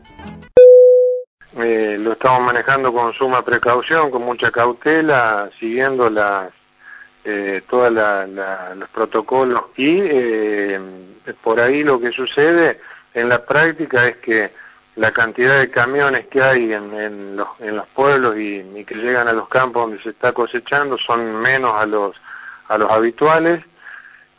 lo 1.55 2.13
estamos 2.13 2.41
manejando 2.41 2.91
con 2.91 3.13
suma 3.13 3.45
precaución, 3.45 4.09
con 4.09 4.23
mucha 4.23 4.49
cautela, 4.49 5.47
siguiendo 5.59 6.09
las 6.09 6.51
eh, 7.25 7.61
todos 7.69 7.91
los 7.91 8.89
protocolos 8.89 9.63
y 9.77 9.99
eh, 10.01 10.79
por 11.41 11.59
ahí 11.59 11.83
lo 11.83 11.99
que 11.99 12.11
sucede 12.11 12.79
en 13.13 13.29
la 13.29 13.45
práctica 13.45 14.07
es 14.07 14.17
que 14.17 14.51
la 14.95 15.11
cantidad 15.11 15.59
de 15.59 15.71
camiones 15.71 16.27
que 16.27 16.41
hay 16.41 16.73
en, 16.73 16.93
en, 16.93 17.35
los, 17.37 17.47
en 17.59 17.77
los 17.77 17.87
pueblos 17.89 18.35
y, 18.37 18.83
que 18.85 18.95
llegan 18.95 19.27
a 19.27 19.33
los 19.33 19.47
campos 19.47 19.83
donde 19.83 20.03
se 20.03 20.09
está 20.09 20.33
cosechando 20.33 20.97
son 20.97 21.41
menos 21.41 21.75
a 21.75 21.85
los 21.85 22.15
a 22.69 22.77
los 22.77 22.89
habituales 22.91 23.63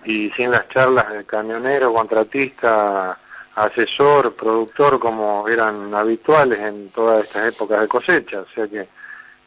y 0.04 0.30
sin 0.30 0.50
las 0.50 0.68
charlas 0.68 1.10
de 1.12 1.24
camionero, 1.24 1.92
contratista, 1.92 3.18
asesor, 3.54 4.34
productor 4.34 4.98
como 4.98 5.48
eran 5.48 5.94
habituales 5.94 6.58
en 6.60 6.90
todas 6.90 7.24
estas 7.24 7.54
épocas 7.54 7.80
de 7.80 7.88
cosecha, 7.88 8.40
o 8.40 8.46
sea 8.54 8.68
que 8.68 8.88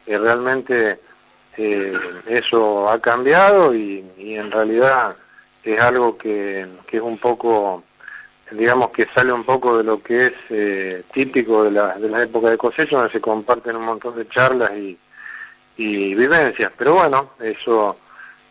eh, 0.06 0.18
realmente 0.18 1.00
eh, 1.58 1.92
eso 2.26 2.88
ha 2.88 3.00
cambiado 3.00 3.74
y, 3.74 4.04
en 4.18 4.50
realidad 4.50 5.16
es 5.64 5.80
algo 5.80 6.16
que, 6.16 6.66
es 6.90 7.00
un 7.00 7.18
poco, 7.18 7.82
digamos 8.52 8.90
que 8.90 9.06
sale 9.06 9.32
un 9.32 9.44
poco 9.44 9.78
de 9.78 9.84
lo 9.84 10.02
que 10.02 10.28
es 10.28 10.34
eh, 10.50 11.02
típico 11.12 11.64
de 11.64 11.72
la, 11.72 11.98
de 11.98 12.08
la 12.08 12.22
época 12.22 12.48
de 12.50 12.58
cosecha, 12.58 12.96
donde 12.96 13.12
se 13.12 13.20
comparten 13.20 13.76
un 13.76 13.84
montón 13.84 14.16
de 14.16 14.28
charlas 14.28 14.72
y, 14.76 14.98
y 15.78 16.14
vivencias. 16.14 16.72
Pero 16.76 16.94
bueno, 16.94 17.30
eso 17.40 17.96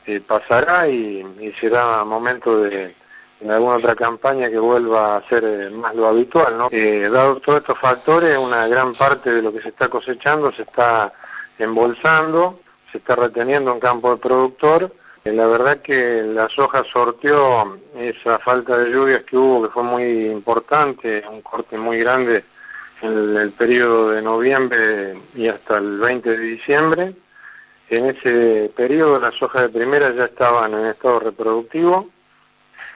eh, 0.07 0.21
pasará 0.21 0.87
y, 0.87 1.23
será 1.59 2.03
momento 2.03 2.61
de 2.61 2.95
en 3.39 3.51
alguna 3.51 3.75
otra 3.75 3.95
campaña 3.95 4.49
que 4.49 4.57
vuelva 4.57 5.17
a 5.17 5.29
ser 5.29 5.43
eh, 5.43 5.69
más 5.69 5.93
lo 5.93 6.07
habitual, 6.07 6.57
¿no? 6.57 6.69
Eh, 6.71 7.07
dado 7.11 7.39
todos 7.41 7.59
estos 7.59 7.77
factores, 7.77 8.35
una 8.35 8.67
gran 8.67 8.95
parte 8.95 9.31
de 9.31 9.43
lo 9.43 9.53
que 9.53 9.61
se 9.61 9.69
está 9.69 9.89
cosechando 9.89 10.51
se 10.53 10.63
está 10.63 11.13
embolsando 11.59 12.61
se 12.91 12.99
está 12.99 13.15
reteniendo 13.15 13.71
en 13.73 13.79
campo 13.79 14.11
de 14.11 14.21
productor. 14.21 14.91
Eh, 15.23 15.31
la 15.31 15.47
verdad 15.47 15.81
que 15.81 16.23
la 16.23 16.47
soja 16.49 16.83
sorteó 16.85 17.77
esa 17.95 18.39
falta 18.39 18.77
de 18.77 18.91
lluvias 18.91 19.23
que 19.25 19.37
hubo, 19.37 19.63
que 19.63 19.73
fue 19.73 19.83
muy 19.83 20.27
importante, 20.27 21.23
un 21.29 21.41
corte 21.41 21.77
muy 21.77 21.99
grande 21.99 22.43
en 23.01 23.37
el, 23.37 23.51
periodo 23.51 24.11
de 24.11 24.21
noviembre 24.21 25.17
y 25.35 25.47
hasta 25.47 25.77
el 25.77 25.99
20 25.99 26.29
de 26.29 26.37
diciembre. 26.37 27.13
En 27.89 28.05
ese 28.07 28.71
periodo 28.75 29.19
las 29.19 29.35
sojas 29.35 29.63
de 29.63 29.69
primera 29.69 30.13
ya 30.13 30.25
estaban 30.25 30.73
en 30.73 30.87
estado 30.87 31.19
reproductivo, 31.19 32.09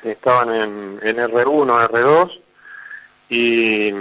estaban 0.03 0.53
en, 0.53 0.99
en 1.01 1.17
R1, 1.17 1.89
R2 1.89 2.39
y, 3.29 3.93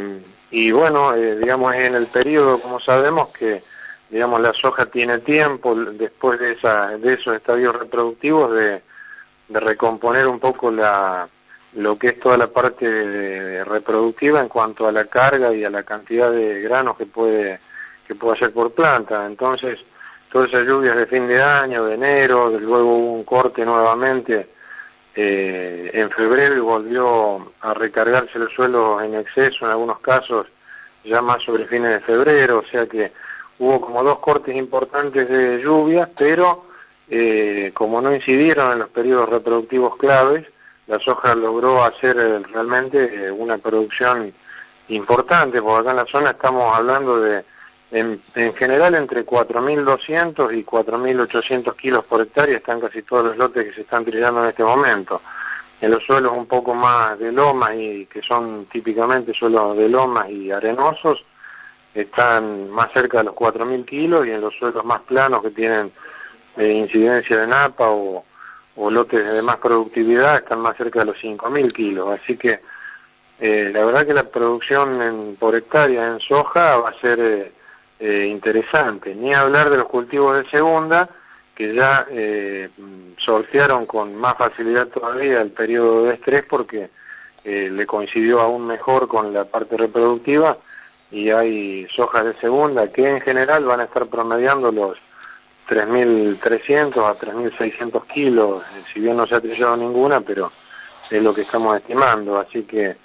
y 0.50 0.72
bueno, 0.72 1.14
eh, 1.14 1.36
digamos 1.36 1.74
en 1.74 1.94
el 1.94 2.06
periodo, 2.08 2.60
como 2.60 2.80
sabemos, 2.80 3.28
que 3.30 3.62
digamos 4.10 4.40
la 4.40 4.52
soja 4.52 4.86
tiene 4.86 5.20
tiempo 5.20 5.74
después 5.74 6.38
de 6.40 6.52
esa 6.52 6.98
de 6.98 7.14
esos 7.14 7.36
estadios 7.36 7.78
reproductivos 7.78 8.52
de, 8.52 8.82
de 9.48 9.60
recomponer 9.60 10.26
un 10.26 10.40
poco 10.40 10.70
la 10.70 11.28
lo 11.74 11.96
que 11.98 12.08
es 12.08 12.20
toda 12.20 12.36
la 12.36 12.48
parte 12.48 13.64
reproductiva 13.64 14.40
en 14.40 14.48
cuanto 14.48 14.88
a 14.88 14.92
la 14.92 15.04
carga 15.04 15.54
y 15.54 15.64
a 15.64 15.70
la 15.70 15.84
cantidad 15.84 16.30
de 16.30 16.60
granos 16.62 16.96
que 16.96 17.06
puede 17.06 17.60
que 18.06 18.16
puede 18.16 18.36
hacer 18.36 18.52
por 18.52 18.72
planta. 18.72 19.24
Entonces 19.24 19.78
todas 20.32 20.48
esas 20.48 20.66
lluvias 20.66 20.96
de 20.96 21.06
fin 21.06 21.28
de 21.28 21.40
año, 21.40 21.84
de 21.84 21.94
enero, 21.94 22.50
luego 22.50 22.96
hubo 22.96 23.12
un 23.12 23.24
corte 23.24 23.64
nuevamente 23.64 24.48
eh, 25.14 25.90
en 25.92 26.10
febrero 26.10 26.56
y 26.56 26.60
volvió 26.60 27.52
a 27.60 27.74
recargarse 27.74 28.38
el 28.38 28.48
suelo 28.50 29.00
en 29.00 29.14
exceso 29.14 29.64
en 29.64 29.72
algunos 29.72 30.00
casos 30.00 30.46
ya 31.04 31.22
más 31.22 31.42
sobre 31.42 31.66
fines 31.66 31.92
de 31.92 32.00
febrero, 32.00 32.58
o 32.58 32.64
sea 32.64 32.86
que 32.86 33.12
hubo 33.60 33.80
como 33.80 34.02
dos 34.02 34.18
cortes 34.20 34.56
importantes 34.56 35.28
de 35.28 35.62
lluvias, 35.62 36.08
pero 36.18 36.64
eh, 37.08 37.70
como 37.74 38.00
no 38.00 38.14
incidieron 38.14 38.72
en 38.72 38.78
los 38.80 38.88
periodos 38.88 39.28
reproductivos 39.28 39.96
claves, 39.96 40.46
la 40.86 40.98
soja 40.98 41.34
logró 41.34 41.84
hacer 41.84 42.16
eh, 42.18 42.38
realmente 42.52 43.26
eh, 43.26 43.30
una 43.30 43.58
producción 43.58 44.32
importante, 44.88 45.60
porque 45.60 45.80
acá 45.80 45.90
en 45.90 45.96
la 45.96 46.06
zona 46.06 46.30
estamos 46.30 46.74
hablando 46.74 47.20
de, 47.20 47.44
en, 47.90 48.22
en 48.34 48.54
general, 48.54 48.94
entre 48.94 49.26
4.200 49.26 50.58
y 50.58 50.64
4.800 50.64 51.76
kilos 51.76 52.04
por 52.06 52.22
hectárea, 52.22 52.56
están 52.56 52.80
casi 52.80 53.02
todos 53.02 53.26
los 53.26 53.36
lotes 53.36 53.66
que 53.66 53.74
se 53.74 53.80
están 53.82 54.06
trillando 54.06 54.42
en 54.42 54.48
este 54.48 54.64
momento. 54.64 55.20
En 55.82 55.90
los 55.90 56.02
suelos 56.04 56.32
un 56.34 56.46
poco 56.46 56.74
más 56.74 57.18
de 57.18 57.30
lomas 57.30 57.74
y 57.76 58.06
que 58.06 58.22
son 58.22 58.66
típicamente 58.72 59.34
suelos 59.34 59.76
de 59.76 59.88
lomas 59.88 60.30
y 60.30 60.50
arenosos, 60.50 61.24
están 61.94 62.70
más 62.70 62.92
cerca 62.92 63.18
de 63.18 63.24
los 63.24 63.34
4.000 63.34 63.84
kilos 63.84 64.26
y 64.26 64.30
en 64.30 64.40
los 64.40 64.54
suelos 64.54 64.84
más 64.84 65.02
planos 65.02 65.42
que 65.42 65.50
tienen 65.50 65.92
eh, 66.56 66.72
incidencia 66.72 67.36
de 67.36 67.46
napa 67.46 67.88
o, 67.88 68.24
lotes 68.76 69.24
de 69.24 69.42
más 69.42 69.58
productividad 69.58 70.38
están 70.38 70.60
más 70.60 70.74
cerca 70.76 71.00
de 71.00 71.06
los 71.06 71.16
5.000 71.18 71.72
kilos. 71.72 72.18
Así 72.18 72.36
que 72.36 72.60
eh, 73.38 73.70
la 73.72 73.84
verdad 73.84 74.06
que 74.06 74.14
la 74.14 74.24
producción 74.24 75.02
en, 75.02 75.36
por 75.36 75.54
hectárea 75.54 76.08
en 76.08 76.20
soja 76.20 76.76
va 76.76 76.90
a 76.90 77.00
ser 77.00 77.20
eh, 77.20 77.52
eh, 77.98 78.26
interesante. 78.26 79.14
Ni 79.14 79.34
hablar 79.34 79.70
de 79.70 79.76
los 79.76 79.88
cultivos 79.88 80.36
de 80.36 80.50
segunda, 80.50 81.08
que 81.54 81.74
ya 81.74 82.06
sortearon 83.18 83.84
con 83.84 84.16
más 84.16 84.38
facilidad 84.38 84.88
todavía 84.88 85.42
el 85.42 85.50
periodo 85.50 86.04
de 86.04 86.14
estrés 86.14 86.46
porque 86.48 86.88
le 87.44 87.86
coincidió 87.86 88.40
aún 88.40 88.66
mejor 88.66 89.08
con 89.08 89.34
la 89.34 89.44
parte 89.44 89.76
reproductiva 89.76 90.56
y 91.10 91.30
hay 91.30 91.86
sojas 91.96 92.24
de 92.24 92.34
segunda 92.40 92.92
que 92.92 93.08
en 93.08 93.20
general 93.20 93.64
van 93.64 93.80
a 93.80 93.84
estar 93.84 94.06
promediando 94.06 94.70
los 94.70 94.96
3.300 95.68 96.96
a 96.96 97.18
3.600 97.18 98.06
kilos, 98.06 98.62
si 98.92 99.00
bien 99.00 99.16
no 99.16 99.26
se 99.26 99.36
ha 99.36 99.40
trillado 99.40 99.76
ninguna, 99.76 100.20
pero 100.20 100.50
es 101.10 101.22
lo 101.22 101.34
que 101.34 101.42
estamos 101.42 101.76
estimando. 101.76 102.38
Así 102.38 102.62
que 102.64 102.96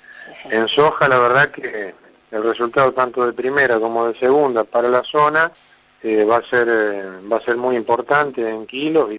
en 0.46 0.68
soja 0.68 1.08
la 1.08 1.20
verdad 1.20 1.52
que 1.52 1.94
el 2.32 2.44
resultado 2.44 2.92
tanto 2.94 3.26
de 3.26 3.34
primera 3.34 3.80
como 3.80 4.08
de 4.08 4.20
segunda 4.20 4.64
para 4.64 4.90
la 4.90 5.04
zona 5.04 5.52
eh, 6.02 6.24
va 6.24 6.38
a 6.38 6.50
ser 6.50 6.68
eh, 6.68 7.04
va 7.32 7.38
a 7.38 7.46
ser 7.46 7.58
muy 7.58 7.76
importante 7.76 8.48
en 8.48 8.66
kilos. 8.66 9.12
Y... 9.12 9.18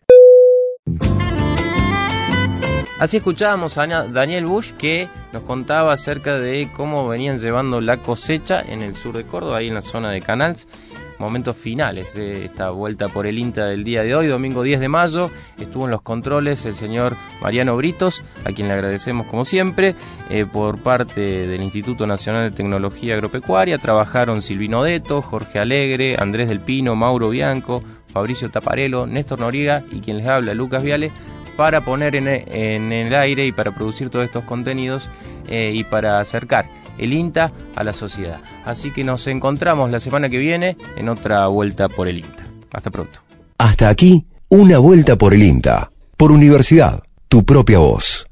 Así 2.99 3.19
escuchábamos 3.19 3.77
a 3.77 3.87
Daniel 3.87 4.47
Bush 4.47 4.73
que 4.73 5.09
nos 5.33 5.43
contaba 5.43 5.93
acerca 5.93 6.39
de 6.39 6.71
cómo 6.75 7.07
venían 7.07 7.39
llevando 7.39 7.81
la 7.81 7.99
cosecha 7.99 8.63
en 8.63 8.81
el 8.81 8.95
sur 8.95 9.15
de 9.15 9.25
Córdoba, 9.25 9.59
ahí 9.59 9.69
en 9.69 9.75
la 9.75 9.83
zona 9.83 10.11
de 10.11 10.23
Canals 10.23 10.67
momentos 11.19 11.57
finales 11.57 12.15
de 12.15 12.45
esta 12.45 12.71
vuelta 12.71 13.09
por 13.09 13.27
el 13.27 13.39
INTA 13.39 13.67
del 13.67 13.85
día 13.85 14.03
de 14.03 14.15
hoy, 14.15 14.27
domingo 14.27 14.63
10 14.63 14.81
de 14.81 14.89
mayo. 14.89 15.31
Estuvo 15.59 15.85
en 15.85 15.91
los 15.91 16.03
controles 16.03 16.67
el 16.67 16.77
señor 16.77 17.17
Mariano 17.41 17.77
Britos, 17.77 18.23
a 18.45 18.53
quien 18.53 18.69
le 18.69 18.75
agradecemos 18.75 19.27
como 19.27 19.45
siempre. 19.45 19.95
Eh, 20.31 20.47
por 20.51 20.79
parte 20.79 21.21
del 21.21 21.63
Instituto 21.63 22.07
Nacional 22.07 22.51
de 22.51 22.57
Tecnología 22.57 23.15
Agropecuaria 23.15 23.79
trabajaron 23.79 24.43
Silvino 24.43 24.83
Deto, 24.83 25.23
Jorge 25.23 25.59
Alegre, 25.59 26.17
Andrés 26.19 26.49
del 26.49 26.61
Pino, 26.61 26.97
Mauro 26.97 27.31
Bianco, 27.31 27.83
Fabricio 28.13 28.51
Taparelo, 28.51 29.07
Néstor 29.07 29.41
Noriega 29.41 29.85
y 29.91 30.01
quien 30.01 30.19
les 30.19 30.27
habla, 30.27 30.55
Lucas 30.55 30.83
Viale 30.83 31.13
para 31.57 31.81
poner 31.81 32.15
en, 32.17 32.27
el 32.93 33.15
aire 33.15 33.47
y 33.47 33.53
para 33.53 33.73
producir 33.73 34.11
todos 34.11 34.25
estos 34.25 34.45
contenidos 34.45 35.11
eh, 35.49 35.73
y 35.75 35.85
para 35.85 36.21
acercar 36.21 36.69
el 36.99 37.13
INTA 37.13 37.53
a 37.75 37.85
la 37.85 37.93
sociedad. 37.93 38.41
Así 38.65 38.91
que 38.91 39.05
nos 39.05 39.27
encontramos 39.27 39.91
la 39.91 40.01
semana 40.01 40.29
que 40.29 40.39
viene 40.39 40.77
en 40.97 41.09
otra 41.09 41.47
vuelta 41.47 41.89
por 41.89 42.09
el 42.09 42.19
INTA. 42.19 42.47
Hasta 42.73 42.91
pronto. 42.91 43.21
Hasta 43.59 43.89
aquí, 43.89 44.27
una 44.49 44.79
vuelta 44.79 45.17
por 45.17 45.35
el 45.35 45.43
INTA. 45.43 45.91
Por 46.17 46.33
Universidad, 46.33 47.03
tu 47.29 47.45
propia 47.45 47.79
voz. 47.79 48.26